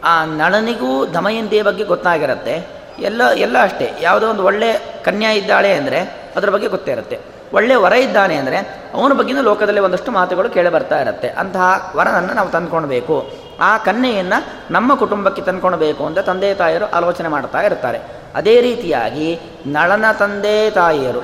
ಆ 0.05 0.25
ನಳನಿಗೂ 0.25 1.07
ದಮಯಂತಿಯ 1.07 1.63
ಬಗ್ಗೆ 1.63 1.85
ಗೊತ್ತಾಗಿರುತ್ತೆ. 1.85 2.55
ಎಲ್ಲ 2.99 3.23
ಎಲ್ಲ 3.31 3.63
ಅಷ್ಟೇ. 3.63 3.93
ಯಾವುದೋ 4.01 4.31
ಒಂದು 4.31 4.45
ಒಳ್ಳೆ 4.45 5.03
ಕನ್ಯಾ 5.05 5.31
ಇದ್ದಾಳೆ 5.31 5.73
ಅಂದರೆ 5.73 6.01
ಅದರ 6.37 6.51
ಬಗ್ಗೆ 6.51 6.69
ಗೊತ್ತೇ 6.69 7.21
ಒಳ್ಳೆ 7.53 7.75
ವರ 7.85 7.95
ಇದ್ದಾನೆ 8.07 8.35
ಅಂದರೆ 8.41 8.59
ಅವನ 8.95 9.13
ಬಗ್ಗೆನೂ 9.19 9.43
ಲೋಕದಲ್ಲಿ 9.43 9.83
ಒಂದಷ್ಟು 9.87 10.11
ಮಾತುಗಳು 10.13 10.49
ಕೇಳಿ 10.57 10.71
ಬರ್ತಾ 10.77 10.99
ಇರುತ್ತೆ. 11.01 11.29
ಅಂತಹ 11.43 11.93
ವರನನ್ನು 11.97 12.33
ನಾವು 12.39 12.51
ತಂದ್ಕೊಳ್ಬೇಕು. 12.57 13.17
ಆ 13.61 13.71
ಕನ್ಯೆಯನ್ನು 13.79 14.39
ನಮ್ಮ 14.73 14.95
ಕುಟುಂಬಕ್ಕೆ 14.95 15.43
ತಂದ್ಕೊಳ್ಬೇಕು 15.43 16.03
ಅಂತ 16.09 16.19
ತಂದೆ 16.19 16.51
ತಾಯಿಯರು 16.55 16.87
ಆಲೋಚನೆ 16.99 17.29
ಮಾಡ್ತಾ 17.29 17.61
ಇರ್ತಾರೆ. 17.69 17.99
ಅದೇ 18.35 18.61
ರೀತಿಯಾಗಿ 18.61 19.29
ನಳನ 19.67 20.05
ತಂದೆ 20.19 20.71
ತಾಯಿಯರು 20.71 21.23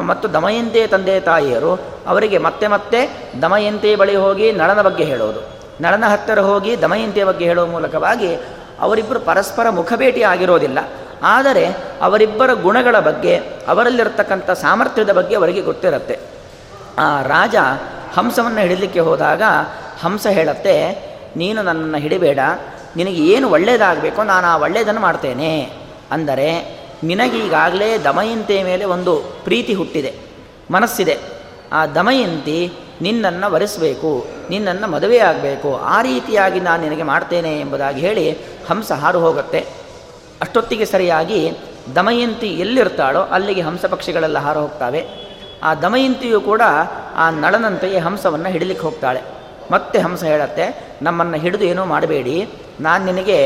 ಮತ್ತು 0.00 0.26
ದಮಯಂತಿ 0.32 0.86
ತಂದೆ 0.86 1.20
ತಾಯಿಯರು 1.20 1.72
ಅವರಿಗೆ 2.06 2.38
ಮತ್ತೆ 2.46 2.66
ಮತ್ತೆ 2.74 3.00
ದಮಯಂತಿ 3.42 3.90
ಬಳಿ 4.02 4.16
ಹೋಗಿ 4.24 4.52
ನಳನ 4.52 4.82
ಬಗ್ಗೆ 4.88 5.04
ಹೇಳೋದು. 5.04 5.40
ನಳನ 5.80 6.04
ಹತ್ತಿರ 6.08 6.40
ಹೋಗಿ 6.50 6.82
ದಮಯಂತಿಯ 6.82 7.24
ಬಗ್ಗೆ 7.24 7.44
ಹೇಳುವ 7.44 7.66
ಮೂಲಕವಾಗಿ 7.66 8.30
ಅವರಿಬ್ಬರು 8.80 9.20
ಪರಸ್ಪರ 9.20 9.66
ಮುಖಭೇಟಿ 9.70 10.22
ಆಗಿರೋದಿಲ್ಲ. 10.22 10.78
ಆದರೆ 11.22 11.64
ಅವರಿಬ್ಬರ 12.02 12.52
ಗುಣಗಳ 12.52 13.00
ಬಗ್ಗೆ, 13.00 13.36
ಅವರಲ್ಲಿರತಕ್ಕಂಥ 13.68 14.50
ಸಾಮರ್ಥ್ಯದ 14.50 15.12
ಬಗ್ಗೆ 15.12 15.36
ಅವರಿಗೆ 15.36 15.60
ಗೊತ್ತಿರುತ್ತೆ. 15.60 16.18
ಆ 16.98 17.22
ರಾಜ 17.22 17.56
ಹಂಸವನ್ನು 18.18 18.60
ಹಿಡಿಲಿಕ್ಕೆ 18.60 19.00
ಹೋದಾಗ 19.00 19.42
ಹಂಸ 20.02 20.26
ಹೇಳತ್ತೆ, 20.26 20.90
ನೀನು 21.36 21.62
ನನ್ನನ್ನು 21.62 21.98
ಹಿಡಿಬೇಡ, 21.98 22.38
ನಿನಗೆ 22.96 23.26
ಏನು 23.26 23.50
ಒಳ್ಳೆಯದಾಗಬೇಕೋ 23.50 24.22
ನಾನು 24.22 24.46
ಆ 24.46 24.56
ಒಳ್ಳೆಯದನ್ನು 24.56 25.00
ಮಾಡ್ತೇನೆ. 25.00 25.72
ಅಂದರೆ, 26.10 26.76
ನಿನಗೀಗಾಗಲೇ 27.04 27.98
ದಮಯಂತಿಯ 27.98 28.64
ಮೇಲೆ 28.64 28.84
ಒಂದು 28.84 29.16
ಪ್ರೀತಿ 29.44 29.74
ಹುಟ್ಟಿದೆ, 29.74 30.14
ಮನಸ್ಸಿದೆ. 30.70 31.18
ಆ 31.72 31.86
ದಮಯಂತಿ 31.86 32.72
ನಿನ್ನನ್ನು 33.02 33.52
ವರಿಸಬೇಕು, 33.52 34.26
ನಿನ್ನನ್ನು 34.50 34.86
ಮದುವೆ 34.86 35.18
ಆಗಬೇಕು 35.18 35.76
ಆ 35.76 36.02
ರೀತಿಯಾಗಿ 36.02 36.60
ನಾನು 36.60 36.82
ನಿನಗೆ 36.82 37.02
ಮಾಡ್ತೇನೆ 37.02 37.60
ಎಂಬುದಾಗಿ 37.60 38.00
ಹೇಳಿ 38.00 38.32
ಹಂಸ 38.68 38.92
ಹಾರು 38.92 39.20
ಹೋಗುತ್ತೆ. 39.20 39.75
ಅಷ್ಟೊತ್ತಿಗೆ 40.42 40.84
ಸರಿಯಾಗಿ 40.84 41.40
ದಮಯಂತಿ 41.94 42.46
ಎಲ್ಲಿರ್ತಾಳೋ 42.46 43.20
ಅಲ್ಲಿಗೆ 43.20 43.60
ಹಂಸ 43.60 43.84
ಪಕ್ಷಿಗಳೆಲ್ಲ 43.84 44.38
ಹಾರು 44.38 44.60
ಹೋಗ್ತವೆ. 44.60 45.02
ಆ 45.62 45.74
ದಮಯಂತಿಯು 45.74 46.40
ಕೂಡ 46.40 46.62
ಆ 47.16 47.30
ನಳನಂತೆಯೇ 47.30 47.98
ಹಂಸವನ್ನು 47.98 48.48
ಹಿಡಿಲಿಕ್ಕೆ 48.48 48.84
ಹೋಗ್ತಾಳೆ. 48.86 49.22
ಮತ್ತೆ 49.70 49.98
ಹಂಸ 49.98 50.22
ಹೇಳತ್ತೆ, 50.24 50.96
ನಮ್ಮನ್ನು 51.02 51.36
ಹಿಡಿದು 51.36 51.64
ಏನೂ 51.64 51.84
ಮಾಡಬೇಡಿ. 51.84 52.48
ನಾನು 52.80 53.04
ನಿನಗೆ 53.04 53.38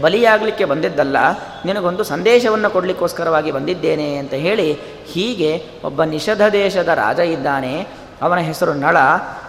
ಬಲಿಯಾಗಲಿಕ್ಕೆ 0.00 0.64
ಬಂದಿದ್ದಲ್ಲ, 0.64 1.16
ನಿನಗೊಂದು 1.64 2.04
ಸಂದೇಶವನ್ನು 2.04 2.70
ಕೊಡಲಿಕ್ಕೋಸ್ಕರವಾಗಿ 2.70 3.50
ಬಂದಿದ್ದೇನೆ 3.50 4.16
ಅಂತ 4.16 4.34
ಹೇಳಿ 4.46 4.68
ಹೀಗೆ 5.12 5.50
ಒಬ್ಬ 5.84 6.04
ನಿಷಧ 6.04 6.42
ದೇಶದ 6.52 6.88
ರಾಜ 6.88 7.18
ಇದ್ದಾನೆ. 7.18 7.74
ಅವನ 8.22 8.38
ಹೆಸರು 8.38 8.74
ನಳ. 8.74 8.96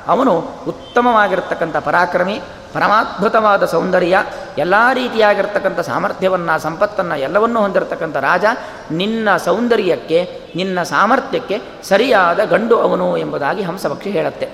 ಅವನು 0.08 0.34
ಉತ್ತಮವಾಗಿರ್ತಕ್ಕಂಥ 0.67 1.77
ಪರಾಕ್ರಮಿ, 1.77 2.41
ಪರಮಾದ್ಭುತವಾದ 2.73 3.65
ಸೌಂದರ್ಯ 3.65 4.17
ಎಲ್ಲ 4.58 4.76
ರೀತಿಯಾಗಿರ್ತಕ್ಕಂಥ 4.94 5.80
ಸಾಮರ್ಥ್ಯವನ್ನು, 5.89 6.54
ಸಂಪತ್ತನ್ನು 6.62 7.15
ಎಲ್ಲವನ್ನೂ 7.28 7.60
ಹೊಂದಿರತಕ್ಕಂಥ 7.60 8.18
ರಾಜ 8.30 8.46
ನಿನ್ನ 8.91 9.38
ಸೌಂದರ್ಯಕ್ಕೆ, 9.38 10.20
ನಿನ್ನ 10.56 10.78
ಸಾಮರ್ಥ್ಯಕ್ಕೆ 10.84 11.58
ಸರಿಯಾದ 11.89 12.39
ಗಂಡು 12.54 12.78
ಅವನು 12.88 13.08
ಎಂಬುದಾಗಿ 13.18 13.63
ಹಂಸಭಕ್ಷಿ 13.70 14.12
ಹೇಳುತ್ತೆ. 14.18 14.48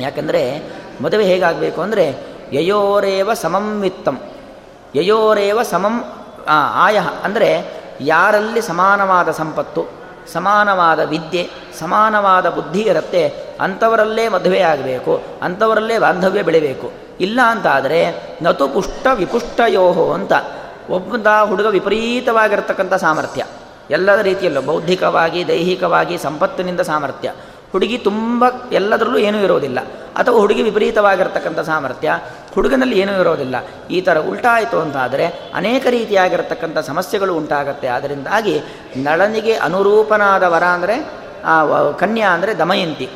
ಯಾಕಂದರೆ 0.00 0.42
ಮದುವೆ 1.04 1.24
ಹೇಗಾಗಬೇಕು 1.24 1.80
ಅಂದರೆ 1.82 2.06
ಯಯೋರೇವ 2.52 3.30
ಸಮಂ 3.44 3.66
ವಿತ್ತಂ. 3.80 4.16
ಯಯೋರೇವ 4.94 5.58
ಸಮಂ 5.72 5.96
ಆಯ 6.84 6.98
ಅಂದರೆ 7.26 7.48
ಯಾರಲ್ಲಿ 8.12 8.60
ಸಮಾನವಾದ 8.60 9.30
ಸಂಪತ್ತು, 9.30 9.82
ಸಮಾನವಾದ 10.32 11.00
ವಿದ್ಯೆ, 11.10 11.42
ಸಮಾನವಾದ 11.78 12.46
ಬುದ್ಧಿ 12.48 12.82
ಇರುತ್ತೆ, 12.92 13.22
ಅಂಥವರಲ್ಲೇ 13.60 14.24
ಮದುವೆ 14.28 14.60
ಆಗಬೇಕು 14.72 15.14
ಅಂಥವರಲ್ಲೇ 15.42 15.96
ಬಾಂಧವ್ಯ 15.98 16.42
ಬೆಳಿಬೇಕು. 16.42 16.88
ಇಲ್ಲ 17.20 17.40
ಅಂತಾದರೆ 17.46 18.00
ನತು 18.42 18.68
ಪುಷ್ಟ 18.68 19.06
ವಿಪುಷ್ಟಯೋಹೋ 19.14 20.12
ಅಂತ 20.12 20.32
ಒಬ್ಬ 20.90 21.28
ಹುಡುಗ 21.44 21.66
ವಿಪರೀತವಾಗಿರ್ತಕ್ಕಂಥ 21.66 22.94
ಸಾಮರ್ಥ್ಯ. 22.94 23.44
ಎಲ್ಲದ 23.90 24.18
ರೀತಿಯಲ್ಲೂ 24.18 24.62
ಬೌದ್ಧಿಕವಾಗಿ, 24.62 25.48
ದೈಹಿಕವಾಗಿ, 25.48 26.18
ಸಂಪತ್ತಿನಿಂದ 26.18 26.80
ಸಾಮರ್ಥ್ಯ. 26.80 27.32
ಹುಡುಗಿ 27.72 27.98
ತುಂಬ 27.98 28.44
ಎಲ್ಲದರಲ್ಲೂ 28.72 29.18
ಏನೂ 29.18 29.38
ಇರೋದಿಲ್ಲ. 29.38 29.78
ಅಥವಾ 30.16 30.38
ಹುಡುಗಿ 30.38 30.62
ವಿಪರೀತವಾಗಿರ್ತಕ್ಕಂಥ 30.62 31.58
ಸಾಮರ್ಥ್ಯ, 31.58 32.18
ಹುಡುಗನಲ್ಲಿ 32.54 33.00
ಏನೂ 33.00 33.20
ಇರೋದಿಲ್ಲ. 33.20 33.56
ಈ 33.90 34.00
ಥರ 34.00 34.18
ಉಲ್ಟಾಯಿತು 34.18 34.80
ಅಂತಾದರೆ 34.80 35.50
ಅನೇಕ 35.54 35.86
ರೀತಿಯಾಗಿರ್ತಕ್ಕಂಥ 35.86 36.78
ಸಮಸ್ಯೆಗಳು 36.78 37.34
ಉಂಟಾಗತ್ತೆ. 37.34 37.88
ಅದರಿಂದಾಗಿ 37.88 38.62
ನಳನಿಗೆ 38.96 39.54
ಅನುರೂಪನಾದ 39.54 40.42
ವರ 40.42 40.62
ಅಂದರೆ 40.62 40.96
ಕನ್ಯಾ 41.98 42.28
ಅಂದರೆ 42.28 42.58
ದಮಯಂತಿ. 42.58 43.08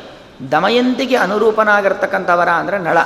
ದಮಯಂತಿಗೆ 0.51 1.15
ಅನುರೂಪನಾಗಿರ್ತಕ್ಕಂಥ 1.15 2.29
ವರ 2.29 2.49
ಅಂದರೆ 2.49 2.77
ನಳ. 2.77 2.97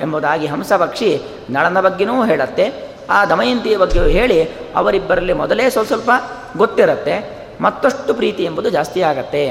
ಎಂಬುದಾಗಿ 0.00 0.46
ಹಂಸಪಕ್ಷಿ 0.46 1.20
ನಳನ 1.50 1.80
ಬಗ್ಗೆನೂ 1.80 2.24
ಹೇಳುತ್ತೆ. 2.24 2.66
ಆ 3.10 3.24
ದಮಯಂತಿಯ 3.24 3.76
ಬಗ್ಗೆ 3.76 4.00
ಹೇಳಿ 4.10 4.44
ಅವರಿಬ್ಬರಲ್ಲಿ 4.76 5.32
ಮೊದಲೇ 5.32 5.70
ಸ್ವಲ್ಪ 5.70 5.86
ಸ್ವಲ್ಪ 5.86 6.10
ಗೊತ್ತಿರುತ್ತೆ. 6.56 7.16
ಮತ್ತಷ್ಟು 7.60 8.14
ಪ್ರೀತಿ 8.14 8.44
ಎಂಬುದು 8.44 8.70
ಜಾಸ್ತಿ 8.70 9.02
ಆಗತ್ತೆ. 9.02 9.44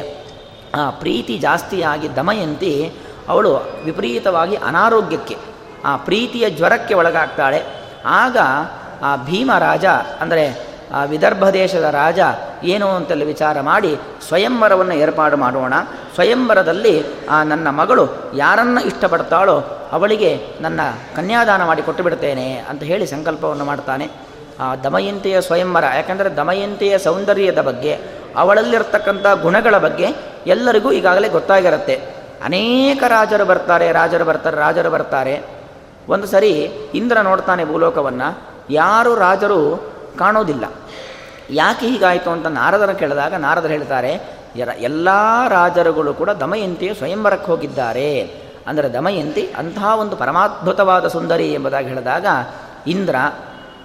ಆ 0.76 0.90
ಪ್ರೀತಿ 0.90 1.38
ಜಾಸ್ತಿಯಾಗಿ 1.38 2.16
ದಮಯಂತಿ 2.16 2.92
ಅವಳು 3.30 3.52
ವಿಪರೀತವಾಗಿ 3.86 4.56
ಅನಾರೋಗ್ಯಕ್ಕೆ, 4.56 5.38
ಆ 5.86 5.96
ಪ್ರೀತಿಯ 5.98 6.50
ಜ್ವರಕ್ಕೆ 6.50 6.94
ಒಳಗಾಗ್ತಾಳೆ. 6.94 7.64
ಆಗ 8.06 8.38
ಆ 9.04 9.16
ಭೀಮರಾಜ 9.16 9.86
ಅಂದರೆ 10.20 10.75
ಆ 10.94 11.04
ವಿದರ್ಭ 11.04 11.50
ದೇಶದ 11.50 11.84
ರಾಜ 11.84 12.20
ಏನು 12.64 12.88
ಅಂತೆಲ್ಲ 12.88 13.24
ವಿಚಾರ 13.24 13.62
ಮಾಡಿ 13.62 13.98
ಸ್ವಯಂವರವನ್ನು 14.28 14.94
ಏರ್ಪಾಡು 14.94 15.38
ಮಾಡೋಣ. 15.38 15.74
ಸ್ವಯಂವರದಲ್ಲಿ 16.14 17.04
ಆ 17.30 17.44
ನನ್ನ 17.44 17.70
ಮಗಳು 17.70 18.10
ಯಾರನ್ನು 18.36 18.86
ಇಷ್ಟಪಡ್ತಾಳೋ 18.86 19.60
ಅವಳಿಗೆ 19.92 20.40
ನನ್ನ 20.62 20.80
ಕನ್ಯಾದಾನ 21.16 21.66
ಮಾಡಿ 21.66 21.82
ಕೊಟ್ಟು 21.82 22.04
ಬಿಡ್ತೇನೆ 22.04 22.54
ಅಂತ 22.54 22.84
ಹೇಳಿ 22.84 23.06
ಸಂಕಲ್ಪವನ್ನು 23.06 23.66
ಮಾಡ್ತಾನೆ. 23.66 24.10
ಆ 24.60 24.76
ದಮಯಂತಿಯ 24.76 25.42
ಸ್ವಯಂವರ, 25.42 25.84
ಯಾಕಂದರೆ 25.96 26.36
ದಮಯಂತಿಯ 26.36 26.98
ಸೌಂದರ್ಯದ 26.98 27.62
ಬಗ್ಗೆ, 27.62 28.00
ಅವಳಲ್ಲಿರ್ತಕ್ಕಂಥ 28.36 29.26
ಗುಣಗಳ 29.42 29.78
ಬಗ್ಗೆ 29.78 30.08
ಎಲ್ಲರಿಗೂ 30.48 30.92
ಈಗಾಗಲೇ 30.92 31.30
ಗೊತ್ತಾಗಿರುತ್ತೆ. 31.30 31.96
ಅನೇಕ 32.44 33.04
ರಾಜರು 33.08 33.46
ಬರ್ತಾರೆ 33.46 33.92
ರಾಜರು 33.92 34.26
ಬರ್ತಾರೆ 34.26 34.58
ರಾಜರು 34.58 34.90
ಬರ್ತಾರೆ. 34.90 35.42
ಒಂದು 36.10 36.28
ಸರಿ 36.28 36.52
ಇಂದ್ರ 36.94 37.22
ನೋಡ್ತಾನೆ 37.22 37.66
ಭೂಲೋಕವನ್ನು. 37.66 38.42
ಯಾರು 38.70 39.16
ರಾಜರು 39.16 39.95
ಕಾಣೋದಿಲ್ಲ. 40.18 40.66
ಯಾಕೆ 41.50 41.86
ಹೀಗಾಯಿತು 41.88 42.30
ಅಂತ 42.30 42.48
ನಾರದರ 42.60 42.92
ಕೇಳಿದಾಗ 42.92 43.34
ನಾರದರು 43.34 43.68
ಹೇಳ್ತಾರೆ 43.68 44.12
ಎಲ್ಲ 44.82 45.10
ರಾಜರುಗಳು 45.50 46.12
ಕೂಡ 46.14 46.30
ದಮಯಂತಿಯು 46.30 46.94
ಸ್ವಯಂವರಕ್ಕೆ 46.96 47.48
ಹೋಗಿದ್ದಾರೆ. 47.52 48.10
ಅಂದರೆ 48.68 48.88
ದಮಯಂತಿ 48.94 49.44
ಅಂತಹ 49.58 49.90
ಒಂದು 50.00 50.16
ಪರಮಾದ್ಭುತವಾದ 50.16 51.08
ಸುಂದರಿ 51.08 51.48
ಎಂಬುದಾಗಿ 51.54 51.88
ಹೇಳಿದಾಗ, 51.88 52.28
ಇಂದ್ರ, 52.88 53.16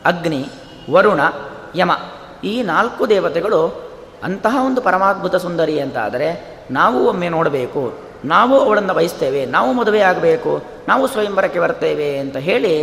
ಅಗ್ನಿ, 0.05 0.43
ವರುಣ, 0.91 1.21
ಯಮ, 1.77 1.93
ಈ 2.45 2.55
ನಾಲ್ಕು 2.63 3.03
ದೇವತೆಗಳು 3.09 3.61
ಅಂತಹ 4.25 4.55
ಒಂದು 4.67 4.81
ಪರಮಾದ್ಭುತ 4.81 5.37
ಸುಂದರಿ 5.37 5.77
ಅಂತ 5.81 5.97
ಆದರೆ 5.99 6.29
ನಾವು 6.71 6.99
ಒಮ್ಮೆ 7.09 7.29
ನೋಡಬೇಕು, 7.29 7.83
ನಾವು 8.25 8.55
ಅವಳನ್ನು 8.61 8.95
ಬಯಸ್ತೇವೆ, 8.95 9.43
ನಾವು 9.47 9.71
ಮದುವೆ 9.73 10.01
ಆಗಬೇಕು 10.01 10.53
ನಾವು 10.89 11.05
ಸ್ವಯಂವರಕ್ಕೆ 11.07 11.61
ಬರ್ತೇವೆ 11.61 12.09
ಅಂತ 12.19 12.37
ಹೇಳಿ 12.37 12.75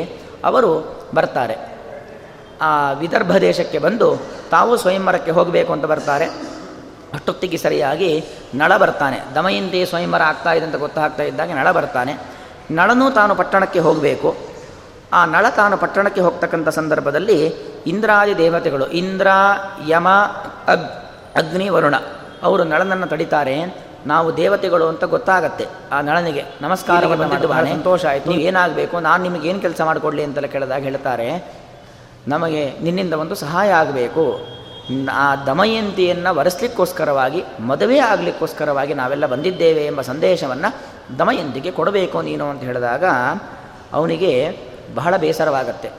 ಅವರು 0.46 0.72
ಬರ್ತಾರೆ. 1.16 1.77
ಆ 2.62 2.92
ವಿದರ್ಭ 2.92 3.38
ದೇಶಕ್ಕೆ 3.38 3.80
ಬಂದು 3.80 4.18
ತಾವು 4.52 4.78
ಸ್ವಯಂವರಕ್ಕೆ 4.78 5.32
ಹೋಗಬೇಕು 5.32 5.74
ಅಂತ 5.74 5.86
ಬರ್ತಾರೆ. 5.86 6.26
ಅಷ್ಟೊತ್ತಿಗೆ 7.14 7.58
ಸರಿಯಾಗಿ 7.58 8.26
ನಳ 8.56 8.78
ಬರ್ತಾನೆ. 8.78 9.20
ದಮಯಂತಿ 9.36 9.86
ಸ್ವಯಂವರ 9.86 10.22
ಆಗ್ತಾ 10.22 10.54
ಇದೆ 10.54 10.66
ಅಂತ 10.66 10.76
ಗೊತ್ತಾಗ್ತಾ 10.76 11.24
ಇದ್ದಾಗ 11.24 11.52
ನಳ 11.52 11.72
ಬರ್ತಾನೆ. 11.72 12.18
ನಳನೂ 12.72 13.10
ತಾನು 13.10 13.36
ಪಟ್ಟಣಕ್ಕೆ 13.36 13.80
ಹೋಗಬೇಕು. 13.80 14.36
ಆ 15.14 15.26
ನಳ 15.26 15.46
ತಾನು 15.50 15.78
ಪಟ್ಟಣಕ್ಕೆ 15.78 16.22
ಹೋಗ್ತಕ್ಕಂಥ 16.22 16.70
ಸಂದರ್ಭದಲ್ಲಿ 16.70 17.48
ಇಂದ್ರಾದಿ 17.88 18.38
ದೇವತೆಗಳು 18.38 18.88
ಇಂದ್ರ 18.88 19.28
ಯಮ 19.88 20.10
ಅಗ್ 20.68 20.86
ಅಗ್ನಿ 21.38 21.70
ವರುಣ 21.70 21.96
ಅವರು 22.44 22.64
ನಳನನ್ನು 22.64 23.08
ತಡಿತಾರೆ. 23.08 23.88
ನಾವು 24.06 24.38
ದೇವತೆಗಳು 24.38 24.88
ಅಂತ 24.88 25.04
ಗೊತ್ತಾಗತ್ತೆ 25.04 25.66
ಆ 25.92 26.02
ನಳನಿಗೆ. 26.02 26.46
ನಮಸ್ಕಾರ 26.62 27.06
ಬಂದಿದ್ದು 27.06 27.48
ಬಹಳ 27.48 27.66
ಸಂತೋಷ 27.66 28.06
ಆಯಿತು. 28.06 28.30
ನೀವು 28.30 28.42
ಏನಾಗಬೇಕು? 28.42 29.00
ನಾನು 29.00 29.24
ನಿಮಗೆ 29.24 29.50
ಏನು 29.50 29.60
ಕೆಲಸ 29.60 29.82
ಮಾಡಿಕೊಡ್ಲಿ 29.82 30.24
ಅಂತೆಲ್ಲ 30.24 30.48
ಕೇಳಿದಾಗ 30.48 30.82
ಹೇಳ್ತಾರೆ. 30.82 31.58
ನಮಗೆ 32.28 32.64
ನಿನ್ನಿಂದ 32.86 33.14
ಒಂದು 33.24 33.36
ಸಹಾಯ 33.36 33.70
ಆಗಬೇಕು. 33.82 34.24
ಆ 35.24 35.28
ದಮಯಂತಿಯನ್ನು 35.46 36.32
ಒರೆಸ್ಲಿಕ್ಕೋಸ್ಕರವಾಗಿ 36.40 37.42
ಮದುವೆ 37.70 37.98
ಆಗಲಿಕ್ಕೋಸ್ಕರವಾಗಿ 38.12 38.94
ನಾವೆಲ್ಲ 38.94 39.26
ಬಂದಿದ್ದೇವೆ 39.26 39.84
ಎಂಬ 39.86 40.02
ಸಂದೇಶವನ್ನು 40.02 40.70
ದಮಯಂತಿಗೆ 41.20 41.72
ಕೊಡಬೇಕು 41.72 42.18
ನೀನು 42.22 42.46
ಅಂತ 42.50 42.64
ಹೇಳಿದಾಗ 42.70 43.06
ಅವನಿಗೆ 43.98 44.32
ಬಹಳ 44.96 45.14
ಬೇಸರವಾಗತ್ತೆ. 45.18 45.90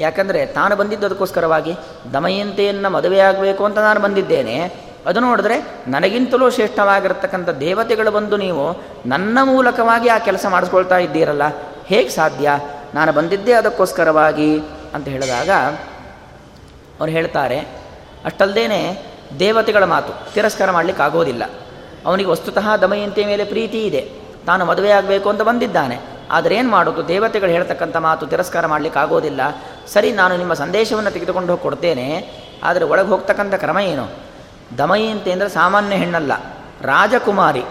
ಯಾಕಂದರೆ 0.00 0.40
ತಾನು 0.56 0.74
ಬಂದಿದ್ದದಕ್ಕೋಸ್ಕರವಾಗಿ 0.76 1.72
ದಮಯಂತಿಯನ್ನು 2.12 2.88
ಮದುವೆ 2.90 3.20
ಆಗಬೇಕು 3.28 3.62
ಅಂತ 3.64 3.78
ನಾನು 3.78 4.00
ಬಂದಿದ್ದೇನೆ. 4.00 4.56
ಅದು 5.06 5.18
ನೋಡಿದ್ರೆ 5.20 5.56
ನನಗಿಂತಲೂ 5.88 6.46
ಶ್ರೇಷ್ಠವಾಗಿರ್ತಕ್ಕಂಥ 6.50 7.50
ದೇವತೆಗಳು 7.66 8.10
ಬಂದು 8.10 8.36
ನೀವು 8.36 8.64
ನನ್ನ 9.08 9.38
ಮೂಲಕವಾಗಿ 9.42 10.08
ಆ 10.08 10.18
ಕೆಲಸ 10.28 10.46
ಮಾಡಿಸ್ಕೊಳ್ತಾ 10.54 10.98
ಇದ್ದೀರಲ್ಲ, 10.98 11.44
ಹೇಗೆ 11.86 12.08
ಸಾಧ್ಯ? 12.08 12.48
ನಾನು 12.94 13.12
ಬಂದಿದ್ದೇ 13.12 13.52
ಅದಕ್ಕೋಸ್ಕರವಾಗಿ 13.52 14.50
ಅಂತ 14.96 15.06
ಹೇಳಿದಾಗ 15.08 15.50
ಅವ್ರು 17.00 17.12
ಹೇಳ್ತಾರೆ 17.16 17.58
ಅಷ್ಟಲ್ಲದೇ 18.24 18.64
ದೇವತೆಗಳ 19.40 19.84
ಮಾತು 19.94 20.12
ತಿರಸ್ಕಾರ 20.34 20.68
ಮಾಡಲಿಕ್ಕೆ 20.70 21.02
ಆಗೋದಿಲ್ಲ. 21.02 21.44
ಅವನಿಗೆ 22.06 22.28
ವಸ್ತುತಃ 22.28 22.66
ದಮಯಂತಿಯ 22.76 23.26
ಮೇಲೆ 23.26 23.44
ಪ್ರೀತಿ 23.44 23.80
ಇದೆ. 23.86 24.02
ತಾನು 24.46 24.62
ಮದುವೆ 24.64 24.90
ಆಗಬೇಕು 24.90 25.28
ಅಂತ 25.28 25.42
ಬಂದಿದ್ದಾನೆ. 25.42 25.96
ಆದರೆ 26.30 26.54
ಏನು 26.56 26.70
ಮಾಡೋದು? 26.70 27.00
ದೇವತೆಗಳು 27.08 27.50
ಹೇಳ್ತಕ್ಕಂಥ 27.50 27.96
ಮಾತು 28.06 28.24
ತಿರಸ್ಕಾರ 28.26 28.64
ಮಾಡಲಿಕ್ಕೆ 28.66 29.00
ಆಗೋದಿಲ್ಲ. 29.00 29.40
ಸರಿ, 29.94 30.08
ನಾನು 30.12 30.34
ನಿಮ್ಮ 30.36 30.54
ಸಂದೇಶವನ್ನು 30.54 31.10
ತೆಗೆದುಕೊಂಡು 31.10 31.50
ಹೋಗಿ 31.52 31.62
ಕೊಡ್ತೇನೆ. 31.62 32.06
ಆದರೆ 32.62 32.84
ಒಳಗೆ 32.84 33.08
ಹೋಗ್ತಕ್ಕಂಥ 33.08 33.54
ಕ್ರಮ 33.54 33.78
ಏನು? 33.92 34.06
ದಮಯಂತಿ 34.78 35.30
ಅಂದರೆ 35.32 35.50
ಸಾಮಾನ್ಯ 35.50 35.96
ಹೆಣ್ಣಲ್ಲ, 35.96 36.32
ರಾಜಕುಮಾರಿ. 36.82 37.64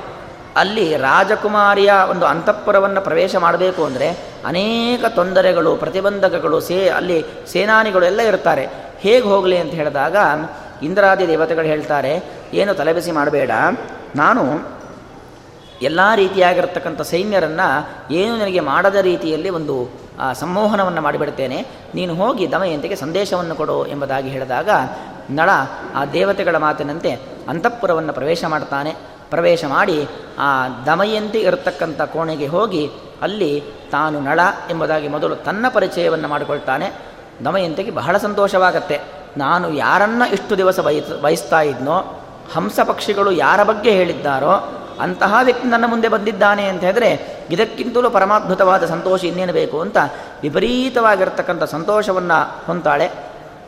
ಅಲ್ಲಿ 0.55 0.97
ರಾಜಕುಮಾರಿಯ 0.97 1.93
ಒಂದು 2.09 2.25
ಅಂತಃಪುರವನ್ನು 2.25 3.01
ಪ್ರವೇಶ 3.01 3.35
ಮಾಡಬೇಕು 3.35 3.85
ಅಂದರೆ 3.85 4.07
ಅನೇಕ 4.45 5.05
ತೊಂದರೆಗಳು, 5.05 5.75
ಪ್ರತಿಬಂಧಕಗಳು, 5.75 6.59
ಸೇ, 6.59 6.89
ಅಲ್ಲಿ 6.89 7.17
ಸೇನಾನಿಗಳು 7.47 8.05
ಎಲ್ಲ 8.05 8.21
ಇರ್ತಾರೆ. 8.21 8.65
ಹೇಗೆ 8.99 9.25
ಹೋಗಲಿ 9.27 9.57
ಅಂತ 9.57 9.73
ಹೇಳಿದಾಗ 9.73 10.15
ಇಂದ್ರಾದಿ 10.83 11.27
ದೇವತೆಗಳು 11.27 11.65
ಹೇಳ್ತಾರೆ, 11.65 12.13
ಏನು 12.53 12.73
ತಲೆಬಿಸಿ 12.73 13.11
ಮಾಡಬೇಡ. 13.11 13.51
ನಾನು 14.15 14.43
ಎಲ್ಲ 15.81 16.01
ರೀತಿಯಾಗಿರ್ತಕ್ಕಂಥ 16.15 17.01
ಸೈನ್ಯರನ್ನು 17.01 17.67
ಏನು 18.13 18.33
ನನಗೆ 18.37 18.59
ಮಾಡದ 18.59 18.95
ರೀತಿಯಲ್ಲಿ 18.95 19.49
ಒಂದು 19.49 19.75
ಸಂಮೋಹನವನ್ನು 20.33 21.01
ಮಾಡಿಬಿಡ್ತೇನೆ. 21.01 21.57
ನೀನು 21.95 22.13
ಹೋಗಿ 22.15 22.51
ದಮಯಂತಿಗೆ 22.51 22.95
ಸಂದೇಶವನ್ನು 22.95 23.55
ಕೊಡು 23.55 23.85
ಎಂಬುದಾಗಿ 23.85 24.29
ಹೇಳಿದಾಗ 24.29 24.69
ನಳ 25.29 25.49
ಆ 25.95 26.05
ದೇವತೆಗಳ 26.05 26.57
ಮಾತಿನಂತೆ 26.57 27.11
ಅಂತಃಪುರವನ್ನು 27.49 28.13
ಪ್ರವೇಶ 28.13 28.43
ಮಾಡ್ತಾನೆ. 28.45 28.93
ಪ್ರವೇಶ 29.35 29.65
ಮಾಡಿ 29.65 30.07
ಆ 30.39 30.67
ದಮಯಂತಿ 30.85 31.39
ಇರತಕ್ಕಂಥ 31.39 32.01
ಕೋಣೆಗೆ 32.01 32.47
ಹೋಗಿ 32.47 32.89
ಅಲ್ಲಿ 33.21 33.63
ತಾನು 33.91 34.19
ನಳ 34.19 34.39
ಎಂಬುದಾಗಿ 34.69 35.07
ಮೊದಲು 35.07 35.35
ತನ್ನ 35.35 35.65
ಪರಿಚಯವನ್ನು 35.73 36.27
ಮಾಡಿಕೊಳ್ತಾನೆ. 36.27 36.91
ದಮಯಂತಿಗೆ 37.45 37.91
ಬಹಳ 37.91 38.17
ಸಂತೋಷವಾಗತ್ತೆ. 38.17 39.01
ನಾನು 39.37 39.73
ಯಾರನ್ನ 39.73 40.21
ಇಷ್ಟು 40.31 40.57
ದಿವಸ 40.57 40.79
ಬಯಸ್ 40.79 41.21
ಬಯಸ್ತಾ 41.21 41.61
ಇದ್ನೋ, 41.61 42.23
ಹಂಸ 42.53 42.79
ಪಕ್ಷಿಗಳು 42.79 43.31
ಯಾರ 43.31 43.63
ಬಗ್ಗೆ 43.63 43.91
ಹೇಳಿದ್ದಾರೋ, 43.91 44.81
ಅಂತಹ 44.99 45.35
ವ್ಯಕ್ತಿ 45.43 45.67
ನನ್ನ 45.67 45.85
ಮುಂದೆ 45.85 46.07
ಬಂದಿದ್ದಾನೆ 46.07 46.65
ಅಂತ 46.65 46.81
ಹೇಳಿದ್ರೆ 46.81 47.37
ಇದಕ್ಕಿಂತಲೂ 47.49 48.09
ಪರಮಾದ್ಭುತವಾದ 48.09 48.85
ಸಂತೋಷ 48.85 49.23
ಇನ್ನೇನು 49.23 49.53
ಬೇಕು 49.53 49.81
ಅಂತ 49.81 49.97
ವಿಪರೀತವಾಗಿರ್ತಕ್ಕಂಥ 50.41 51.63
ಸಂತೋಷವನ್ನು 51.63 52.65
ಹೊಂತಾಳೆ 52.65 53.11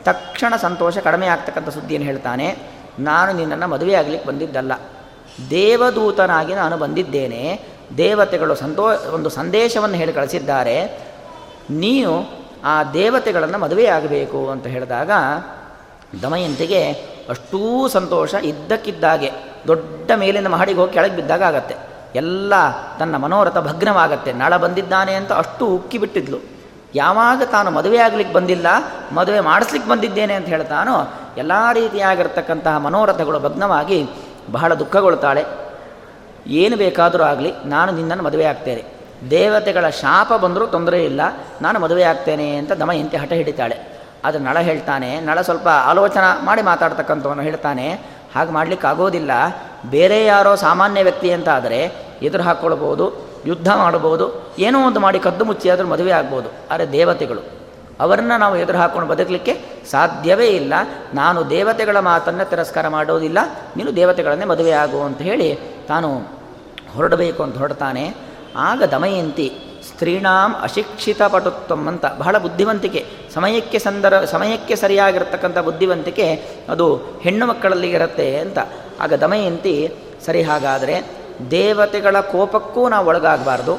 ತಕ್ಷಣ 0.04 0.56
ಸಂತೋಷ 0.56 0.98
ಕಡಿಮೆ 0.98 1.28
ಆಗ್ತಕ್ಕಂಥ 1.28 1.70
ಸುದ್ದಿಯನ್ನು 1.70 2.08
ಹೇಳ್ತಾನೆ. 2.08 2.58
ನಾನು 3.00 3.34
ನಿನ್ನನ್ನು 3.34 3.68
ಮದುವೆ 3.68 3.94
ಆಗಲಿಕ್ಕೆ 3.94 4.30
ಬಂದಿದ್ದಲ್ಲ. 4.30 4.72
ದೇವದೂತನಾಗಿ 5.50 6.56
ನಾನು 6.56 6.78
ಬಂದಿದ್ದೇನೆ. 6.78 7.62
ದೇವತೆಗಳು 7.98 8.56
ಸಂತೋ, 8.56 8.90
ಒಂದು 9.14 9.30
ಸಂದೇಶವನ್ನು 9.30 9.96
ಹೇಳಿ 9.96 10.14
ಕಳಿಸಿದ್ದಾರೆ. 10.14 10.86
ನೀನು 11.70 12.26
ಆ 12.64 12.84
ದೇವತೆಗಳನ್ನು 12.84 13.58
ಮದುವೆಯಾಗಬೇಕು 13.58 14.50
ಅಂತ 14.50 14.68
ಹೇಳಿದಾಗ 14.68 15.12
ದಮಯಂತಿಗೆ 16.22 16.92
ಅಷ್ಟೂ 17.30 17.88
ಸಂತೋಷ 17.88 18.34
ಇದ್ದಕ್ಕಿದ್ದಾಗೆ. 18.34 19.32
ದೊಡ್ಡ 19.68 20.12
ಮೇಲಿನ 20.16 20.48
ಮಹಡಿಗೆ 20.48 20.80
ಹೋಗಿ 20.80 20.94
ಕೆಳಗೆ 20.94 21.16
ಬಿದ್ದಾಗ 21.16 21.44
ಆಗತ್ತೆ. 21.44 21.76
ಎಲ್ಲ 22.16 22.54
ತನ್ನ 23.00 23.16
ಮನೋರಥ 23.16 23.58
ಭಗ್ನವಾಗತ್ತೆ. 23.58 24.34
ನಳ 24.34 24.58
ಬಂದಿದ್ದಾನೆ 24.58 25.14
ಅಂತ 25.14 25.32
ಅಷ್ಟು 25.32 25.68
ಉಕ್ಕಿ 25.68 25.98
ಬಿಟ್ಟಿದ್ಲು. 25.98 26.38
ಯಾವಾಗ 26.96 27.42
ತಾನು 27.52 27.72
ಮದುವೆ 27.72 27.98
ಆಗ್ಲಿಕ್ಕೆ 27.98 28.36
ಬಂದಿಲ್ಲ, 28.36 28.68
ಮದುವೆ 29.14 29.40
ಮಾಡಿಸ್ಲಿಕ್ಕೆ 29.40 29.90
ಬಂದಿದ್ದೇನೆ 29.90 30.34
ಅಂತ 30.34 30.46
ಹೇಳ್ತಾನೋ, 30.46 31.14
ಎಲ್ಲ 31.38 31.52
ರೀತಿಯಾಗಿರ್ತಕ್ಕಂತಹ 31.74 32.78
ಮನೋರಥಗಳು 32.78 33.40
ಭಗ್ನವಾಗಿ 33.40 34.10
ಬಹಳ 34.56 34.74
ದುಃಖಗೊಳ್ತಾಳೆ. 34.74 35.44
ಏನು 36.62 36.76
ಬೇಕಾದರೂ 36.84 37.24
ಆಗಲಿ, 37.24 37.52
ನಾನು 37.66 37.92
ನಿನ್ನನ್ನು 37.92 38.24
ಮದುವೆ 38.24 38.46
ಆಗ್ತೇನೆ. 38.52 38.84
ದೇವತೆಗಳ 39.32 39.86
ಶಾಪ 40.02 40.32
ಬಂದರೂ 40.44 40.66
ತೊಂದರೆ 40.74 41.00
ಇಲ್ಲ, 41.06 41.22
ನಾನು 41.62 41.78
ಮದುವೆ 41.80 42.04
ಆಗ್ತೇನೆ 42.04 42.48
ಅಂತ 42.58 42.72
ದಮಯಂತಿ 42.82 43.18
ಹಠ 43.18 43.34
ಹಿಡಿತಾಳೆ. 43.42 43.78
ಅದು 44.28 44.38
ನಳ 44.40 44.58
ಹೇಳ್ತಾನೆ, 44.60 45.10
ನಳ 45.20 45.38
ಸ್ವಲ್ಪ 45.48 45.68
ಆಲೋಚನೆ 45.92 46.30
ಮಾಡಿ 46.46 46.62
ಮಾತಾಡ್ತಕ್ಕಂಥವನು 46.62 47.42
ಹೇಳ್ತಾನೆ, 47.42 47.88
ಹಾಗೆ 48.36 48.52
ಮಾಡಲಿಕ್ಕೆ 48.52 48.88
ಆಗೋದಿಲ್ಲ. 48.88 49.32
ಬೇರೆ 49.86 50.20
ಯಾರೋ 50.26 50.52
ಸಾಮಾನ್ಯ 50.66 51.04
ವ್ಯಕ್ತಿ 51.08 51.30
ಅಂತ 51.32 51.50
ಆದರೆ 51.58 51.80
ಎದುರು 52.22 52.44
ಹಾಕ್ಕೊಳ್ಬೋದು, 52.44 53.06
ಯುದ್ಧ 53.46 53.70
ಮಾಡ್ಬೋದು, 53.82 54.26
ಏನೋ 54.60 54.78
ಒಂದು 54.88 55.00
ಮಾಡಿ 55.00 55.20
ಕದ್ದು 55.20 55.44
ಮುಚ್ಚಿ 55.46 55.68
ಆದರೂ 55.70 55.88
ಮದುವೆ 55.88 56.14
ಆಗ್ಬೋದು. 56.20 56.50
ಆದರೆ 56.72 56.88
ದೇವತೆಗಳು, 56.92 57.42
ಅವರನ್ನು 58.06 58.36
ನಾವು 58.44 58.56
ಎದುರು 58.56 58.78
ಹಾಕ್ಕೊಂಡು 58.78 59.10
ಬದುಕಲಿಕ್ಕೆ 59.14 59.54
ಸಾಧ್ಯವೇ 59.92 60.48
ಇಲ್ಲ. 60.48 60.74
ನಾನು 61.14 61.50
ದೇವತೆಗಳ 61.50 62.00
ಮಾತನ್ನು 62.00 62.50
ತಿರಸ್ಕಾರ 62.50 62.88
ಮಾಡೋದಿಲ್ಲ. 62.88 63.38
ನೀನು 63.78 63.96
ದೇವತೆಗಳನ್ನೇ 63.96 64.46
ಮದುವೆ 64.46 64.72
ಆಗು 64.72 65.02
ಅಂತ 65.02 65.22
ಹೇಳಿ 65.22 65.56
ತಾನು 65.88 66.18
ಹೊರಡಬೇಕು 66.94 67.44
ಅಂತ 67.44 67.58
ಹೊರಡ್ತಾನೆ. 67.58 68.16
ಆಗ 68.56 68.84
ದಮಯಂತಿ, 68.84 69.54
ಸ್ತ್ರೀಣಾಂ 69.88 70.56
ಅಶಿಕ್ಷಿತ 70.62 71.22
ಪಟುತ್ವಂ 71.22 71.88
ಅಂತ 71.88 72.06
ಬಹಳ 72.18 72.38
ಬುದ್ಧಿವಂತಿಕೆ, 72.38 73.06
ಸಮಯಕ್ಕೆ 73.34 73.80
ಸಂದರ, 73.80 74.26
ಸಮಯಕ್ಕೆ 74.26 74.76
ಸರಿಯಾಗಿರ್ತಕ್ಕಂಥ 74.76 75.58
ಬುದ್ಧಿವಂತಿಕೆ 75.58 76.46
ಅದು 76.70 76.96
ಹೆಣ್ಣು 76.96 77.46
ಮಕ್ಕಳಲ್ಲಿ 77.46 77.92
ಇರುತ್ತೆ 77.92 78.40
ಅಂತ. 78.40 78.58
ಆಗ 79.00 79.14
ದಮಯಂತಿ, 79.14 79.94
ಸರಿ 80.26 80.44
ಹಾಗಾದರೆ 80.44 81.12
ದೇವತೆಗಳ 81.52 82.20
ಕೋಪಕ್ಕೂ 82.20 82.90
ನಾವು 82.90 83.08
ಒಳಗಾಗಬಾರ್ದು. 83.08 83.78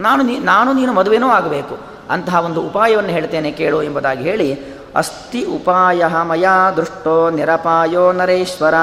ನಾನು 0.00 0.22
ನೀ, 0.22 0.38
ನಾನು 0.38 0.72
ನೀನು 0.72 0.92
ಮದುವೆನೂ 0.92 1.28
ಆಗಬೇಕು. 1.28 1.78
ಅಂತಹ 2.10 2.44
ಒಂದು 2.44 2.60
ಉಪಾಯವನ್ನು 2.60 3.10
ಹೇಳ್ತೇನೆ 3.10 3.50
ಕೇಳು 3.50 3.82
ಎಂಬುದಾಗಿ 3.82 4.24
ಹೇಳಿ 4.24 4.76
ಅಸ್ತಿ 4.94 5.44
ಉಪಾಯ 5.44 6.04
ಮಯಾ 6.22 6.70
ದೃಷ್ಟೋ 6.70 7.30
ನಿರಪಾಯೋ 7.30 8.12
ನರೇಶ್ವರ. 8.12 8.74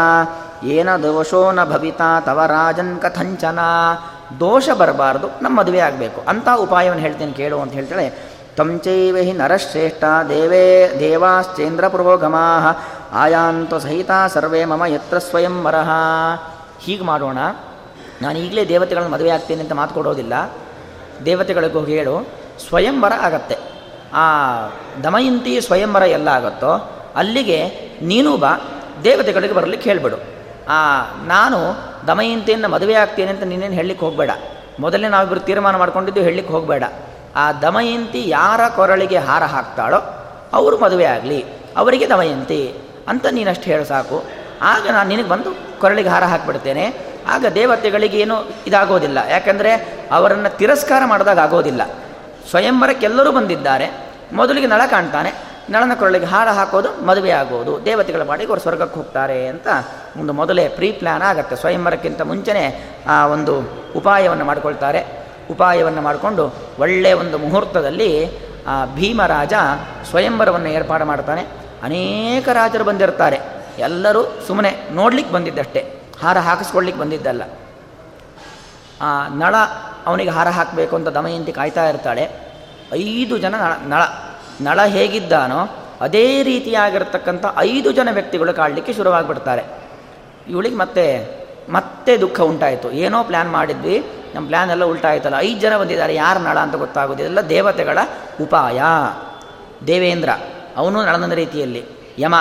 ಏನ 0.64 0.96
ದೋಷೋ 0.96 1.52
ನ 1.52 1.64
ಭವಿತಾ 1.64 2.20
ತವ 2.20 2.42
ರಾಜನ್ 2.48 3.00
ಕಥಂಚನ. 3.00 3.60
ದೋಷ 4.40 4.70
ಬರಬಾರ್ದು, 4.70 5.28
ನಮ್ಮ 5.42 5.60
ಮದುವೆ 5.60 5.80
ಆಗಬೇಕು. 5.80 6.24
ಅಂಥ 6.28 6.48
ಉಪಾಯವನ್ನು 6.56 7.04
ಹೇಳ್ತೇನೆ, 7.04 7.32
ಕೇಳು 7.32 7.60
ಅಂತ 7.60 7.74
ಹೇಳ್ತಾಳೆ. 7.74 8.34
ತಂಚೈವ 8.58 9.18
ಹಿ 9.18 9.34
ನರಶ್ರೇಷ್ಠ 9.34 10.04
ದೇವೇ 10.30 10.96
ದೇವಾಶ್ಚೇಂದ್ರ 11.00 11.88
ಪುರೋಗಮಾ. 11.88 12.60
ಆಯಾಂತು 13.14 13.80
ಸಹಿತ 13.80 14.12
ಸರ್ವೇ 14.28 14.66
ಮಮ 14.66 14.86
ಯತ್ರ 14.86 15.18
ಸ್ವಯಂ 15.18 15.64
ವರಹ 15.64 15.90
ಹೀಗೆ 16.80 17.04
ಮಾಡೋಣ. 17.04 17.38
ನಾನು 18.22 18.38
ಈಗಲೇ 18.38 18.68
ದೇವತೆಗಳನ್ನು 18.68 19.12
ಮದುವೆ 19.12 19.30
ಆಗ್ತೇನೆ 19.30 19.62
ಅಂತ 19.62 19.74
ಮಾತು 19.74 19.94
ಕೊಡೋದಿಲ್ಲ. 19.94 20.34
ದೇವತೆಗಳಿಗೂ 21.26 21.84
ಹೇಳು 21.84 22.28
ಸ್ವಯಂವರ 22.68 23.14
ಆಗತ್ತೆ. 23.22 23.73
ಆ 24.14 24.24
ದಮಯಂತಿ 25.04 25.62
ಸ್ವಯಂವರ 25.62 26.02
ಎಲ್ಲ 26.02 26.28
ಆಗುತ್ತೋ, 26.28 27.00
ಅಲ್ಲಿಗೆ 27.16 27.68
ನೀನು 28.02 28.38
ಬಾ 28.38 28.58
ದೇವತೆಗಳಿಗೆ 29.04 29.54
ಬರಲಿಕ್ಕೆ 29.54 29.90
ಹೇಳಿಬಿಡು. 29.90 30.18
ಆ, 30.70 31.02
ನಾನು 31.26 31.58
ದಮಯಂತಿಯನ್ನು 32.08 32.68
ಮದುವೆ 32.68 32.94
ಆಗ್ತೇನೆ 32.94 33.32
ಅಂತ 33.32 33.44
ನೀನೇನು 33.44 33.74
ಹೇಳಲಿಕ್ಕೆ 33.74 34.06
ಹೋಗಬೇಡ. 34.06 34.32
ಮೊದಲೇ 34.80 35.08
ನಾವಿಬ್ಬರು 35.08 35.40
ತೀರ್ಮಾನ 35.40 35.76
ಮಾಡ್ಕೊಂಡಿದ್ದು 35.76 36.22
ಹೇಳಲಿಕ್ಕೆ 36.22 36.54
ಹೋಗಬೇಡ. 36.54 36.84
ಆ 37.36 37.52
ದಮಯಂತಿ 37.52 38.30
ಯಾರ 38.30 38.62
ಕೊರಳಿಗೆ 38.76 39.18
ಹಾರ 39.18 39.44
ಹಾಕ್ತಾಳೋ, 39.44 39.98
ಅವರು 40.54 40.78
ಮದುವೆ 40.78 41.06
ಆಗಲಿ, 41.06 41.46
ಅವರಿಗೆ 41.78 42.10
ದಮಯಂತಿ 42.10 42.74
ಅಂತ 43.08 43.26
ನೀನಷ್ಟು 43.32 43.64
ಹೇಳು 43.64 43.86
ಸಾಕು. 43.86 44.24
ಆಗ 44.62 44.88
ನಾನು 44.92 45.10
ನಿನಗೆ 45.10 45.30
ಬಂದು 45.30 45.80
ಕೊರಳಿಗೆ 45.80 46.10
ಹಾರ 46.10 46.24
ಹಾಕಿಬಿಡ್ತೇನೆ. 46.24 47.14
ಆಗ 47.28 47.46
ದೇವತೆಗಳಿಗೆ 47.56 48.20
ಏನು 48.20 48.36
ಇದಾಗೋದಿಲ್ಲ. 48.68 49.18
ಯಾಕಂದರೆ 49.30 50.00
ಅವರನ್ನು 50.12 50.58
ತಿರಸ್ಕಾರ 50.58 51.02
ಮಾಡಿದಾಗ 51.06 51.40
ಆಗೋದಿಲ್ಲ. 51.40 51.82
ಸ್ವಯಂವರಕ್ಕೆಲ್ಲರೂ 52.50 53.32
ಬಂದಿದ್ದಾರೆ. 53.32 54.14
ಮೊದಲಿಗೆ 54.34 54.68
ನಳ 54.68 54.82
ಕಾಣ್ತಾನೆ. 54.90 55.54
ನಳನ 55.70 55.92
ಕೊರಳಿಗೆ 56.00 56.26
ಹಾರ 56.26 56.48
ಹಾಕೋದು, 56.48 57.06
ಮದುವೆ 57.06 57.32
ಆಗೋದು. 57.32 57.86
ದೇವತೆಗಳ 57.86 58.22
ಮಾಡಿ 58.22 58.46
ಅವರು 58.46 58.60
ಸ್ವರ್ಗಕ್ಕೆ 58.60 58.96
ಹೋಗ್ತಾರೆ 58.96 59.48
ಅಂತ 59.48 59.68
ಒಂದು 60.18 60.34
ಮೊದಲೇ 60.34 60.68
ಪ್ರೀ 60.70 60.92
ಪ್ಲ್ಯಾನ್ 60.92 61.22
ಆಗುತ್ತೆ. 61.22 61.56
ಸ್ವಯಂವರಕ್ಕಿಂತ 61.56 62.22
ಮುಂಚೆನೇ 62.22 62.96
ಆ 63.08 63.28
ಒಂದು 63.28 63.84
ಉಪಾಯವನ್ನು 63.96 64.46
ಮಾಡಿಕೊಳ್ತಾರೆ. 64.46 65.28
ಉಪಾಯವನ್ನು 65.52 66.02
ಮಾಡಿಕೊಂಡು 66.02 66.54
ಒಳ್ಳೆಯ 66.80 67.14
ಒಂದು 67.14 67.38
ಮುಹೂರ್ತದಲ್ಲಿ 67.38 68.38
ಆ 68.68 68.86
ಭೀಮರಾಜ 68.86 69.54
ಸ್ವಯಂವರವನ್ನು 70.10 70.70
ಏರ್ಪಾಡು 70.70 71.06
ಮಾಡ್ತಾನೆ. 71.06 71.42
ಅನೇಕ 71.84 72.50
ರಾಜರು 72.50 72.84
ಬಂದಿರ್ತಾರೆ. 72.84 73.40
ಎಲ್ಲರೂ 73.80 74.24
ಸುಮ್ಮನೆ 74.48 74.88
ನೋಡ್ಲಿಕ್ಕೆ 74.92 75.34
ಬಂದಿದ್ದಷ್ಟೇ. 75.34 76.02
ಹಾರ 76.22 76.38
ಹಾಕಿಸ್ಕೊಳ್ಲಿಕ್ಕೆ 76.38 77.02
ಬಂದಿದ್ದಲ್ಲ. 77.02 77.44
ಆ 79.02 79.28
ನಳ 79.28 79.56
ಅವನಿಗೆ 80.06 80.30
ಹಾರ 80.30 80.48
ಹಾಕಬೇಕು 80.48 80.96
ಅಂತ 80.96 81.08
ದಮಯಂತಿ 81.08 81.52
ಕಾಯ್ತಾ 81.52 81.90
ಇರ್ತಾಳೆ. 81.90 82.30
ಐದು 82.94 83.38
ಜನ 83.38 83.56
ನಳ 83.88 84.02
ನಳ 84.62 84.86
ಹೇಗಿದ್ದಾನೋ 84.86 85.78
ಅದೇ 86.02 86.44
ರೀತಿಯಾಗಿರ್ತಕ್ಕಂಥ 86.44 87.46
ಐದು 87.58 87.92
ಜನ 87.92 88.10
ವ್ಯಕ್ತಿಗಳು 88.12 88.54
ಕಾಡಲಿಕ್ಕೆ 88.54 88.94
ಶುರುವಾಗಿಬಿಡ್ತಾರೆ. 88.94 89.64
ಇವಳಿಗೆ 90.50 90.76
ಮತ್ತೆ 90.76 91.34
ಮತ್ತೆ 91.70 92.18
ದುಃಖ 92.18 92.42
ಉಂಟಾಯಿತು. 92.42 92.92
ಏನೋ 92.92 93.24
ಪ್ಲ್ಯಾನ್ 93.24 93.52
ಮಾಡಿದ್ವಿ, 93.52 94.06
ನಮ್ಮ 94.36 94.46
ಪ್ಲ್ಯಾನ್ 94.48 94.72
ಎಲ್ಲ 94.72 94.84
ಉಲ್ಟಾಯ್ತಲ್ಲ. 94.84 95.36
ಐದು 95.40 95.60
ಜನ 95.60 95.78
ಬಂದಿದ್ದಾರೆ, 95.78 96.16
ಯಾರು 96.16 96.40
ನಳ 96.40 96.60
ಅಂತ 96.60 96.76
ಗೊತ್ತಾಗೋದಿಲ್ಲ. 96.76 97.42
ದೇವತೆಗಳ 97.42 97.98
ಉಪಾಯ. 98.42 98.82
ದೇವೇಂದ್ರ, 99.88 100.30
ಅವನು 100.78 101.06
ನಳನ 101.06 101.34
ರೀತಿಯಲ್ಲಿ. 101.34 101.86
ಯಮ, 102.20 102.36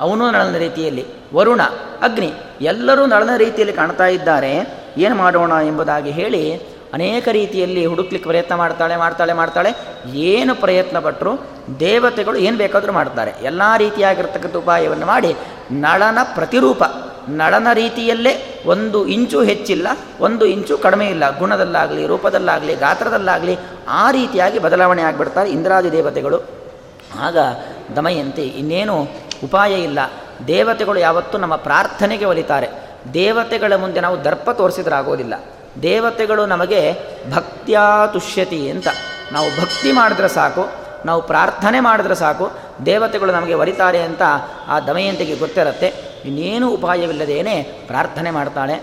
ಅವನು 0.00 0.30
ನಳನ 0.30 0.56
ರೀತಿಯಲ್ಲಿ. 0.56 1.06
ವರುಣ, 1.34 1.62
ಅಗ್ನಿ, 2.02 2.32
ಎಲ್ಲರೂ 2.60 3.06
ನಳನ 3.06 3.30
ರೀತಿಯಲ್ಲಿ 3.36 3.76
ಕಾಣ್ತಾ 3.76 4.06
ಇದ್ದಾರೆ. 4.06 4.84
ಏನು 4.96 5.14
ಮಾಡೋಣ 5.14 5.52
ಎಂಬುದಾಗಿ 5.66 6.10
ಹೇಳಿ 6.10 6.75
ಅನೇಕ 6.92 7.28
ರೀತಿಯಲ್ಲಿ 7.28 7.86
ಹುಡುಕ್ಲಿಕ್ಕೆ 7.86 8.28
ಪ್ರಯತ್ನ 8.28 8.54
ಮಾಡ್ತಾಳೆ 8.54 8.96
ಮಾಡ್ತಾಳೆ 8.96 9.32
ಮಾಡ್ತಾಳೆ. 9.32 9.70
ಏನು 10.14 10.54
ಪ್ರಯತ್ನ 10.54 10.98
ಪಟ್ಟರು 10.98 11.32
ದೇವತೆಗಳು 11.80 12.36
ಏನು 12.36 12.56
ಬೇಕಾದರೂ 12.56 12.92
ಮಾಡ್ತಾರೆ. 12.92 13.32
ಎಲ್ಲ 13.42 13.62
ರೀತಿಯಾಗಿರ್ತಕ್ಕಂಥ 13.76 14.56
ಉಪಾಯವನ್ನು 14.56 15.06
ಮಾಡಿ 15.06 15.36
ನಳನ 15.70 16.18
ಪ್ರತಿರೂಪ. 16.34 16.82
ನಳನ 17.28 17.66
ರೀತಿಯಲ್ಲೇ 17.72 18.62
ಒಂದು 18.66 19.06
ಇಂಚು 19.06 19.42
ಹೆಚ್ಚಿಲ್ಲ, 19.42 19.88
ಒಂದು 20.20 20.46
ಇಂಚು 20.46 20.78
ಕಡಿಮೆ 20.78 21.06
ಇಲ್ಲ. 21.06 21.38
ಗುಣದಲ್ಲಾಗಲಿ, 21.38 22.06
ರೂಪದಲ್ಲಾಗಲಿ, 22.06 22.74
ಗಾತ್ರದಲ್ಲಾಗಲಿ 22.74 23.58
ಆ 23.88 24.10
ರೀತಿಯಾಗಿ 24.10 24.58
ಬದಲಾವಣೆ 24.58 25.02
ಆಗಿಬಿಡ್ತಾರೆ 25.02 25.50
ಇಂದ್ರಾದಿ 25.50 25.92
ದೇವತೆಗಳು. 25.92 26.42
ಆಗ 27.20 27.36
ದಮಯಂತಿ, 27.96 28.42
ಇನ್ನೇನು 28.42 29.08
ಉಪಾಯ 29.44 29.82
ಇಲ್ಲ. 29.82 29.98
ದೇವತೆಗಳು 30.46 31.00
ಯಾವತ್ತೂ 31.00 31.38
ನಮ್ಮ 31.38 31.56
ಪ್ರಾರ್ಥನೆಗೆ 31.56 32.24
ಒಲಿತಾರೆ. 32.24 32.68
ದೇವತೆಗಳ 33.14 33.76
ಮುಂದೆ 33.76 34.00
ನಾವು 34.00 34.24
ದರ್ಪ 34.24 34.50
ತೋರಿಸಿದ್ರಾಗೋದಿಲ್ಲ. 34.50 35.34
ದೇವತೆಗಳು 35.82 36.46
ನಮಗೆ 36.46 36.94
ಭಕ್ತ್ಯಾ 37.34 38.06
ತುಷ್ಯತಿ 38.06 38.70
ಅಂತ. 38.70 38.88
ನಾವು 39.32 39.60
ಭಕ್ತಿ 39.60 39.92
ಮಾಡಿದ್ರೆ 39.92 40.28
ಸಾಕು, 40.28 40.68
ನಾವು 41.06 41.22
ಪ್ರಾರ್ಥನೆ 41.22 41.80
ಮಾಡಿದ್ರೆ 41.80 42.14
ಸಾಕು, 42.14 42.50
ದೇವತೆಗಳು 42.86 43.32
ನಮಗೆ 43.32 43.54
ಒರಿತಾರೆ 43.54 44.02
ಅಂತ 44.02 44.22
ಆ 44.68 44.80
ದಮಯಂತಿಗೆ 44.80 45.36
ಗೊತ್ತಿರುತ್ತೆ. 45.36 45.86
ಇನ್ನೇನು 46.24 46.70
ಉಪಾಯವಿಲ್ಲದೇನೆ 46.70 47.62
ಪ್ರಾರ್ಥನೆ 47.62 48.30
ಮಾಡ್ತಾಳೆ. 48.30 48.82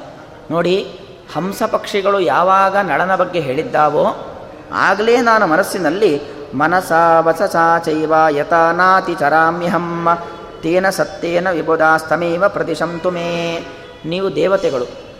ನೋಡಿ, 0.51 0.99
ಹಂಸ 1.35 1.63
ಪಕ್ಷಿಗಳು 1.63 2.19
ಯಾವಾಗ 2.19 2.77
ನಳನ 2.77 3.15
ಬಗ್ಗೆ 3.15 3.39
ಹೇಳಿದ್ದಾವೋ 3.39 4.29
ಆಗಲೇ 4.71 5.21
ನಾನು 5.21 5.47
ಮನಸ್ಸಿನಲ್ಲಿ 5.47 6.21
ಮನಸ 6.53 6.91
ವಸಸಾ 7.19 7.79
ಚೈವ 7.79 8.13
ಯತನಾತಿ 8.29 9.15
ಚರಾಮ್ಯಹಂ, 9.15 10.17
ತೇನ 10.61 10.89
ಸತ್ತೇನ 10.89 11.51
ವಿಬುಧಾಸ್ತಮೇವ 11.51 12.47
ಪ್ರತಿಶಂತುಮೇ 12.47 13.65
ನೀವು 14.05 14.35
ದೇವತೆಗಳು 14.35 15.12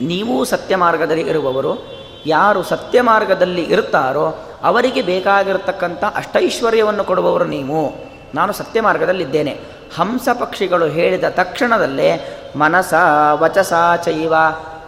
ನೀವೂ 0.00 0.44
ಸತ್ಯ 0.44 0.76
ಮಾರ್ಗದಲ್ಲಿ 0.76 1.22
ಇರುವವರು, 1.22 1.86
ಯಾರು 2.26 2.62
ಸತ್ಯ 2.62 3.00
ಮಾರ್ಗದಲ್ಲಿ 3.00 3.62
ಇರುತ್ತಾರೋ 3.62 4.44
ಅವರಿಗೆ 4.62 5.02
ಬೇಕಾಗಿರತಕ್ಕಂಥ 5.02 6.04
ಅಷ್ಟೈಶ್ವರ್ಯವನ್ನು 6.04 7.04
ಕೊಡುವವರು 7.04 7.44
ನೀವು. 7.44 8.12
ನಾನು 8.34 8.52
ಸತ್ಯ 8.52 8.80
ಮಾರ್ಗದಲ್ಲಿದ್ದೇನೆ 8.80 9.60
ಹಂಸ 9.96 10.28
ಪಕ್ಷಿಗಳು 10.34 10.86
ಹೇಳಿದ 10.86 11.24
ತಕ್ಷಣದಲ್ಲೇ 11.24 12.38
ಮನಸ 12.56 12.94
ವಚಸ 13.32 13.72
ಚೈವ. 14.04 14.34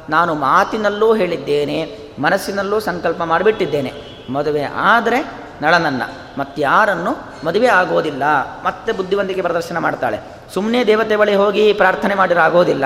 ನಾನು 0.09 0.34
ಮಾತಿನಲ್ಲೂ 0.34 1.14
ಹೇಳಿದ್ದೇನೆ, 1.14 1.98
ಮನಸ್ಸಿನಲ್ಲೂ 2.18 2.80
ಸಂಕಲ್ಪ 2.80 3.22
ಮಾಡಿಬಿಟ್ಟಿದ್ದೇನೆ. 3.22 3.92
ಮದುವೆ 4.32 4.62
ಆದರೆ 4.62 5.43
ನಳನನ್ನ. 5.64 6.02
ಮತ್ತಾರನ್ನು 6.38 7.12
ಮದುವೆ 7.46 7.68
ಆಗೋದಿಲ್ಲ, 7.80 8.24
ಮತ್ತೆ 8.64 8.90
ಬುದ್ಧಿವಂತಿಕೆ 8.92 9.42
ಪ್ರದರ್ಶನ 9.46 9.78
ಮಾಡ್ತಾಳೆ. 9.78 10.18
ಸುಮ್ಮನೆ 10.54 10.80
ದೇವತೆ 10.86 11.16
ಬಳಿ 11.16 11.34
ಹೋಗಿ 11.34 11.64
ಪ್ರಾರ್ಥನೆ 11.72 12.14
ಮಾಡಿರಾಗೋದಿಲ್ಲ 12.14 12.84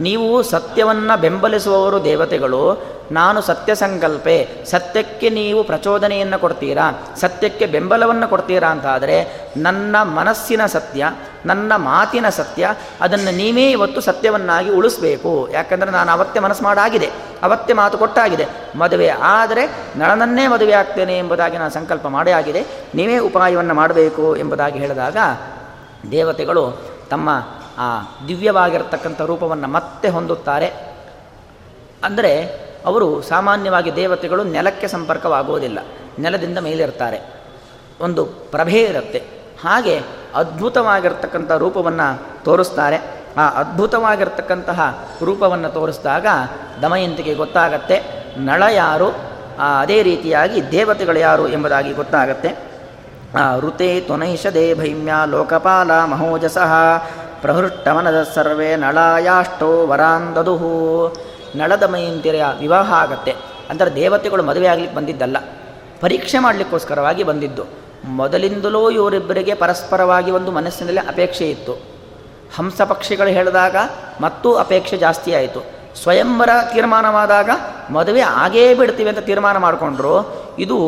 ನೀವು 0.00 0.28
ಸತ್ಯವನ್ನು 0.42 1.14
ಬೆಂಬಲಿಸುವವರು 1.20 1.98
ದೇವತೆಗಳು, 2.04 2.62
ನಾನು 3.12 3.38
ಸತ್ಯ 3.40 3.72
ಸಂಕಲ್ಪೆ 3.74 4.36
ಸತ್ಯಕ್ಕೆ 4.70 5.28
ನೀವು 5.30 5.60
ಪ್ರಚೋದನೆಯನ್ನು 5.64 6.38
ಕೊಡ್ತೀರಾ, 6.38 6.86
ಸತ್ಯಕ್ಕೆ 7.20 7.66
ಬೆಂಬಲವನ್ನು 7.66 8.26
ಕೊಡ್ತೀರಾ 8.28 8.68
ಅಂತಾದರೆ 8.68 9.16
ನನ್ನ 9.56 9.96
ಮನಸ್ಸಿನ 10.18 10.62
ಸತ್ಯ 10.66 11.10
ನನ್ನ 11.46 11.72
ಮಾತಿನ 11.76 12.28
ಸತ್ಯ, 12.30 12.70
ಅದನ್ನು 13.00 13.32
ನೀವೇ 13.36 13.66
ಇವತ್ತು 13.70 14.00
ಸತ್ಯವನ್ನಾಗಿ 14.00 14.70
ಉಳಿಸ್ಬೇಕು. 14.70 15.32
ಯಾಕಂದರೆ 15.52 15.90
ನಾನು 15.90 16.10
ಅವತ್ತೇ 16.12 16.40
ಮನಸ್ಸು 16.40 16.64
ಮಾಡಾಗಿದೆ, 16.64 17.08
ಅವತ್ತೆ 17.42 17.72
ಮಾತು 17.72 17.98
ಕೊಟ್ಟಾಗಿದೆ. 17.98 18.46
ಮದುವೆ 18.78 19.08
ಆದರೆ 19.08 19.64
ನಳನನ್ನೇ 19.96 20.46
ಮದುವೆ 20.46 20.72
ಆಗ್ತೇನೆ 20.72 21.16
ಎಂಬುದಾಗಿ 21.18 21.58
ನಾನು 21.58 21.70
ಸಂಕಲ್ಪ 21.70 22.06
ಮಾಡೇ 22.06 22.32
ಆಗಿದೆ. 22.32 22.62
ನೀವೇ 22.94 23.18
ಉಪಾಯವನ್ನು 23.18 23.74
ಮಾಡಬೇಕು 23.74 24.26
ಎಂಬುದಾಗಿ 24.36 24.78
ಹೇಳಿದಾಗ, 24.78 25.16
ದೇವತೆಗಳು 26.10 26.64
ತಮ್ಮ 27.10 27.28
ಆ 27.78 27.88
ದಿವ್ಯವಾಗಿರತಕ್ಕಂಥ 28.28 29.20
ರೂಪವನ್ನು 29.20 29.68
ಮತ್ತೆ 29.68 30.08
ಹೊಂದುತ್ತಾರೆ. 30.08 30.68
ಅಂದರೆ 32.04 32.32
ಅವರು 32.86 33.08
ಸಾಮಾನ್ಯವಾಗಿ 33.22 33.90
ದೇವತೆಗಳು 33.96 34.42
ನೆಲಕ್ಕೆ 34.44 34.88
ಸಂಪರ್ಕವಾಗುವುದಿಲ್ಲ, 34.88 35.78
ನೆಲದಿಂದ 36.18 36.58
ಮೇಲಿರ್ತಾರೆ. 36.58 37.18
ಒಂದು 38.00 38.22
ಪ್ರಭೆ 38.24 38.80
ಇರುತ್ತೆ. 38.82 39.20
ಹಾಗೆ 39.64 39.94
ಅದ್ಭುತವಾಗಿರ್ತಕ್ಕಂಥ 40.36 41.50
ರೂಪವನ್ನು 41.64 42.08
ತೋರಿಸ್ತಾರೆ. 42.44 42.98
ಆ 43.36 43.44
ಅದ್ಭುತವಾಗಿರ್ತಕ್ಕಂತಹ 43.60 44.80
ರೂಪವನ್ನು 45.24 45.68
ತೋರಿಸಿದಾಗ 45.68 46.26
ದಮಯಂತಿಗೆ 46.82 47.34
ಗೊತ್ತಾಗತ್ತೆ, 47.34 47.96
ನಳ 48.38 48.62
ಯಾರು? 48.72 49.08
ಅದೇ 49.80 49.98
ರೀತಿಯಾಗಿ 50.02 50.58
ದೇವತೆಗಳು 50.70 51.18
ಯಾರು 51.18 51.44
ಎಂಬುದಾಗಿ 51.48 51.92
ಗೊತ್ತಾಗತ್ತೆ. 51.92 52.50
ಋತೆ 53.60 54.00
ತ್ವನೈಷದೇ 54.00 54.74
ಭೈಮ್ಯ 54.74 55.12
ಲೋಕಪಾಲ 55.26 55.90
ಮಹೋಜಸಃ 56.04 56.72
ಪ್ರಹೃಷ್ಟಮನದ 57.40 58.18
ಸರ್ವೇ 58.34 58.76
ನಳಾಯಾಷ್ಟೋ 58.76 59.86
ವರಾಂದದುಹು 59.86 60.70
ನಳದಮಯಂತಿರ 61.56 62.34
ವಿವಾಹ 62.60 62.92
ಆಗತ್ತೆ. 62.92 63.32
ಅಂದರೆ 63.70 63.94
ದೇವತೆಗಳು 63.94 64.42
ಮದುವೆ 64.42 64.66
ಆಗಲಿಕ್ಕೆ 64.66 64.96
ಬಂದಿದ್ದಲ್ಲ. 64.96 65.36
ಪರೀಕ್ಷೆ 66.00 66.38
ಮಾಡಲಿಕ್ಕೋಸ್ಕರವಾಗಿ 66.38 67.22
ಬಂದಿದ್ದು. 67.22 67.64
ಮೊದಲಿಂದಲೂ 68.04 68.90
ಇವರಿಬ್ಬರಿಗೆ 68.90 69.54
ಪರಸ್ಪರವಾಗಿ 69.54 70.30
ಒಂದು 70.30 70.50
ಮನಸ್ಸಿನಲ್ಲಿ 70.50 71.00
ಅಪೇಕ್ಷೆ 71.00 71.50
ಇತ್ತು. 71.50 71.72
ಹಂಸ 72.56 72.82
ಪಕ್ಷಿಗಳು 72.82 73.28
ಹೇಳಿದಾಗ 73.28 73.76
ಮತ್ತೂ 74.20 74.54
ಅಪೇಕ್ಷೆ 74.54 74.96
ಜಾಸ್ತಿ 74.96 75.34
ಆಯಿತು. 75.34 75.76
ಸ್ವಯಂವರ 76.02 76.50
ತೀರ್ಮಾನವಾದಾಗ 76.72 77.50
ಮದುವೆ 77.90 78.20
ಆಗೇ 78.20 78.74
ಬಿಡ್ತೀವಿ 78.74 79.08
ಅಂತ 79.08 79.18
ತೀರ್ಮಾನ 79.18 79.56
ಮಾಡಿಕೊಂಡ್ರು. 79.56 80.46
ಇದು 80.58 80.78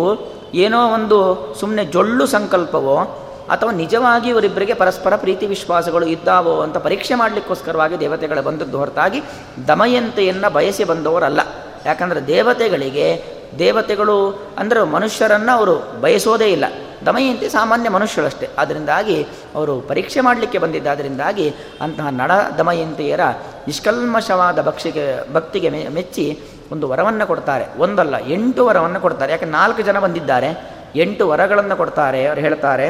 ಏನೋ 0.54 0.88
ಒಂದು 0.88 1.18
ಸುಮ್ಮನೆ 1.60 1.84
ಜೊಳ್ಳು 1.84 2.26
ಸಂಕಲ್ಪವೋ 2.26 3.26
ಅಥವಾ 3.50 3.72
ನಿಜವಾಗಿ 3.72 4.28
ಇವರಿಬ್ಬರಿಗೆ 4.28 4.74
ಪರಸ್ಪರ 4.74 5.16
ಪ್ರೀತಿ 5.16 5.46
ವಿಶ್ವಾಸಗಳು 5.46 6.06
ಇದ್ದಾವೋ 6.06 6.60
ಅಂತ 6.60 6.76
ಪರೀಕ್ಷೆ 6.76 7.14
ಮಾಡಲಿಕ್ಕೋಸ್ಕರವಾಗಿ 7.14 8.00
ದೇವತೆಗಳು 8.00 8.42
ಬಂದದ್ದು 8.42 8.78
ಹೊರತಾಗಿ 8.78 9.22
ದಮಯಂತೆಯನ್ನು 9.68 10.52
ಬಯಸಿ 10.52 10.84
ಬಂದವರಲ್ಲ. 10.84 11.40
ಯಾಕಂದರೆ 11.84 12.26
ದೇವತೆಗಳಿಗೆ 12.26 13.24
ದೇವತೆಗಳು 13.58 14.40
ಅಂದರೆ 14.58 14.82
ಮನುಷ್ಯರನ್ನು 14.82 15.56
ಅವರು 15.56 16.00
ಬಯಸೋದೇ 16.00 16.46
ಇಲ್ಲ. 16.46 16.64
ದಮಯಂತಿ 17.08 17.48
ಸಾಮಾನ್ಯ 17.48 17.88
ಮನುಷ್ಯರಷ್ಟೇ. 17.88 18.46
ಅದರಿಂದಾಗಿ 18.58 19.26
ಅವರು 19.54 19.74
ಪರೀಕ್ಷೆ 19.80 20.20
ಮಾಡಲಿಕ್ಕೆ 20.20 20.58
ಬಂದಿದ್ದಾದ್ದರಿಂದಾಗಿ 20.58 21.46
ಅಂತಹ 21.80 22.08
ನಡ 22.10 22.32
ದಮಯಂತಿಯರ 22.58 23.20
ನಿಷ್ಕಲ್ಮಶವಾದ 23.66 24.62
ಭಕ್ಷಿಗೆ, 24.62 25.06
ಭಕ್ತಿಗೆ 25.32 25.68
ಮೆಚ್ಚಿ 25.88 26.26
ಒಂದು 26.72 26.88
ವರವನ್ನು 26.88 27.26
ಕೊಡ್ತಾರೆ. 27.26 27.66
ಒಂದಲ್ಲ, 27.78 28.14
ಎಂಟು 28.26 28.66
ವರವನ್ನು 28.66 29.00
ಕೊಡ್ತಾರೆ. 29.00 29.32
ಯಾಕೆ 29.32 29.44
ನಾಲ್ಕು 29.44 29.82
ಜನ 29.82 29.98
ಬಂದಿದ್ದಾರೆ, 29.98 30.50
ಎಂಟು 30.94 31.28
ವರಗಳನ್ನು 31.28 31.76
ಕೊಡ್ತಾರೆ, 31.76 32.26
ಅವರು 32.26 32.40
ಹೇಳ್ತಾರೆ 32.40 32.86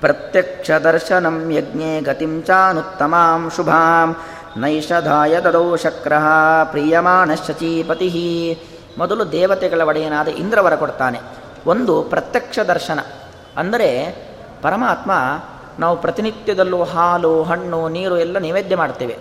ಪ್ರತ್ಯಕ್ಷ 0.00 0.70
ದರ್ಶನಂ 0.70 1.36
ಯಜ್ಞೆ 1.50 2.00
ಗತಿಂ 2.00 2.42
ಚಾನುತ್ತಮಾಂ 2.42 3.50
ಶುಭಾಂ, 3.56 4.16
ನೈಷಧಾಯ 4.60 5.34
ದದೌ 5.40 5.76
ಶಕ್ರ 5.76 6.12
ಪ್ರಿಯಮಾಣ 6.70 7.30
ಶಚೀಪತಿ 7.34 8.10
ಮೊದಲು 8.98 9.24
ದೇವತೆಗಳ 9.32 9.82
ಒಡೆಯನಾದ 9.88 10.28
ಇಂದ್ರವರ 10.28 10.74
ಕೊಡ್ತಾನೆ. 10.74 11.18
ಒಂದು 11.66 11.94
ಪ್ರತ್ಯಕ್ಷ 12.02 12.58
ದರ್ಶನ 12.58 13.00
ಅಂದರೆ 13.56 14.16
ಪರಮಾತ್ಮ 14.62 15.12
ನಾವು 15.78 15.96
ಪ್ರತಿನಿತ್ಯದಲ್ಲೂ 15.96 16.84
ಹಾಲು, 16.84 17.42
ಹಣ್ಣು, 17.42 17.88
ನೀರು 17.88 18.18
ಎಲ್ಲ 18.18 18.38
ನೈವೇದ್ಯ 18.38 18.76
ಮಾಡ್ತೇವೆ. 18.76 19.18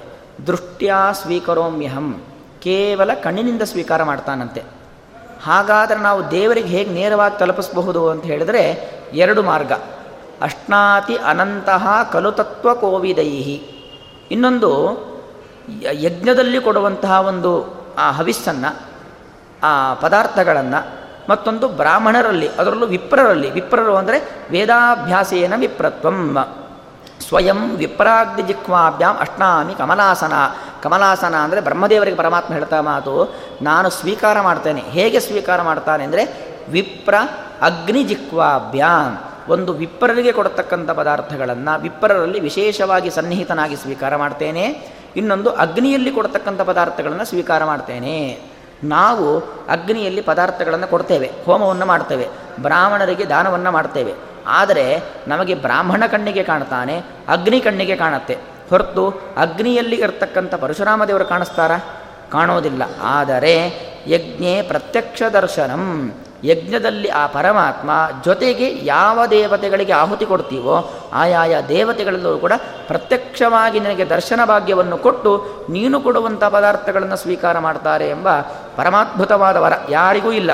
ದೃಷ್ಟ್ಯಾ 0.48 1.12
ಸ್ವೀಕರೋಮ್ಯಹಂ. 1.12 2.24
ಕೇವಲ 2.60 3.14
ಕಣ್ಣಿನಿಂದ 3.14 3.62
ಸ್ವೀಕಾರ 3.62 4.04
ಮಾಡ್ತಾನಂತೆ. 4.04 4.64
ಹಾಗಾದರೆ 5.44 6.00
ನಾವು 6.00 6.32
ದೇವರಿಗೆ 6.32 6.68
ಹೇಗೆ 6.68 6.90
ನೇರವಾಗಿ 6.90 7.40
ತಲುಪಿಸಬಹುದು 7.40 8.10
ಅಂತ 8.10 8.24
ಹೇಳಿದರೆ 8.24 8.92
ಎರಡು 9.14 9.44
ಮಾರ್ಗ. 9.44 9.72
ಅಷ್ಟಾತಿ 10.42 11.16
ಅನಂತಹ 11.16 12.10
ಕಲುತತ್ವ 12.12 12.76
ಕೋವಿದೈಹಿ. 12.76 13.64
ಇನ್ನೊಂದು 14.32 14.70
ಯಜ್ಞದಲ್ಲಿ 15.92 16.62
ಕೊಡುವಂತಹ 16.62 17.12
ಒಂದು 17.12 17.80
ಆ 17.98 18.12
ಹವಿಸ್ಸನ್ನು, 18.12 18.82
ಆ 19.64 19.94
ಪದಾರ್ಥಗಳನ್ನು 19.94 20.99
ಮತ್ತೊಂದು 21.32 21.66
ಬ್ರಾಹ್ಮಣರಲ್ಲಿ, 21.80 22.50
ಅದರಲ್ಲೂ 22.60 22.88
ವಿಪ್ರರಲ್ಲಿ, 22.96 23.50
ವಿಪ್ರರು 23.58 23.94
ಅಂದರೆ 24.02 24.18
ವೇದಾಭ್ಯಾಸೇನ 24.56 25.54
ವಿಪ್ರತ್ವಂ. 25.66 26.20
ಸ್ವಯಂ 27.28 27.60
ವಿಪ್ರಾಗ್ನಿ 27.82 28.44
ಜಿಕ್ವಾಭ್ಯಾಂ 28.50 29.16
ಅಷ್ಟಾಮಿ 29.24 29.74
ಕಮಲಾಸನ. 29.80 30.36
ಕಮಲಾಸನ 30.84 31.36
ಅಂದರೆ 31.46 31.60
ಬ್ರಹ್ಮದೇವರಿಗೆ 31.68 32.18
ಪರಮಾತ್ಮ 32.22 32.52
ಹೇಳ್ತಾ 32.58 32.80
ಮಾತು, 32.90 33.14
ನಾನು 33.70 33.88
ಸ್ವೀಕಾರ 34.00 34.38
ಮಾಡ್ತೇನೆ. 34.48 34.84
ಹೇಗೆ 34.98 35.20
ಸ್ವೀಕಾರ 35.28 35.60
ಮಾಡ್ತಾನೆ 35.70 36.04
ಅಂದರೆ 36.08 36.24
ವಿಪ್ರ 36.76 37.16
ಅಗ್ನಿ 37.70 38.04
ಜಿಕ್ವಾಭ್ಯಾಂ. 38.12 39.10
ಒಂದು 39.54 39.72
ವಿಪ್ರರಿಗೆ 39.82 40.32
ಕೊಡತಕ್ಕಂಥ 40.38 40.90
ಪದಾರ್ಥಗಳನ್ನು 41.02 41.74
ವಿಪ್ರರಲ್ಲಿ 41.86 42.40
ವಿಶೇಷವಾಗಿ 42.48 43.10
ಸನ್ನಿಹಿತನಾಗಿ 43.18 43.78
ಸ್ವೀಕಾರ 43.84 44.14
ಮಾಡ್ತೇನೆ. 44.24 44.66
ಇನ್ನೊಂದು 45.20 45.50
ಅಗ್ನಿಯಲ್ಲಿ 45.64 46.12
ಕೊಡತಕ್ಕಂಥ 46.18 46.62
ಪದಾರ್ಥಗಳನ್ನು 46.72 47.26
ಸ್ವೀಕಾರ 47.32 47.62
ಮಾಡ್ತೇನೆ. 47.72 48.18
ನಾವು 48.84 49.40
ಅಗ್ನಿಯಲ್ಲಿ 49.70 50.22
ಪದಾರ್ಥಗಳನ್ನು 50.22 50.88
ಕೊಡ್ತೇವೆ, 50.88 51.32
ಹೋಮವನ್ನು 51.46 51.86
ಮಾಡ್ತೇವೆ, 51.86 52.28
ಬ್ರಾಹ್ಮಣರಿಗೆ 52.62 53.26
ದಾನವನ್ನು 53.30 53.72
ಮಾಡ್ತೇವೆ. 53.72 54.14
ಆದರೆ 54.48 55.04
ನಮಗೆ 55.28 55.56
ಬ್ರಾಹ್ಮಣ 55.56 56.04
ಕಣ್ಣಿಗೆ 56.12 56.44
ಕಾಣ್ತಾನೆ 56.44 56.98
ಅಗ್ನಿ 57.28 57.60
ಕಣ್ಣಿಗೆ 57.60 57.96
ಕಾಣುತ್ತೆ. 57.96 58.38
ಹೊರತು 58.70 59.10
ಅಗ್ನಿಯಲ್ಲಿ 59.38 59.96
ಇರ್ತಕ್ಕಂಥ 59.96 60.54
ಪರಶುರಾಮ 60.56 61.06
ದೇವರು 61.06 61.26
ಕಾಣಿಸ್ತಾರ? 61.26 61.72
ಕಾಣೋದಿಲ್ಲ 62.32 62.84
ಆದರೆ 63.02 63.56
ಯಜ್ಞೆ 64.08 64.62
ಪ್ರತ್ಯಕ್ಷ 64.62 65.24
ದರ್ಶನಂ 65.24 66.14
ಯಜ್ಞದಲ್ಲಿ 66.44 67.08
ಆ 67.08 67.28
ಪರಮಾತ್ಮ 67.28 67.92
ಜೊತೆಗೆ 68.26 68.86
ಯಾವ 68.86 69.26
ದೇವತೆಗಳಿಗೆ 69.26 69.94
ಆಹುತಿ 69.94 70.26
ಕೊಡ್ತೀವೋ, 70.26 70.94
ಆಯಾಯ 71.14 71.56
ದೇವತೆಗಳಲ್ಲೂ 71.68 72.38
ಕೂಡ 72.38 72.52
ಪ್ರತ್ಯಕ್ಷವಾಗಿ 72.88 73.80
ನಿನಗೆ 73.80 74.06
ದರ್ಶನ 74.06 74.40
ಭಾಗ್ಯವನ್ನು 74.46 74.98
ಕೊಟ್ಟು 74.98 75.46
ನೀನು 75.70 76.02
ಕೊಡುವಂಥ 76.02 76.44
ಪದಾರ್ಥಗಳನ್ನು 76.44 77.16
ಸ್ವೀಕಾರ 77.16 77.60
ಮಾಡ್ತಾರೆ 77.60 78.10
ಎಂಬ 78.10 78.28
ಪರಮಾದ್ಭುತವಾದ 78.76 79.58
ವರ 79.58 79.74
ಯಾರಿಗೂ 79.90 80.32
ಇಲ್ಲ. 80.32 80.52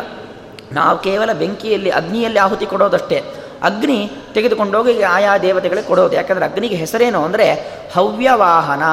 ನಾವು 0.71 0.97
ಕೇವಲ 0.97 1.33
ಬೆಂಕಿಯಲ್ಲಿ, 1.33 1.89
ಅಗ್ನಿಯಲ್ಲಿ 1.89 2.39
ಆಹುತಿ 2.39 2.65
ಕೊಡೋದಷ್ಟೇ. 2.65 3.23
ಅಗ್ನಿ 3.63 4.11
ತೆಗೆದುಕೊಂಡೋಗಿ 4.33 5.01
ಆಯಾ 5.01 5.37
ದೇವತೆಗಳಿಗೆ 5.37 5.87
ಕೊಡೋದು. 5.87 6.15
ಯಾಕಂದರೆ 6.15 6.45
ಅಗ್ನಿಗೆ 6.45 6.75
ಹೆಸರೇನು 6.75 7.25
ಅಂದರೆ 7.25 7.53
ಹವ್ಯವಾಹನ. 7.95 8.83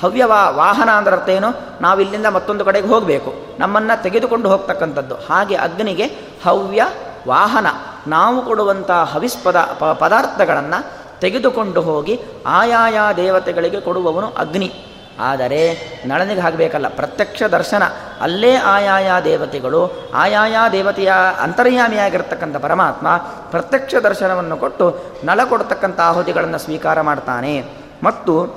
ಹವ್ಯವಾ 0.00 0.50
ವಾಹನ 0.50 0.88
ಅಂದ್ರೆ 0.88 1.16
ಅರ್ಥ 1.16 1.28
ಏನು? 1.28 1.48
ನಾವು 1.80 2.00
ಇಲ್ಲಿಂದ 2.00 2.26
ಮತ್ತೊಂದು 2.26 2.64
ಕಡೆಗೆ 2.64 2.88
ಹೋಗಬೇಕು. 2.88 3.34
ನಮ್ಮನ್ನು 3.58 4.02
ತೆಗೆದುಕೊಂಡು 4.02 4.48
ಹೋಗ್ತಕ್ಕಂಥದ್ದು. 4.48 5.14
ಹಾಗೆ 5.14 5.54
ಅಗ್ನಿಗೆ 5.54 6.04
ಹವ್ಯ, 6.44 6.82
ವಾಹನ, 7.28 7.66
ನಾವು 8.06 8.46
ಕೊಡುವಂಥ 8.46 8.90
ಹವಿಸ್ಪದ 8.90 9.56
ಪದಾರ್ಥಗಳನ್ನು 9.98 11.02
ತೆಗೆದುಕೊಂಡು 11.20 11.80
ಹೋಗಿ 11.80 12.20
ಆಯಾಯ 12.46 12.98
ದೇವತೆಗಳಿಗೆ 13.16 13.80
ಕೊಡುವವನು 13.80 14.26
ಅಗ್ನಿ. 14.26 14.86
ಆದರೆ 15.20 15.78
ನಳನಿಗೆ 16.06 16.40
ಆಗಬೇಕಲ್ಲ 16.40 16.88
ಪ್ರತ್ಯಕ್ಷ 16.88 17.42
ದರ್ಶನ. 17.42 17.82
ಅಲ್ಲೇ 18.20 18.54
ಆಯಾಯ 18.56 19.10
ದೇವತೆಗಳು, 19.24 20.08
ಆಯಾಯ 20.14 20.56
ದೇವತೆಯ 20.72 21.12
ಅಂತರ್ಯಾಮಿಯಾಗಿರ್ತಕ್ಕಂಥ 21.40 22.56
ಪರಮಾತ್ಮ 22.56 23.16
ಪ್ರತ್ಯಕ್ಷ 23.50 23.94
ದರ್ಶನವನ್ನು 23.94 24.56
ಕೊಟ್ಟು 24.56 24.98
ನಳ 25.24 25.40
ಕೊಡ್ತಕ್ಕಂಥ 25.44 26.00
ಆಹುತಿಗಳನ್ನು 26.00 26.58
ಸ್ವೀಕಾರ 26.58 27.00
ಮಾಡ್ತಾನೆ. 27.00 27.64
ಮತ್ತು 28.02 28.54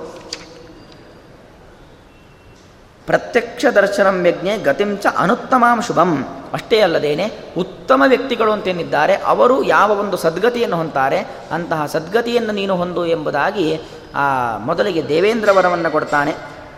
ಪ್ರತ್ಯಕ್ಷ 3.06 3.66
ದರ್ಶನಂ 3.76 4.16
ಯಜ್ಞೆ 4.26 4.54
ಗತಿಂಚ 4.58 5.06
ಅನುತ್ತಮಾಂ 5.18 5.80
ಶುಭಂ. 5.82 6.12
ಅಷ್ಟೇ 6.54 6.78
ಅಲ್ಲದೇನೆ 6.80 7.26
ಉತ್ತಮ 7.58 8.04
ವ್ಯಕ್ತಿಗಳು 8.08 8.52
ಅಂತೇನಿದ್ದಾರೆ 8.52 9.16
ಅವರು 9.34 9.64
ಯಾವ 9.64 9.90
ಒಂದು 10.00 10.18
ಸದ್ಗತಿಯನ್ನು 10.18 10.78
ಹೊಂತಾರೆ 10.78 11.20
ಅಂತಹ 11.52 11.86
ಸದ್ಗತಿಯನ್ನು 11.86 12.54
ನೀನು 12.54 12.76
ಹೊಂದು 12.76 13.06
ಎಂಬುದಾಗಿ 13.06 13.68
ಆ 14.16 14.26
ಮೊದಲಿಗೆ 14.58 15.02
ದೇವೇಂದ್ರ 15.10 15.50
ವರವನ್ನು 15.52 15.92
ಕೊಡ್ತಾನೆ. 15.92 16.34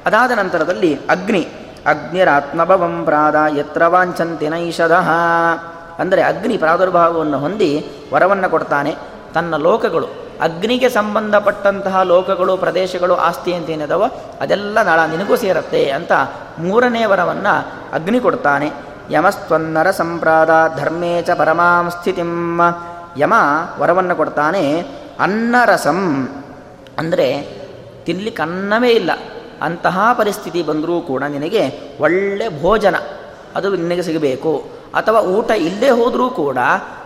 ಅದಾದ 0.06 0.32
ನಂತರದಲ್ಲಿ 0.32 0.92
ಅಗ್ನಿ, 1.10 1.44
ಅಗ್ನಿರಾತ್ಮಭವಂ 1.86 2.96
ಪ್ರಾದ 3.06 3.36
ಯತ್ರ 3.58 3.84
ವಾಂಛಂತಿ 3.88 4.48
ನೈಷಧಃ. 4.50 5.10
ಅಂದರೆ 6.00 6.22
ಅಗ್ನಿ 6.22 6.58
ಪ್ರಾದುರ್ಭಾವವನ್ನು 6.58 7.40
ಹೊಂದಿ 7.40 7.72
ವರವನ್ನು 8.14 8.50
ಕೊಡ್ತಾನೆ. 8.50 8.92
ತನ್ನ 9.34 9.56
ಲೋಕಗಳು 9.58 10.27
ಅಗ್ನಿಗೆ 10.42 10.90
ಸಂಬಂಧಪಟ್ಟಂತಹ 10.90 12.02
ಲೋಕಗಳು, 12.02 12.58
ಪ್ರದೇಶಗಳು, 12.58 13.16
ಆಸ್ತಿ 13.16 13.54
ಅಂತ 13.54 13.70
ಏನಿದಾವೋ 13.70 14.06
ಅದೆಲ್ಲ 14.42 14.82
ನಾಳ 14.82 15.00
ನಿನಗೂ 15.10 15.36
ಸೇರತ್ತೆ 15.36 15.90
ಅಂತ 15.90 16.12
ಮೂರನೇ 16.60 17.06
ವರವನ್ನು 17.06 17.68
ಅಗ್ನಿ 17.94 18.20
ಕೊಡ್ತಾನೆ. 18.20 18.72
ಯಮಸ್ತ್ವನ್ನರ 19.12 19.92
ಸಂಪ್ರಾದ 19.92 20.50
ಧರ್ಮೇ 20.78 21.22
ಚ 21.22 21.30
ಪರಮಾಂ 21.30 21.90
ಸ್ಥಿತಿಂ. 21.90 22.60
ಯಮ 23.18 23.34
ವರವನ್ನು 23.80 24.16
ಕೊಡ್ತಾನೆ. 24.16 24.80
ಅನ್ನರಸಂ 25.20 26.30
ಅಂದರೆ 26.98 27.58
ತಿನ್ಲಿಕ್ಕೆ 28.06 28.44
ಅನ್ನವೇ 28.44 28.90
ಇಲ್ಲ. 28.90 29.12
ಅಂತಹ 29.62 30.00
ಪರಿಸ್ಥಿತಿ 30.18 30.64
ಬಂದರೂ 30.64 31.02
ಕೂಡ 31.02 31.24
ನಿನಗೆ 31.24 31.94
ಒಳ್ಳೆ 32.00 32.62
ಭೋಜನ 32.62 32.96
ಅದು 33.56 33.76
ನಿನಗೆ 33.76 34.02
ಸಿಗಬೇಕು. 34.02 34.77
ಅಥವಾ 34.98 35.20
ಊಟ 35.20 35.52
ಇಲ್ಲದೆ 35.52 35.90
ಹೋದರೂ 35.90 36.30
ಕೂಡ 36.30 36.58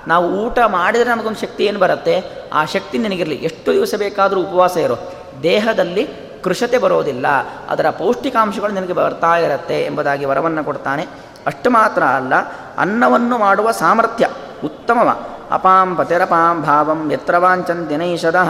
ನಾವು 0.07 0.31
ಊಟ 0.31 0.59
ಮಾಡಿದರೆ 0.59 1.09
ನಮಗೊಂದು 1.09 1.39
ಶಕ್ತಿ 1.39 1.65
ಏನು 1.65 1.79
ಬರುತ್ತೆ? 1.79 2.23
ಆ 2.53 2.65
ಶಕ್ತಿ 2.65 2.97
ನಿನಗಿರಲಿ. 2.97 3.35
ಎಷ್ಟು 3.35 3.73
ದಿವಸ 3.73 3.93
ಬೇಕಾದರೂ 3.97 4.41
ಉಪವಾಸ 4.41 4.77
ಇರೋ. 4.77 4.97
ದೇಹದಲ್ಲಿ 5.43 6.09
ಕೃಷತೆ 6.43 6.77
ಬರೋದಿಲ್ಲ. 6.77 7.25
ಅದರ 7.69 7.89
ಪೌಷ್ಟಿಕಾಂಶಗಳು 7.89 8.73
ನಿನಗೆ 8.73 8.93
ಬರ್ತಾ 8.93 9.37
ಇರುತ್ತೆ 9.37 9.81
ಎಂಬುದಾಗಿ 9.81 10.25
ವರವನ್ನು 10.25 10.63
ಕೊಡ್ತಾನೆ. 10.63 11.07
ಅಷ್ಟು 11.47 11.69
ಮಾತ್ರ 11.69 12.03
ಅಲ್ಲ, 12.03 12.33
ಅನ್ನವನ್ನು 12.77 13.37
ಮಾಡುವ 13.37 13.71
ಸಾಮರ್ಥ್ಯ 13.71 14.29
ಉತ್ತಮವ. 14.63 15.09
ಅಪಾಂ 15.51 15.95
ಪತಿರಪಾಂ 15.95 16.61
ಭಾವಂ 16.61 17.11
ಯತ್ರವಾಂಚನ್ 17.11 17.89
ದಿನೈಷದಃ. 17.89 18.49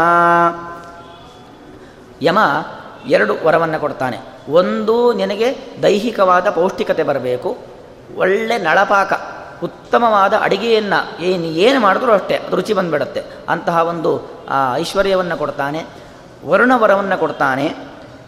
ಯಮ 2.21 2.39
ಎರಡು 3.07 3.33
ವರವನ್ನು 3.45 3.79
ಕೊಡ್ತಾನೆ. 3.79 4.19
ಒಂದು 4.49 5.13
ನಿನಗೆ 5.13 5.57
ದೈಹಿಕವಾದ 5.83 6.49
ಪೌಷ್ಟಿಕತೆ 6.49 7.03
ಬರಬೇಕು. 7.03 7.57
ಒಳ್ಳೆ 8.17 8.57
ನಳಪಾಕ. 8.57 9.13
ಉತ್ತಮವಾದ 9.63 10.33
ಅಡಿಗೆಯನ್ನು 10.41 11.21
ಏನು 11.21 11.45
ಏನು 11.65 11.79
ಮಾಡಿದ್ರೂ 11.79 12.11
ಅಷ್ಟೇ, 12.11 12.35
ಅದು 12.35 12.55
ರುಚಿ 12.55 12.73
ಬಂದುಬಿಡತ್ತೆ. 12.73 13.21
ಅಂತಹ 13.49 13.77
ಒಂದು 13.91 14.11
ಐಶ್ವರ್ಯವನ್ನು 14.75 15.37
ಕೊಡ್ತಾನೆ, 15.37 15.81
ವರುಣವರವನ್ನು 16.45 17.17
ಕೊಡ್ತಾನೆ. 17.19 17.67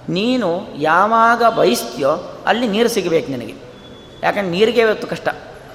ನೀನು 0.10 0.50
ಯಾವಾಗ 0.78 1.44
ಬಯಸ್ತೀಯೋ 1.58 2.12
ಅಲ್ಲಿ 2.48 2.68
ನೀರು 2.68 2.90
ಸಿಗಬೇಕು 2.90 3.32
ನಿನಗೆ. 3.32 3.56
ಯಾಕಂದ್ರೆ 4.24 4.52
ನೀರಿಗೆ 4.56 4.82
ಇವತ್ತು 4.82 5.08
ಕಷ್ಟ. 5.08 5.30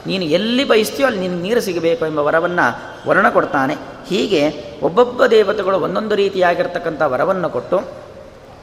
ನೀನು 0.06 0.24
ಎಲ್ಲಿ 0.24 0.64
ಬಯಸ್ತೀಯೋ 0.64 1.06
ಅಲ್ಲಿ 1.08 1.20
ನಿನಗೆ 1.20 1.42
ನೀರು 1.42 1.60
ಸಿಗಬೇಕು 1.60 2.06
ಎಂಬ 2.06 2.18
ವರವನ್ನು 2.18 2.66
ವರ್ಣ 3.08 3.28
ಕೊಡ್ತಾನೆ. 3.28 3.74
ಹೀಗೆ 4.08 4.42
ಒಬ್ಬೊಬ್ಬ 4.82 5.26
ದೇವತೆಗಳು 5.26 5.78
ಒಂದೊಂದು 5.78 6.14
ರೀತಿಯಾಗಿರ್ತಕ್ಕಂಥ 6.14 7.02
ವರವನ್ನು 7.02 7.50
ಕೊಟ್ಟು, 7.50 7.78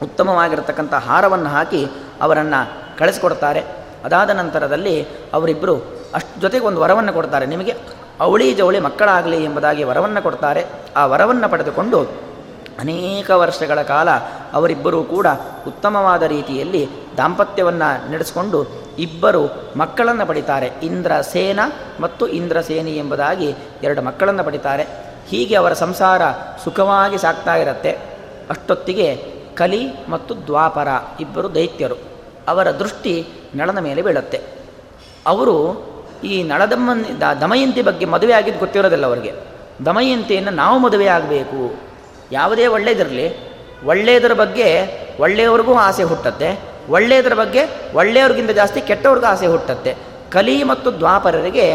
ಉತ್ತಮವಾಗಿರ್ತಕ್ಕಂಥ 0.02 0.94
ಹಾರವನ್ನು 0.94 1.48
ಹಾಕಿ 1.48 1.82
ಅವರನ್ನು 2.20 2.60
ಕಳಿಸ್ಕೊಡ್ತಾರೆ. 2.98 3.62
ಅದಾದ 4.04 4.30
ನಂತರದಲ್ಲಿ 4.30 4.96
ಅವರಿಬ್ಬರು 5.32 5.95
ಅಷ್ಟು 6.14 6.40
ಜೊತೆಗೆ 6.40 6.64
ಒಂದು 6.64 6.80
ವರವನ್ನು 6.80 7.12
ಕೊಡ್ತಾರೆ. 7.12 7.46
ನಿಮಗೆ 7.46 7.74
ಅವಳಿ 8.20 8.54
ಜವಳಿ 8.54 8.80
ಮಕ್ಕಳಾಗಲಿ 8.80 9.44
ಎಂಬುದಾಗಿ 9.44 9.84
ವರವನ್ನು 9.84 10.22
ಕೊಡ್ತಾರೆ. 10.22 10.66
ಆ 10.96 11.06
ವರವನ್ನು 11.06 11.48
ಪಡೆದುಕೊಂಡು 11.48 12.26
ಅನೇಕ 12.80 13.30
ವರ್ಷಗಳ 13.30 13.82
ಕಾಲ 13.82 14.08
ಅವರಿಬ್ಬರೂ 14.52 15.02
ಕೂಡ 15.02 15.26
ಉತ್ತಮವಾದ 15.66 16.22
ರೀತಿಯಲ್ಲಿ 16.22 16.88
ದಾಂಪತ್ಯವನ್ನು 17.16 18.12
ನಡೆಸಿಕೊಂಡು 18.12 18.86
ಇಬ್ಬರು 18.98 19.72
ಮಕ್ಕಳನ್ನು 19.76 20.26
ಪಡಿತಾರೆ. 20.26 20.72
ಇಂದ್ರಸೇನ 20.82 21.60
ಮತ್ತು 22.00 22.28
ಇಂದ್ರಸೇನಿ 22.28 22.96
ಎಂಬುದಾಗಿ 22.96 23.54
ಎರಡು 23.82 24.02
ಮಕ್ಕಳನ್ನು 24.02 24.44
ಪಡಿತಾರೆ. 24.44 24.86
ಹೀಗೆ 25.28 25.54
ಅವರ 25.54 25.72
ಸಂಸಾರ 25.72 26.22
ಸುಖವಾಗಿ 26.64 27.18
ಸಾಕ್ತಾ 27.18 27.56
ಇರುತ್ತೆ. 27.56 27.98
ಅಷ್ಟೊತ್ತಿಗೆ 28.50 29.16
ಕಲಿ 29.54 30.08
ಮತ್ತು 30.08 30.46
ದ್ವಾಪರ 30.46 30.88
ಇಬ್ಬರು 31.20 31.54
ದೈತ್ಯರು 31.54 31.96
ಅವರ 32.48 32.70
ದೃಷ್ಟಿ 32.70 33.26
ನಳನ 33.54 33.78
ಮೇಲೆ 33.78 34.02
ಬೀಳುತ್ತೆ. 34.02 34.40
ಅವರು 35.26 35.86
ಈ 36.24 36.42
ನಳದಮ್ಮ 36.42 36.90
ದಮಯಂತಿ 37.40 37.82
ಬಗ್ಗೆ 37.82 38.06
ಮದುವೆ 38.06 38.32
ಆಗಿದ್ದು 38.32 38.60
ಗೊತ್ತಿರೋದಿಲ್ಲ 38.60 39.06
ಅವರಿಗೆ. 39.06 39.32
ದಮಯಂತಿಯನ್ನು 39.84 40.50
ನಾವು 40.50 40.78
ಮದುವೆ 40.78 41.06
ಆಗಬೇಕು. 41.06 41.74
ಯಾವುದೇ 42.32 42.66
ಒಳ್ಳೆಯದಿರಲಿ 42.66 43.26
ಒಳ್ಳೆಯದರ 43.86 44.32
ಬಗ್ಗೆ 44.32 44.68
ಒಳ್ಳೆಯವ್ರಿಗೂ 45.20 45.74
ಆಸೆ 45.74 46.02
ಹುಟ್ಟತ್ತೆ, 46.02 46.60
ಒಳ್ಳೆಯದರ 46.88 47.34
ಬಗ್ಗೆ 47.34 47.62
ಒಳ್ಳೆಯವ್ರಿಗಿಂತ 47.94 48.50
ಜಾಸ್ತಿ 48.50 48.80
ಕೆಟ್ಟವ್ರಿಗೂ 48.80 49.26
ಆಸೆ 49.26 49.46
ಹುಟ್ಟತ್ತೆ. 49.46 49.96
ಕಲಿ 50.30 50.62
ಮತ್ತು 50.62 50.98
ದ್ವಾಪರರಿಗೆ 50.98 51.66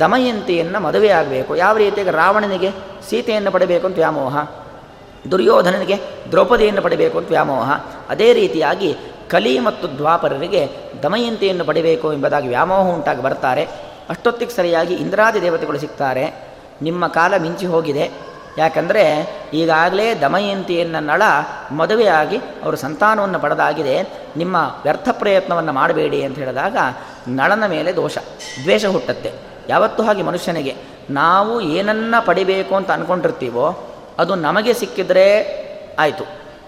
ದಮಯಂತಿಯನ್ನು 0.00 0.80
ಮದುವೆ 0.80 1.08
ಆಗಬೇಕು. 1.08 1.56
ಯಾವ 1.56 1.76
ರೀತಿಯಾಗಿ 1.76 2.10
ರಾವಣನಿಗೆ 2.10 2.70
ಸೀತೆಯನ್ನು 3.10 3.50
ಪಡಬೇಕು 3.50 3.86
ಅಂತ 3.86 3.96
ವ್ಯಾಮೋಹ, 3.96 4.36
ದುರ್ಯೋಧನನಿಗೆ 5.30 5.96
ದ್ರೌಪದಿಯನ್ನು 6.30 6.82
ಪಡಿಬೇಕು 6.82 7.18
ಅಂತ 7.18 7.28
ವ್ಯಾಮೋಹ, 7.28 7.70
ಅದೇ 8.08 8.32
ರೀತಿಯಾಗಿ 8.32 8.96
ಕಲಿ 9.30 9.58
ಮತ್ತು 9.58 9.96
ದ್ವಾಪರರಿಗೆ 9.96 10.68
ದಮಯಂತಿಯನ್ನು 11.02 11.64
ಪಡಿಬೇಕು 11.64 12.12
ಎಂಬುದಾಗಿ 12.12 12.48
ವ್ಯಾಮೋಹ 12.48 12.94
ಉಂಟಾಗಿ 12.94 13.22
ಬರ್ತಾರೆ. 13.22 13.87
ಅಷ್ಟೊತ್ತಿಗೆ 14.08 14.50
ಸರಿಯಾಗಿ 14.50 14.94
ಇಂದ್ರಾದಿ 14.94 15.42
ದೇವತೆಗಳು 15.42 15.78
ಸಿಗ್ತಾರೆ. 15.78 16.48
ನಿಮ್ಮ 16.82 17.06
ಕಾಲ 17.06 17.36
ಮಿಂಚಿ 17.36 17.66
ಹೋಗಿದೆ. 17.66 18.10
ಯಾಕಂದರೆ 18.58 19.30
ಈಗಾಗಲೇ 19.54 20.14
ದಮಯಂತಿಯನ್ನು 20.14 21.00
ನಳ 21.00 21.22
ಮದುವೆಯಾಗಿ 21.70 22.36
ಅವರು 22.36 22.76
ಸಂತಾನವನ್ನು 22.76 23.38
ಪಡೆದಾಗಿದೆ. 23.38 24.02
ನಿಮ್ಮ 24.36 24.56
ವ್ಯರ್ಥ 24.82 25.08
ಪ್ರಯತ್ನವನ್ನು 25.12 25.72
ಮಾಡಬೇಡಿ 25.72 26.22
ಅಂತ 26.22 26.38
ಹೇಳಿದಾಗ 26.38 26.76
ನಳನ 27.28 27.66
ಮೇಲೆ 27.66 27.96
ದೋಷ, 27.96 28.18
ದ್ವೇಷ 28.62 28.86
ಹುಟ್ಟತ್ತೆ. 28.86 29.32
ಯಾವತ್ತೂ 29.68 30.02
ಹಾಗೆ 30.02 30.22
ಮನುಷ್ಯನಿಗೆ 30.22 30.74
ನಾವು 31.10 31.60
ಏನನ್ನ 31.60 32.14
ಪಡಿಬೇಕು 32.24 32.74
ಅಂತ 32.74 32.90
ಅಂದ್ಕೊಂಡಿರ್ತೀವೋ 32.90 33.94
ಅದು 34.18 34.34
ನಮಗೆ 34.34 34.74
ಸಿಕ್ಕಿದ್ರೆ 34.74 35.58
ಆಯಿತು. 35.98 36.24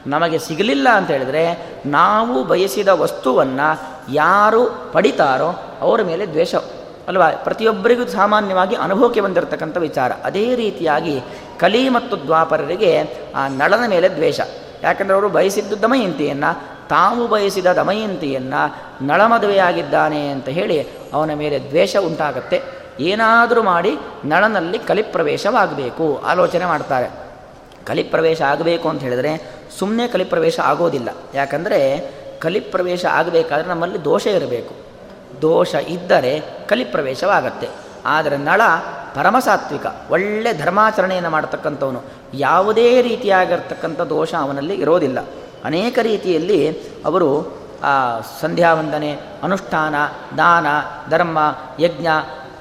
ನಮಗೆ 0.06 0.38
ಸಿಗಲಿಲ್ಲ 0.38 0.88
ಅಂತ 0.88 1.10
ಹೇಳಿದರೆ 1.10 1.74
ನಾವು 1.86 2.44
ಬಯಸಿದ 2.44 2.88
ವಸ್ತುವನ್ನು 2.88 3.98
ಯಾರು 4.12 4.92
ಪಡಿತಾರೋ 4.92 5.78
ಅವರ 5.80 6.02
ಮೇಲೆ 6.02 6.26
ದ್ವೇಷ 6.26 6.54
ಅಲ್ವಾ? 7.08 7.30
ಪ್ರತಿಯೊಬ್ಬರಿಗೂ 7.30 8.06
ಸಾಮಾನ್ಯವಾಗಿ 8.06 8.76
ಅನುಭವಕ್ಕೆ 8.76 9.20
ಬಂದಿರತಕ್ಕಂಥ 9.20 9.76
ವಿಚಾರ. 9.76 10.12
ಅದೇ 10.24 10.54
ರೀತಿಯಾಗಿ 10.54 11.20
ಕಲಿ 11.58 11.88
ಮತ್ತು 11.88 12.16
ದ್ವಾಪರರಿಗೆ 12.16 13.08
ಆ 13.34 13.48
ನಳನ 13.48 13.88
ಮೇಲೆ 13.88 14.08
ದ್ವೇಷ. 14.08 14.40
ಯಾಕಂದರೆ 14.82 15.14
ಅವರು 15.14 15.28
ಬಯಸಿದ್ದು 15.28 15.82
ದಮಯಂತಿಯನ್ನು, 15.82 16.70
ತಾವು 16.88 17.28
ಬಯಸಿದ 17.28 17.66
ದಮಯಂತಿಯನ್ನು 17.66 18.76
ನಳ 19.06 19.26
ಮದುವೆಯಾಗಿದ್ದಾನೆ 19.26 20.28
ಅಂತ 20.28 20.48
ಹೇಳಿ 20.48 20.86
ಅವನ 21.12 21.34
ಮೇಲೆ 21.34 21.58
ದ್ವೇಷ 21.58 21.96
ಉಂಟಾಗತ್ತೆ. 21.96 22.62
ಏನಾದರೂ 23.00 23.62
ಮಾಡಿ 23.62 23.98
ನಳನಲ್ಲಿ 24.24 24.78
ಕಲಿಪ್ರವೇಶವಾಗಬೇಕು. 24.78 26.22
ಆಲೋಚನೆ 26.24 26.66
ಮಾಡ್ತಾರೆ. 26.66 27.10
ಕಲಿಪ್ರವೇಶ 27.86 28.42
ಆಗಬೇಕು 28.42 28.88
ಅಂತ 28.88 29.02
ಹೇಳಿದರೆ 29.02 29.50
ಸುಮ್ಮನೆ 29.78 30.08
ಕಲಿಪ್ರವೇಶ 30.08 30.60
ಆಗೋದಿಲ್ಲ. 30.60 31.08
ಯಾಕಂದರೆ 31.34 32.10
ಕಲಿಪ್ರವೇಶ 32.40 33.06
ಆಗಬೇಕಾದ್ರೆ 33.06 33.68
ನಮ್ಮಲ್ಲಿ 33.68 34.04
ದೋಷ 34.04 34.26
ಇರಬೇಕು. 34.26 34.89
ದೋಷ 35.42 35.74
ಇದ್ದರೆ 35.74 36.32
ಕಲಿಪ್ರವೇಶವಾಗತ್ತೆ 36.68 37.68
ಆದರೆ 38.06 38.36
ನಳ 38.36 38.60
ಪರಮಸಾತ್ವಿಕ, 39.14 39.86
ಒಳ್ಳೆ 40.10 40.50
ಧರ್ಮಾಚರಣೆಯನ್ನು 40.58 41.30
ಮಾಡತಕ್ಕಂಥವನು 41.30 42.00
ಯಾವುದೇ 42.34 43.02
ರೀತಿಯಾಗಿರ್ತಕ್ಕಂಥ 43.02 44.00
ದೋಷ 44.00 44.34
ಅವನಲ್ಲಿ 44.34 44.74
ಇರೋದಿಲ್ಲ. 44.74 45.18
ಅನೇಕ 45.64 45.98
ರೀತಿಯಲ್ಲಿ 46.02 46.58
ಅವರು 47.04 47.30
ಸಂಧ್ಯಾ 48.40 48.74
ವಂದನೆ 48.74 49.10
ಅನುಷ್ಠಾನ, 49.42 49.94
ದಾನ, 50.38 50.66
ಧರ್ಮ, 51.10 51.38
ಯಜ್ಞ 51.80 52.06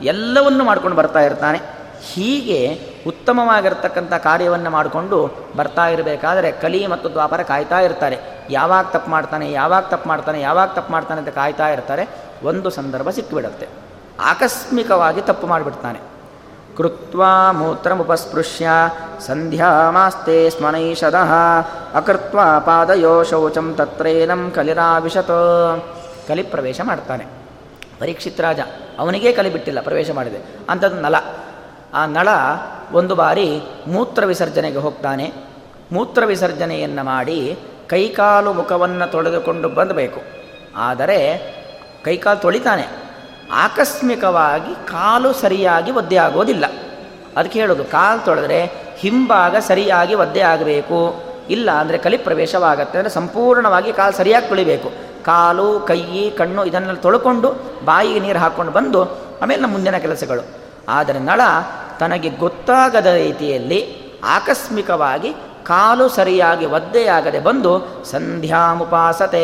ಎಲ್ಲವನ್ನು 0.02 0.64
ಮಾಡ್ಕೊಂಡು 0.64 0.98
ಬರ್ತಾ 0.98 1.20
ಇರ್ತಾನೆ. 1.20 1.60
ಹೀಗೆ 2.12 2.60
ಉತ್ತಮವಾಗಿರ್ತಕ್ಕಂಥ 3.08 4.14
ಕಾರ್ಯವನ್ನು 4.14 4.70
ಮಾಡಿಕೊಂಡು 4.70 5.18
ಬರ್ತಾ 5.58 5.88
ಇರಬೇಕಾದರೆ 5.88 6.52
ಕಲಿ 6.52 6.88
ಮತ್ತು 6.88 7.10
ದ್ವಾಪರ 7.10 7.42
ಕಾಯ್ತಾ 7.42 7.80
ಇರ್ತಾರೆ. 7.80 8.18
ಯಾವಾಗ 8.50 8.86
ತಪ್ಪು 8.86 9.12
ಮಾಡ್ತಾನೆ, 9.12 9.52
ಯಾವಾಗ 9.52 9.84
ತಪ್ಪು 9.84 10.10
ಮಾಡ್ತಾನೆ, 10.10 10.42
ಯಾವಾಗ 10.42 10.70
ತಪ್ಪು 10.70 10.92
ಮಾಡ್ತಾನೆ 10.92 11.20
ಅಂತ 11.20 11.30
ಕಾಯ್ತಾ 11.30 11.68
ಇರ್ತಾರೆ. 11.68 12.06
ಒಂದು 12.44 12.70
ಸಂದರ್ಭ 12.70 13.10
ಸಿಕ್ಕಿಬಿಡುತ್ತೆ. 13.10 13.68
ಆಕಸ್ಮಿಕವಾಗಿ 14.20 15.22
ತಪ್ಪು 15.22 15.48
ಮಾಡಿಬಿಡ್ತಾನೆ. 15.48 16.00
ಕೃತ್ವಾ 16.78 17.52
ಮೂತ್ರಮುಪಸ್ಪೃಶ್ಯ 17.52 18.70
ಸಂಧ್ಯಾ 19.20 19.92
ಮಾಸ್ತೆ 19.92 20.50
ಸ್ಮನೈಷದಃ 20.50 21.34
ಅಕೃತ್ವ 21.94 22.40
ಪಾದಯೋ 22.60 23.24
ಶೌಚಂ 23.24 23.76
ತತ್ರೇನಂ 23.76 24.52
ಕಲಿರಾವಿಶತ. 24.56 25.32
ಕಲಿ 26.28 26.44
ಪ್ರವೇಶ 26.44 26.82
ಮಾಡ್ತಾನೆ. 26.84 27.26
ಪರೀಕ್ಷಿತ್ 28.00 28.42
ರಾಜ, 28.42 28.60
ಅವನಿಗೇ 29.00 29.34
ಕಲಿ 29.34 29.50
ಬಿಟ್ಟಿಲ್ಲ, 29.50 29.82
ಪ್ರವೇಶ 29.82 30.12
ಮಾಡಿದೆ. 30.12 30.38
ಅಂಥದ್ದು 30.70 31.02
ನಳ. 31.02 31.16
ಆ 31.94 32.06
ನಳ 32.06 32.28
ಒಂದು 32.92 33.16
ಬಾರಿ 33.16 33.62
ಮೂತ್ರ 33.88 34.26
ವಿಸರ್ಜನೆಗೆ 34.26 34.78
ಹೋಗ್ತಾನೆ. 34.78 35.34
ಮೂತ್ರ 35.92 36.26
ವಿಸರ್ಜನೆಯನ್ನು 36.26 37.04
ಮಾಡಿ 37.04 37.60
ಕೈಕಾಲು 37.88 38.54
ಮುಖವನ್ನು 38.54 39.12
ತೊಳೆದುಕೊಂಡು 39.12 39.70
ಬಂದಬೇಕು. 39.70 40.22
ಆದರೆ 40.78 41.59
ಕೈಕಾಲು 42.06 42.40
ತೊಳಿತಾನೆ. 42.40 42.88
ಆಕಸ್ಮಿಕವಾಗಿ 43.54 44.74
ಕಾಲು 44.88 45.34
ಸರಿಯಾಗಿ 45.34 45.92
ಒದ್ದೆ 45.92 46.16
ಆಗೋದಿಲ್ಲ. 46.16 46.66
ಅದಕ್ಕೆ 47.38 47.60
ಹೇಳೋದು, 47.60 47.84
ಕಾಲು 47.84 48.26
ತೊಳೆದ್ರೆ 48.26 48.72
ಹಿಂಭಾಗ 48.98 49.56
ಸರಿಯಾಗಿ 49.56 50.16
ಒದ್ದೆ 50.16 50.42
ಆಗಬೇಕು. 50.42 51.24
ಇಲ್ಲ 51.50 51.72
ಅಂದರೆ 51.72 51.98
ಕಲಿ 51.98 52.18
ಪ್ರವೇಶವಾಗತ್ತೆ 52.18 52.98
ಅಂದರೆ 52.98 53.14
ಸಂಪೂರ್ಣವಾಗಿ 53.14 53.94
ಕಾಲು 53.94 54.14
ಸರಿಯಾಗಿ 54.14 54.48
ತೊಳಿಬೇಕು. 54.48 54.90
ಕಾಲು, 55.24 55.80
ಕೈ, 55.80 56.30
ಕಣ್ಣು 56.30 56.66
ಇದನ್ನೆಲ್ಲ 56.66 57.00
ತೊಳ್ಕೊಂಡು 57.00 57.50
ಬಾಯಿಗೆ 57.86 58.20
ನೀರು 58.20 58.40
ಹಾಕ್ಕೊಂಡು 58.40 58.72
ಬಂದು 58.72 59.04
ಆಮೇಲೆ 59.42 59.62
ನಮ್ಮ 59.62 59.74
ಮುಂದಿನ 59.74 59.98
ಕೆಲಸಗಳು. 59.98 60.44
ಆದರೆ 60.90 61.20
ನಳ 61.20 61.42
ತನಗೆ 62.00 62.30
ಗೊತ್ತಾಗದ 62.30 63.06
ರೀತಿಯಲ್ಲಿ 63.06 63.80
ಆಕಸ್ಮಿಕವಾಗಿ 64.26 65.34
ಕಾಲು 65.64 66.10
ಸರಿಯಾಗಿ 66.10 66.66
ಒದ್ದೆಯಾಗದೆ 66.66 67.40
ಬಂದು 67.40 68.04
ಸಂಧ್ಯಾಮುಪಾಸತೆ 68.12 69.44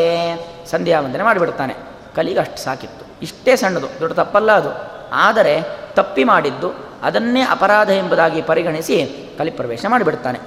ಸಂಧ್ಯಾ 0.71 0.99
ವಂದನೆ 0.99 1.23
ಮಾಡಿಬಿಡ್ತಾನೆ. 1.23 1.94
ಕಲಿಗೆ 2.15 2.39
ಅಷ್ಟು 2.39 2.57
ಸಾಕಿತ್ತು. 2.57 3.05
ಇಷ್ಟೇ 3.21 3.55
ಸಣ್ಣದು, 3.55 3.87
ದೊಡ್ಡ 3.99 4.15
ತಪ್ಪಲ್ಲ 4.15 4.51
ಅದು. 4.51 4.95
ಆದರೆ 5.13 5.61
ತಪ್ಪಿ 5.93 6.23
ಮಾಡಿದ್ದು 6.23 6.85
ಅದನ್ನೇ 7.03 7.41
ಅಪರಾಧ 7.41 7.89
ಎಂಬುದಾಗಿ 7.89 8.41
ಪರಿಗಣಿಸಿ 8.41 9.29
ಕಲಿಪ್ರವೇಶ 9.37 9.85
ಮಾಡಿಬಿಡ್ತಾನೆ. 9.89 10.39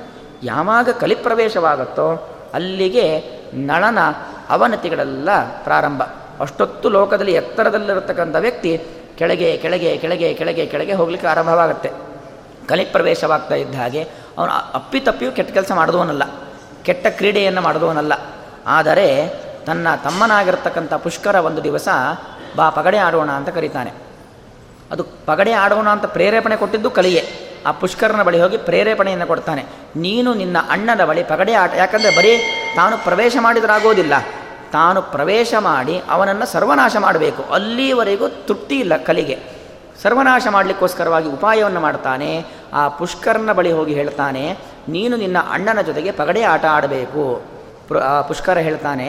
ಯಾವಾಗ 0.43 0.89
ಕಲಿಪ್ರವೇಶವಾಗುತ್ತೋ 0.91 2.37
ಅಲ್ಲಿಗೆ 2.55 3.21
ನಳನ 3.55 3.99
ಅವನತಿಗಳೆಲ್ಲ 4.49 5.29
ಪ್ರಾರಂಭ. 5.65 6.03
ಅಷ್ಟೊತ್ತು 6.41 6.89
ಲೋಕದಲ್ಲಿ 6.89 7.33
ಎತ್ತರದಲ್ಲಿರತಕ್ಕಂಥ 7.33 8.37
ವ್ಯಕ್ತಿ 8.39 8.81
ಕೆಳಗೆ 9.19 9.57
ಕೆಳಗೆ 9.57 9.97
ಕೆಳಗೆ 9.97 10.35
ಕೆಳಗೆ 10.35 10.67
ಕೆಳಗೆ 10.67 10.93
ಹೋಗ್ಲಿಕ್ಕೆ 10.93 11.29
ಆರಂಭವಾಗುತ್ತೆ. 11.29 11.91
ಕಲಿಪ್ರವೇಶವಾಗ್ತಾ 12.69 13.55
ಇದ್ದ 13.55 13.75
ಹಾಗೆ 13.75 14.03
ಅವನು 14.39 14.53
ಅಪ್ಪಿತಪ್ಪಿಯೂ 14.53 15.33
ಕೆಟ್ಟ 15.33 15.53
ಕೆಲಸ 15.53 15.73
ಮಾಡಿದವನಲ್ಲ. 15.75 16.23
ಕೆಟ್ಟ 16.83 17.07
ಕ್ರೀಡೆಯನ್ನು 17.07 17.61
ಮಾಡಿದವನಲ್ಲ. 17.61 18.13
ಆದರೆ 18.67 19.33
ತನ್ನ 19.69 19.89
ತಮ್ಮನಾಗಿರ್ತಕ್ಕಂಥ 20.05 20.95
ಪುಷ್ಕರ 21.05 21.37
ಒಂದು 21.49 21.61
ದಿವಸ 21.67 21.89
ಬಾ 22.59 22.67
ಪಗಡೆ 22.77 22.99
ಆಡೋಣ 23.07 23.31
ಅಂತ 23.39 23.51
ಕರೀತಾನೆ. 23.57 23.91
ಅದು 24.93 25.03
ಪಗಡೆ 25.27 25.53
ಆಡೋಣ 25.65 25.89
ಅಂತ 25.97 26.07
ಪ್ರೇರೇಪಣೆ 26.17 26.57
ಕೊಟ್ಟಿದ್ದು 26.63 26.91
ಕಲಿಯೇ. 26.99 27.23
ಆ 27.67 27.71
ಪುಷ್ಕರನ 27.81 28.23
ಬಳಿ 28.29 28.39
ಹೋಗಿ 28.43 28.59
ಪ್ರೇರೇಪಣೆಯನ್ನು 28.69 29.27
ಕೊಡ್ತಾನೆ. 29.27 29.63
ನೀನು 30.05 30.31
ನಿನ್ನ 30.41 30.57
ಅಣ್ಣನ 30.75 31.03
ಬಳಿ 31.11 31.23
ಪಗಡೆ 31.33 31.55
ಆಟ, 31.63 31.73
ಯಾಕಂದರೆ 31.83 32.13
ಬರೀ 32.19 32.33
ತಾನು 32.77 32.95
ಪ್ರವೇಶ 33.07 33.37
ಮಾಡಿದರಾಗೋದಿಲ್ಲ. 33.47 34.15
ತಾನು 34.73 35.01
ಪ್ರವೇಶ 35.15 35.53
ಮಾಡಿ 35.69 35.95
ಅವನನ್ನು 36.15 36.47
ಸರ್ವನಾಶ 36.55 36.97
ಮಾಡಬೇಕು. 37.07 37.43
ಅಲ್ಲಿವರೆಗೂ 37.57 38.27
ತೃಪ್ತಿ 38.49 38.77
ಇಲ್ಲ 38.85 38.97
ಕಲಿಗೆ. 39.09 39.37
ಸರ್ವನಾಶ 40.03 40.47
ಮಾಡಲಿಕ್ಕೋಸ್ಕರವಾಗಿ 40.57 41.29
ಉಪಾಯವನ್ನು 41.37 41.81
ಮಾಡ್ತಾನೆ. 41.81 42.31
ಆ 42.73 42.83
ಪುಷ್ಕರನ 42.99 43.53
ಬಳಿ 43.59 43.73
ಹೋಗಿ 43.79 43.95
ಹೇಳ್ತಾನೆ, 44.01 44.45
ನೀನು 44.89 45.15
ನಿನ್ನ 45.17 45.39
ಅಣ್ಣನ 45.55 45.81
ಜೊತೆಗೆ 45.89 46.11
ಪಗಡೆ 46.21 46.43
ಆಟ 46.55 46.65
ಆಡಬೇಕು. 46.77 47.25
ಪುಷ್ಕರ 48.29 48.59
ಹೇಳ್ತಾನೆ 48.59 49.09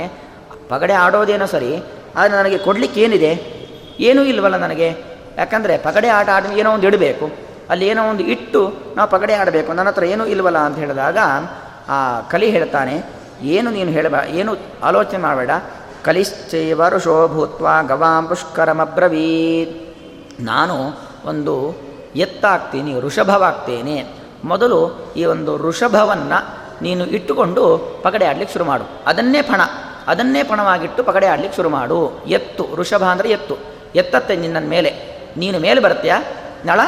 ಪಗಡೆ 0.69 0.95
ಆಡೋದೇನೋ 1.03 1.45
ಸರಿ, 1.53 1.71
ಆದರೆ 2.17 2.33
ನನಗೆ 2.39 2.57
ಕೊಡಲಿಕ್ಕೆ 2.65 2.99
ಏನಿದೆ? 3.05 3.31
ಏನೂ 4.07 4.21
ಇಲ್ವಲ್ಲ 4.31 4.57
ನನಗೆ. 4.65 4.89
ಯಾಕಂದರೆ 5.37 5.73
ಪಗಡೆ 5.87 6.09
ಆಟ 6.17 6.29
ಆಡಿ 6.35 6.59
ಏನೋ 6.61 6.69
ಒಂದು 6.75 6.87
ಇಡಬೇಕು. 6.87 7.25
ಅಲ್ಲಿ 7.69 7.85
ಏನೋ 7.87 8.01
ಒಂದು 8.11 8.23
ಇಟ್ಟು 8.33 8.61
ನಾವು 8.95 9.09
ಪಗಡೆ 9.09 9.33
ಆಡಬೇಕು. 9.41 9.69
ನನ್ನ 9.73 9.89
ಹತ್ರ 9.89 10.05
ಏನೂ 10.13 10.23
ಇಲ್ವಲ್ಲ 10.25 10.59
ಅಂತ 10.67 10.77
ಹೇಳಿದಾಗ 10.77 11.17
ಆ 11.89 11.97
ಕಲಿ 12.31 12.47
ಹೇಳ್ತಾನೆ, 12.49 12.95
ಏನು 13.55 13.69
ನೀನು 13.71 13.91
ಹೇಳಬ, 13.91 14.15
ಏನು 14.39 14.51
ಆಲೋಚನೆ 14.83 15.21
ಮಾಡಬೇಡ. 15.21 15.51
ಕಲಿಶ್ಚೈವ 16.03 16.81
ಋಷೋಭೂತ್ವ 16.89 17.67
ಗವಾಂ 17.87 18.25
ಪುಷ್ಕರಮಬ್ರವೀತ್. 18.27 19.75
ನಾನು 20.43 20.75
ಒಂದು 21.29 21.55
ಎತ್ತಾಗ್ತೀನಿ, 22.15 22.91
ಋಷಭವಾಗ್ತೇನೆ. 23.01 23.97
ಮೊದಲು 24.43 24.79
ಈ 25.17 25.23
ಒಂದು 25.25 25.51
ಋಷಭವನ್ನು 25.67 26.39
ನೀನು 26.81 27.03
ಇಟ್ಟುಕೊಂಡು 27.17 27.63
ಪಗಡೆ 28.03 28.25
ಆಡಲಿಕ್ಕೆ 28.25 28.53
ಶುರು 28.53 28.65
ಮಾಡು. 28.65 28.85
ಅದನ್ನೇ 29.07 29.41
ಪಣ 29.41 29.61
ಅದನ್ನೇ 30.07 30.43
ಪಣವಾಗಿಟ್ಟು 30.43 31.03
ಪಗಡೆ 31.03 31.27
ಆಡ್ಲಿಕ್ಕೆ 31.27 31.55
ಶುರು 31.55 31.69
ಮಾಡು. 31.69 32.23
ಎತ್ತು 32.27 32.67
ಋಷಭ 32.75 33.03
ಅಂದರೆ 33.03 33.29
ಎತ್ತು. 33.29 33.57
ಎತ್ತತ್ತೆ 33.95 34.35
ನಿನ್ನ 34.35 34.57
ಮೇಲೆ. 34.69 35.19
ನೀನು 35.37 35.59
ಮೇಲೆ 35.59 35.79
ಬರ್ತೀಯ 35.79 36.13
ನಳ, 36.65 36.79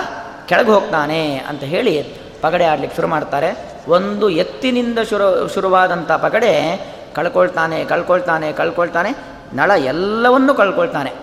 ಕೆಳಗೆ 0.47 0.71
ಹೋಗ್ತಾನೆ 0.71 1.37
ಅಂತ 1.37 1.63
ಹೇಳಿ 1.63 2.03
ಪಗಡೆ 2.41 2.65
ಆಡ್ಲಿಕ್ಕೆ 2.65 2.95
ಶುರು 2.95 3.07
ಮಾಡ್ತಾರೆ. 3.07 3.71
ಒಂದು 3.87 4.29
ಎತ್ತಿನಿಂದ 4.29 4.99
ಶುರು 5.09 5.47
ಶುರುವಾದಂಥ 5.47 6.11
ಪಗಡೆ 6.11 6.81
ಕಳ್ಕೊಳ್ತಾನೆ 7.15 7.85
ಕಳ್ಕೊಳ್ತಾನೆ 7.85 8.53
ಕಳ್ಕೊಳ್ತಾನೆ. 8.53 9.17
ನಳ 9.53 9.71
ಎಲ್ಲವನ್ನೂ 9.77 10.53
ಕಳ್ಕೊಳ್ತಾನೆ. 10.53 11.13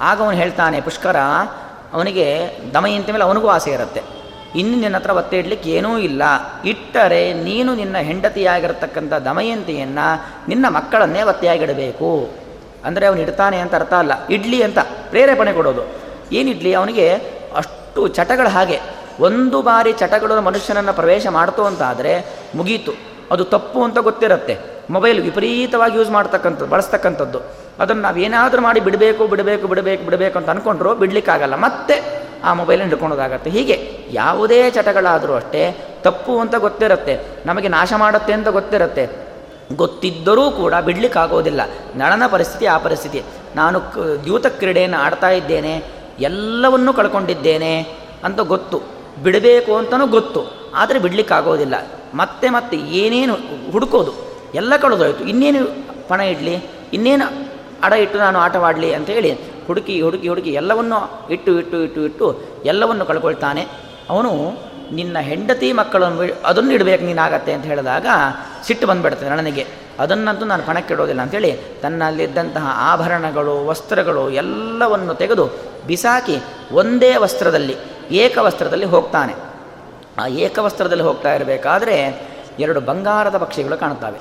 ಆಗ 0.00 0.22
ಅವನು 0.22 0.36
ಹೇಳ್ತಾನೆ, 0.36 0.80
ಪುಷ್ಕರ, 0.80 1.16
ಅವನಿಗೆ 1.92 2.50
ದಮಯಂತಿ 2.74 3.12
ಮೇಲೆ 3.12 3.24
ಅವನಿಗೂ 3.24 3.48
ಆಸೆ 3.48 3.70
ಇರುತ್ತೆ. 3.70 4.02
ಇನ್ನು 4.58 4.78
ನಿನ್ನ 4.78 4.96
ಹತ್ರ 4.96 5.10
ಒತ್ತೆ 5.10 5.38
ಇಡ್ಲಿಕ್ಕೆ 5.38 5.70
ಏನೂ 5.70 5.98
ಇಲ್ಲ. 5.98 6.22
ಇಟ್ಟರೆ 6.64 7.32
ನೀನು 7.32 7.74
ನಿನ್ನ 7.74 7.98
ಹೆಂಡತಿಯಾಗಿರತಕ್ಕಂಥ 7.98 9.12
ದಮಯಂತಿಯನ್ನು 9.12 10.06
ನಿನ್ನ 10.48 10.66
ಮಕ್ಕಳನ್ನೇ 10.68 11.22
ಒತ್ತೆಯಾಗಿಡಬೇಕು. 11.22 12.30
ಅಂದರೆ 12.84 13.06
ಅವನು 13.06 13.20
ಇಡ್ತಾನೆ 13.20 13.56
ಅಂತ 13.56 13.74
ಅರ್ಥ 13.74 13.92
ಅಲ್ಲ. 13.92 14.12
ಇಡ್ಲಿ 14.30 14.62
ಅಂತ 14.62 14.78
ಪ್ರೇರೇಪಣೆ 15.10 15.52
ಕೊಡೋದು. 15.52 15.82
ಏನಿಡ್ಲಿ 16.32 16.74
ಅವನಿಗೆ 16.74 17.14
ಅಷ್ಟು 17.56 18.08
ಚಟಗಳ 18.08 18.46
ಹಾಗೆ. 18.46 18.80
ಒಂದು 19.20 19.62
ಬಾರಿ 19.62 19.92
ಚಟಗಳು 19.92 20.40
ಮನುಷ್ಯನನ್ನು 20.40 20.92
ಪ್ರವೇಶ 20.92 21.26
ಮಾಡ್ತು 21.26 21.64
ಅಂತಾದರೆ 21.64 22.42
ಮುಗೀತು. 22.54 22.92
ಅದು 23.30 23.44
ತಪ್ಪು 23.44 23.82
ಅಂತ 23.82 23.98
ಗೊತ್ತಿರುತ್ತೆ. 23.98 24.58
ಮೊಬೈಲ್ 24.90 25.20
ವಿಪರೀತವಾಗಿ 25.20 25.96
ಯೂಸ್ 25.98 26.10
ಮಾಡ್ತಕ್ಕಂಥದ್ದು, 26.10 26.66
ಬಳಸ್ತಕ್ಕಂಥದ್ದು. 26.66 27.67
ಅದನ್ನು 27.80 28.02
ನಾವು 28.02 28.16
ಏನಾದರೂ 28.16 28.62
ಮಾಡಿ 28.62 28.80
ಬಿಡಬೇಕು 28.80 29.26
ಬಿಡಬೇಕು 29.26 29.66
ಬಿಡಬೇಕು 29.66 30.04
ಬಿಡಬೇಕು 30.04 30.38
ಅಂತ 30.38 30.48
ಅಂದ್ಕೊಂಡ್ರು 30.48 30.94
ಬಿಡಲಿಕ್ಕಾಗಲ್ಲ. 30.94 31.54
ಮತ್ತೆ 31.56 31.96
ಆ 32.44 32.52
ಮೊಬೈಲನ್ನು 32.54 32.90
ಹಿಡ್ಕೊಳೋದಾಗತ್ತೆ 32.90 33.50
ಹೀಗೆ 33.50 33.76
ಯಾವುದೇ 34.10 34.70
ಚಟಗಳಾದರೂ 34.70 35.34
ಅಷ್ಟೇ 35.34 35.62
ತಪ್ಪು 36.02 36.38
ಅಂತ 36.38 36.54
ಗೊತ್ತಿರುತ್ತೆ, 36.54 37.20
ನಮಗೆ 37.46 37.68
ನಾಶ 37.68 37.92
ಮಾಡುತ್ತೆ 37.96 38.32
ಅಂತ 38.32 38.48
ಗೊತ್ತಿರುತ್ತೆ. 38.48 39.28
ಗೊತ್ತಿದ್ದರೂ 39.76 40.50
ಕೂಡ 40.50 40.74
ಬಿಡಲಿಕ್ಕಾಗೋದಿಲ್ಲ. 40.74 41.60
ನಳನ 41.96 42.22
ಪರಿಸ್ಥಿತಿ, 42.26 42.66
ಆ 42.66 42.78
ಪರಿಸ್ಥಿತಿ. 42.78 43.22
ನಾನು 43.56 43.78
ದ್ಯೂತ 44.24 44.46
ಕ್ರೀಡೆಯನ್ನು 44.46 44.96
ಆಡ್ತಾ 44.96 45.30
ಇದ್ದೇನೆ, 45.30 45.84
ಎಲ್ಲವನ್ನೂ 46.20 46.92
ಕಳ್ಕೊಂಡಿದ್ದೇನೆ 46.92 47.80
ಅಂತ 48.24 48.40
ಗೊತ್ತು. 48.40 48.80
ಬಿಡಬೇಕು 49.22 49.76
ಅಂತಲೂ 49.76 50.06
ಗೊತ್ತು. 50.06 50.40
ಆದರೆ 50.74 50.98
ಬಿಡಲಿಕ್ಕಾಗೋದಿಲ್ಲ. 50.98 51.74
ಮತ್ತೆ 52.14 52.48
ಮತ್ತೆ 52.48 52.76
ಏನೇನು 52.76 53.34
ಹುಡುಕೋದು? 53.72 54.12
ಎಲ್ಲ 54.54 54.76
ಕಳೆದೋಯ್ತು. 54.76 55.24
ಇನ್ನೇನು 55.24 55.62
ಪಣ 56.08 56.20
ಇಡಲಿ? 56.20 56.54
ಇನ್ನೇನು 56.92 57.47
ಅಡ 57.82 57.92
ಇಟ್ಟು 57.92 58.18
ನಾನು 58.18 58.38
ಆಟವಾಡಲಿ 58.38 58.94
ಅಂತೇಳಿ 58.94 59.32
ಹುಡುಕಿ 59.66 60.00
ಹುಡುಕಿ 60.00 60.28
ಹುಡುಕಿ 60.28 60.50
ಎಲ್ಲವನ್ನು 60.50 61.28
ಇಟ್ಟು 61.32 61.58
ಇಟ್ಟು 61.58 61.76
ಇಟ್ಟು 61.76 62.00
ಇಟ್ಟು 62.04 62.40
ಎಲ್ಲವನ್ನು 62.64 63.04
ಕಳ್ಕೊಳ್ತಾನೆ. 63.04 63.68
ಅವನು 64.10 64.32
ನಿನ್ನ 64.92 65.18
ಹೆಂಡತಿ 65.18 65.72
ಮಕ್ಕಳನ್ನು 65.72 66.22
ಅದನ್ನು 66.44 66.72
ಇಡಬೇಕು 66.72 67.04
ನೀನಾಗತ್ತೆ 67.04 67.52
ಅಂತ 67.52 67.64
ಹೇಳಿದಾಗ 67.64 68.06
ಸಿಟ್ಟು 68.64 68.86
ಬಂದುಬಿಡ್ತದೆ 68.86 69.28
ನನಗೆ. 69.28 69.66
ಅದನ್ನಂತೂ 69.98 70.44
ನಾನು 70.44 70.62
ಪಣಕ್ಕಿಡೋದಿಲ್ಲ 70.62 71.22
ಅಂಥೇಳಿ 71.22 71.58
ತನ್ನಲ್ಲಿದ್ದಂತಹ 71.82 72.66
ಆಭರಣಗಳು, 72.80 73.66
ವಸ್ತ್ರಗಳು 73.66 74.30
ಎಲ್ಲವನ್ನು 74.30 75.14
ತೆಗೆದು 75.14 75.46
ಬಿಸಾಕಿ 75.86 76.36
ಒಂದೇ 76.72 77.16
ವಸ್ತ್ರದಲ್ಲಿ 77.16 77.76
ಏಕವಸ್ತ್ರದಲ್ಲಿ 78.10 78.84
ಹೋಗ್ತಾನೆ. 78.84 79.34
ಆ 80.18 80.26
ಏಕವಸ್ತ್ರದಲ್ಲಿ 80.26 81.04
ಹೋಗ್ತಾ 81.04 81.34
ಇರಬೇಕಾದ್ರೆ 81.34 81.96
ಎರಡು 82.58 82.80
ಬಂಗಾರದ 82.80 83.36
ಪಕ್ಷಿಗಳು 83.36 83.76
ಕಾಣುತ್ತವೆ. 83.76 84.20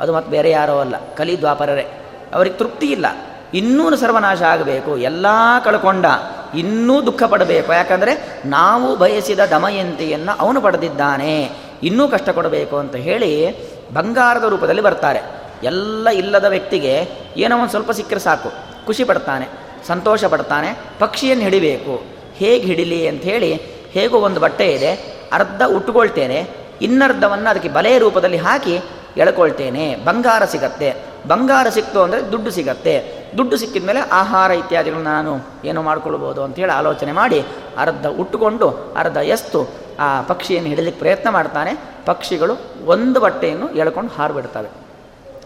ಅದು 0.00 0.12
ಮತ್ತು 0.12 0.30
ಬೇರೆ 0.30 0.50
ಯಾರೋ 0.50 0.80
ಅಲ್ಲ, 0.80 0.94
ಕಲಿ 1.16 1.38
ದ್ವಾಪರರೇ. 1.38 1.97
ಅವರಿಗೆ 2.34 2.56
ತೃಪ್ತಿ 2.56 2.86
ಇಲ್ಲ. 2.86 3.06
ಇನ್ನೂ 3.54 3.96
ಸರ್ವನಾಶ 3.96 4.42
ಆಗಬೇಕು. 4.42 4.98
ಎಲ್ಲ 4.98 5.26
ಕಳ್ಕೊಂಡ. 5.64 6.06
ಇನ್ನೂ 6.54 7.06
ದುಃಖ 7.06 7.22
ಪಡಬೇಕು. 7.22 7.72
ಯಾಕಂದರೆ 7.72 8.42
ನಾವು 8.46 8.96
ಬಯಸಿದ 8.96 9.38
ದಮಯಂತಿಯನ್ನು 9.38 10.40
ಅವನು 10.40 10.60
ಪಡೆದಿದ್ದಾನೆ. 10.60 11.50
ಇನ್ನೂ 11.82 12.08
ಕಷ್ಟ 12.08 12.28
ಕೊಡಬೇಕು 12.28 12.76
ಅಂತ 12.76 12.96
ಹೇಳಿ 12.96 13.56
ಬಂಗಾರದ 13.92 14.44
ರೂಪದಲ್ಲಿ 14.44 14.82
ಬರ್ತಾರೆ. 14.82 15.20
ಎಲ್ಲ 15.62 16.08
ಇಲ್ಲದ 16.08 16.44
ವ್ಯಕ್ತಿಗೆ 16.44 17.08
ಏನೋ 17.36 17.58
ಒಂದು 17.58 17.70
ಸ್ವಲ್ಪ 17.70 17.90
ಸಿಕ್ಕರೆ 17.90 18.20
ಸಾಕು. 18.20 18.52
ಖುಷಿ 18.86 19.04
ಪಡ್ತಾನೆ, 19.04 19.48
ಸಂತೋಷ 19.86 20.24
ಪಡ್ತಾನೆ, 20.24 20.78
ಪಕ್ಷಿಯನ್ನು 20.98 21.44
ಹಿಡಿಬೇಕು. 21.44 22.02
ಹೇಗೆ 22.34 22.66
ಹಿಡಿಲಿ 22.66 23.08
ಅಂತ 23.08 23.22
ಹೇಳಿ 23.22 23.54
ಹೇಗೋ 23.90 24.18
ಒಂದು 24.18 24.40
ಬಟ್ಟೆ 24.40 24.72
ಇದೆ. 24.72 24.92
ಅರ್ಧ 25.32 25.62
ಉಟ್ಕೊಳ್ತೇನೆ, 25.76 26.48
ಇನ್ನರ್ಧವನ್ನು 26.82 27.50
ಅದಕ್ಕೆ 27.50 27.68
ಬಲೆಯ 27.68 27.98
ರೂಪದಲ್ಲಿ 27.98 28.36
ಹಾಕಿ 28.36 28.78
ಎಳ್ಕೊಳ್ತೇನೆ. 29.16 29.96
ಬಂಗಾರ 29.96 30.44
ಸಿಗತ್ತೆ. 30.44 30.94
ಬಂಗಾರ 31.26 31.68
ಸಿಕ್ತು 31.68 32.02
ಅಂದರೆ 32.02 32.32
ದುಡ್ಡು 32.32 32.50
ಸಿಗತ್ತೆ. 32.50 32.94
ದುಡ್ಡು 33.36 33.56
ಸಿಕ್ಕಿದ 33.56 33.84
ಮೇಲೆ 33.84 34.00
ಆಹಾರ 34.00 34.50
ಇತ್ಯಾದಿಗಳು 34.50 35.02
ನಾನು 35.02 35.32
ಏನು 35.64 35.82
ಮಾಡ್ಕೊಳ್ಬೋದು 35.82 36.42
ಅಂತೇಳಿ 36.44 36.72
ಆಲೋಚನೆ 36.72 37.12
ಮಾಡಿ 37.12 37.40
ಅರ್ಧ 37.76 38.06
ಉಟ್ಟುಕೊಂಡು 38.06 38.68
ಅರ್ಧ 38.96 39.16
ಎಸ್ತು 39.16 39.60
ಆ 40.00 40.22
ಪಕ್ಷಿಯನ್ನು 40.22 40.68
ಹಿಡಲಿಕ್ಕೆ 40.68 41.00
ಪ್ರಯತ್ನ 41.00 41.30
ಮಾಡ್ತಾನೆ. 41.30 41.74
ಪಕ್ಷಿಗಳು 42.06 42.54
ಒಂದು 42.86 43.20
ಬಟ್ಟೆಯನ್ನು 43.20 43.68
ಎಳ್ಕೊಂಡು 43.68 44.12
ಹಾರಿಬಿಡ್ತವೆ. 44.16 44.70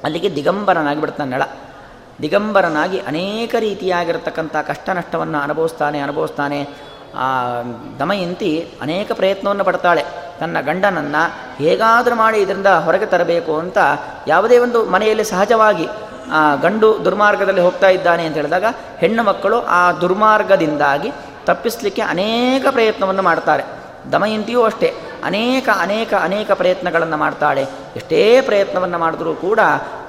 ಅಲ್ಲಿಗೆ 0.04 0.36
ದಿಗಂಬರನಾಗಿ 0.36 1.00
ಬಿಡ್ತಾನೆ 1.00 1.30
ನೆಳ 1.30 1.42
ದಿಗಂಬರನಾಗಿ 2.22 2.98
ಅನೇಕ 2.98 3.54
ರೀತಿಯಾಗಿರ್ತಕ್ಕಂಥ 3.58 4.56
ಕಷ್ಟ 4.56 4.90
ನಷ್ಟವನ್ನು 4.90 5.38
ಅನುಭವಿಸ್ತಾನೆ 5.38 5.98
ಅನುಭವಿಸ್ತಾನೆ. 5.98 6.68
ಆ 7.14 7.44
ದಮಯಂತಿ 7.98 8.68
ಅನೇಕ 8.82 9.12
ಪ್ರಯತ್ನವನ್ನು 9.12 9.64
ಪಡ್ತಾಳೆ. 9.64 10.04
ತನ್ನ 10.40 10.60
ಗಂಡನನ್ನು 10.60 11.32
ಹೇಗಾದರೂ 11.56 12.14
ಮಾಡಿ 12.14 12.38
ಇದರಿಂದ 12.38 12.66
ಹೊರಗೆ 12.66 13.06
ತರಬೇಕು 13.06 13.58
ಅಂತ 13.58 13.78
ಯಾವುದೇ 14.26 14.58
ಒಂದು 14.58 14.84
ಮನೆಯಲ್ಲಿ 14.84 15.24
ಸಹಜವಾಗಿ, 15.24 15.88
ಆ, 16.32 16.54
ಗಂಡು 16.54 17.04
ದುರ್ಮಾರ್ಗದಲ್ಲಿ 17.04 17.60
ಹೋಗ್ತಾ 17.60 17.88
ಇದ್ದಾನೆ 17.88 18.26
ಅಂತ 18.26 18.34
ಹೇಳಿದಾಗ 18.34 18.64
ಹೆಣ್ಣು 18.98 19.22
ಮಕ್ಕಳು 19.22 19.60
ಆ 19.60 19.92
ದುರ್ಮಾರ್ಗದಿಂದಾಗಿ 19.92 21.12
ತಪ್ಪಿಸಲಿಕ್ಕೆ 21.46 22.02
ಅನೇಕ 22.02 22.66
ಪ್ರಯತ್ನವನ್ನು 22.70 23.22
ಮಾಡ್ತಾರೆ. 23.22 23.64
ದಮಯಂತಿಯೂ 24.12 24.62
ಅಷ್ಟೇ, 24.62 24.94
ಅನೇಕ 25.24 25.68
ಅನೇಕ 25.80 26.14
ಅನೇಕ 26.14 26.50
ಪ್ರಯತ್ನಗಳನ್ನು 26.52 27.16
ಮಾಡ್ತಾಳೆ. 27.16 27.66
ಎಷ್ಟೇ 27.96 28.40
ಪ್ರಯತ್ನವನ್ನು 28.40 28.98
ಮಾಡಿದ್ರೂ 28.98 29.34
ಕೂಡ 29.34 29.60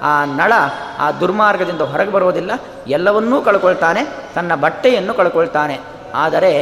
ಆ 0.01 0.25
ನಳ 0.25 0.53
ಆ 0.99 1.11
ದುರ್ಮಾರ್ಗದಿಂದ 1.11 1.81
ಹೊರಗೆ 1.81 2.11
ಬರುವುದಿಲ್ಲ. 2.11 2.51
ಎಲ್ಲವನ್ನೂ 2.87 3.41
ಕಳ್ಕೊಳ್ತಾನೆ, 3.41 4.05
ತನ್ನ 4.35 4.55
ಬಟ್ಟೆಯನ್ನು 4.55 5.13
ಕಳ್ಕೊಳ್ತಾನೆ. 5.13 5.79
ಆದರೆ 6.13 6.53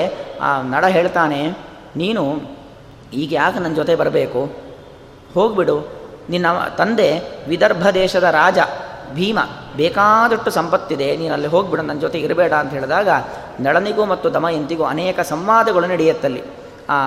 ಆ 0.42 0.50
ನಳ 0.62 0.84
ಹೇಳ್ತಾನೆ, 0.88 1.40
ನೀನು 1.96 2.24
ಈಗ 3.14 3.32
ಯಾಕೆ 3.34 3.60
ನನ್ನ 3.60 3.76
ಜೊತೆ 3.76 3.96
ಬರಬೇಕು? 3.96 4.42
ಹೋಗ್ಬಿಡು. 5.34 5.76
ನಿನ್ನ 6.30 6.48
ತಂದೆ 6.78 7.10
ವಿದರ್ಭ 7.48 7.86
ದೇಶದ 7.94 8.24
ರಾಜ, 8.24 8.60
ಭೀಮ, 9.14 9.40
ಬೇಕಾದಷ್ಟು 9.78 10.52
ಸಂಪತ್ತಿದೆ 10.52 11.08
ನೀನು 11.18 11.34
ಅಲ್ಲಿ 11.34 11.48
ಹೋಗ್ಬಿಡು, 11.48 11.84
ನನ್ನ 11.84 12.00
ಜೊತೆ 12.00 12.20
ಇರಬೇಡ 12.20 12.54
ಅಂತ 12.54 12.72
ಹೇಳಿದಾಗ 12.74 13.10
ನಳನಿಗೂ 13.60 14.06
ಮತ್ತು 14.06 14.28
ದಮಯಂತಿಗೂ 14.34 14.84
ಅನೇಕ 14.84 15.20
ಸಂವಾದಗಳು 15.20 15.88
ನಡೆಯುತ್ತಲ್ಲಿ. 15.88 16.44
ಆ 16.90 16.98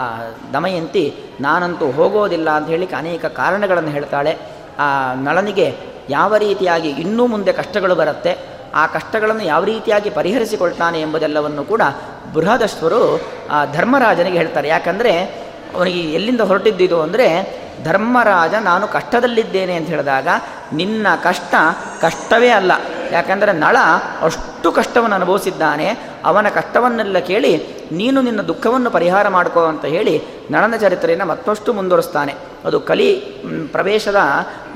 ದಮಯಂತಿ, 0.52 1.04
ನಾನಂತೂ 1.40 1.86
ಹೋಗೋದಿಲ್ಲ 1.90 2.50
ಅಂತ 2.50 2.68
ಹೇಳಿ 2.68 2.86
ಅನೇಕ 2.94 3.24
ಕಾರಣಗಳನ್ನು 3.24 3.90
ಹೇಳ್ತಾಳೆ. 3.90 4.32
ಆ 4.78 4.88
ನಳನಿಗೆ 5.14 5.66
ಯಾವ 6.10 6.36
ರೀತಿಯಾಗಿ 6.36 6.90
ಇನ್ನೂ 6.90 7.26
ಮುಂದೆ 7.26 7.52
ಕಷ್ಟಗಳು 7.52 7.94
ಬರುತ್ತೆ, 7.94 8.32
ಆ 8.74 8.86
ಕಷ್ಟಗಳನ್ನು 8.86 9.44
ಯಾವ 9.44 9.64
ರೀತಿಯಾಗಿ 9.64 10.10
ಪರಿಹರಿಸಿಕೊಳ್ತಾನೆ 10.10 10.98
ಎಂಬುದೆಲ್ಲವನ್ನು 11.00 11.64
ಕೂಡ 11.64 11.82
ಬೃಹದಶ್ವರು 12.34 13.20
ಆ 13.50 13.64
ಧರ್ಮರಾಜನಿಗೆ 13.64 14.36
ಹೇಳ್ತಾರೆ. 14.36 14.68
ಯಾಕಂದರೆ 14.68 15.44
ಅವನಿಗೆ 15.74 16.00
ಎಲ್ಲಿಂದ 16.00 16.40
ಹೊರಟಿದ್ದಿದು 16.40 17.02
ಅಂದರೆ, 17.02 17.58
ಧರ್ಮರಾಜ, 17.84 18.54
ನಾನು 18.54 18.88
ಕಷ್ಟದಲ್ಲಿದ್ದೇನೆ 18.88 19.74
ಅಂತ 19.74 19.88
ಹೇಳಿದಾಗ, 19.88 20.28
ನಿನ್ನ 20.72 21.06
ಕಷ್ಟ 21.22 21.54
ಕಷ್ಟವೇ 22.00 22.48
ಅಲ್ಲ. 22.48 22.72
ಯಾಕಂದರೆ 23.12 23.52
ನಳ 23.52 23.76
ಅಷ್ಟು 24.22 24.72
ಕಷ್ಟವನ್ನು 24.72 25.16
ಅನುಭವಿಸಿದ್ದಾನೆ, 25.16 25.86
ಅವನ 26.24 26.46
ಕಷ್ಟವನ್ನೆಲ್ಲ 26.48 27.18
ಕೇಳಿ 27.18 27.52
ನೀನು 27.92 28.22
ನಿನ್ನ 28.22 28.40
ದುಃಖವನ್ನು 28.40 28.90
ಪರಿಹಾರ 28.90 29.28
ಮಾಡ್ಕೋ 29.28 29.64
ಅಂತ 29.64 29.84
ಹೇಳಿ 29.84 30.22
ನಳನ 30.50 30.76
ಚರಿತ್ರೆಯನ್ನು 30.76 31.26
ಮತ್ತಷ್ಟು 31.26 31.72
ಮುಂದುವರಿಸ್ತಾನೆ. 31.72 32.34
ಅದು 32.64 32.80
ಕಲಿ 32.80 33.20
ಪ್ರವೇಶದ 33.72 34.16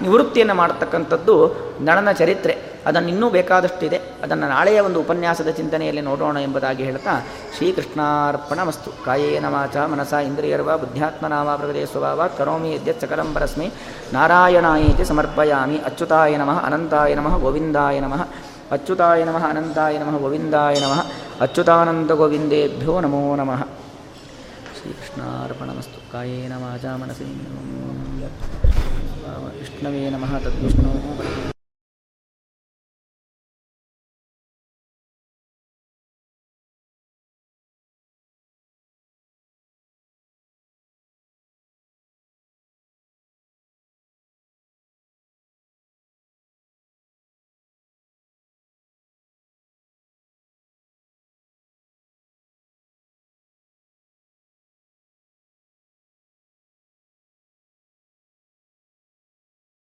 ನಿವೃತ್ತಿಯನ್ನು 0.03 0.55
ಮಾಡತಕ್ಕಂಥದ್ದು 0.55 1.35
ನಳನ 1.81 2.13
ಚರಿತ್ರೆ. 2.13 2.79
ಅದನ್ನು 2.87 3.09
ಇನ್ನೂ 3.09 3.31
ಬೇಕಾದಷ್ಟಿದೆ. 3.31 3.97
ಅದನ್ನು 3.97 4.49
ನಾಳೆಯ 4.49 4.81
ಒಂದು 4.81 5.01
ಉಪನ್ಯಾಸದ 5.01 5.49
ಚಿಂತನೆಯಲ್ಲಿ 5.49 6.01
ನೋಡೋಣ 6.01 6.37
ಎಂಬುದಾಗಿ 6.37 6.85
ಹೇಳ್ತಾ 6.85 7.27
ಶ್ರೀಕೃಷ್ಣಾರ್ಪಣ 7.57 8.63
ಮಸ್ತು 8.63 9.05
ಕಾಯೇನ 9.05 9.47
ವಾಚ 9.49 9.77
ಮನಸ 9.77 10.13
ಇಂದ್ರಿಯರ್ವ 10.13 10.79
ಬುದ್ಧ್ಯಾತ್ಮನಾಮ 10.79 11.57
ಪ್ರಗದೇ 11.57 11.85
ಸ್ವಭಾವ 11.85 12.29
ಕರೋಮಿ 12.39 12.75
ಯದ್ಯತ್ 12.75 13.01
ಸಕಲಂ 13.01 13.35
ಪರಸ್ಮಿ. 13.35 13.73
ನಾರಾಯಣಾಯೇತಿ 14.13 15.05
ಸಮರ್ಪಯಾಮಿ. 15.05 15.79
ಅಚ್ಯುತಾಯ 15.79 16.37
ನಮಃ 16.37 16.65
ಅನಂತಾಯ 16.67 17.15
ನಮಃ 17.15 17.39
ಗೋವಿಂದಾಯ 17.39 18.01
ನಮಃ. 18.01 18.28
ಅಚ್ಯುತಾಯ 18.73 19.25
ನಮಃ, 19.25 19.45
ಅನಂತಾಯ 19.49 19.99
ನಮಃ, 19.99 20.19
ಗೋವಿಂದಾಯ 20.19 20.75
ನಮಃ 20.75 21.01
ಅಚ್ಯುತಾನಂದ 21.41 22.11
ಗೋವಿಂದೇಭ್ಯೋ 22.11 23.01
ನಮೋ 23.01 23.37
ನಮಃ. 23.37 23.63
ಶ್ರೀಕೃಷ್ಣಾರ್ಪಣಮಸ್ತು. 24.79 26.13
ಕಾಯೇನ 26.13 26.53
ವಾಚ 26.57 26.85
ಮನಸಿ 27.03 27.29
ವಿಷ್ಣವೇ 29.59 30.03
ನಮಃ 30.11 30.39
ತದ್ವಿಷ್ಣು 30.39 30.91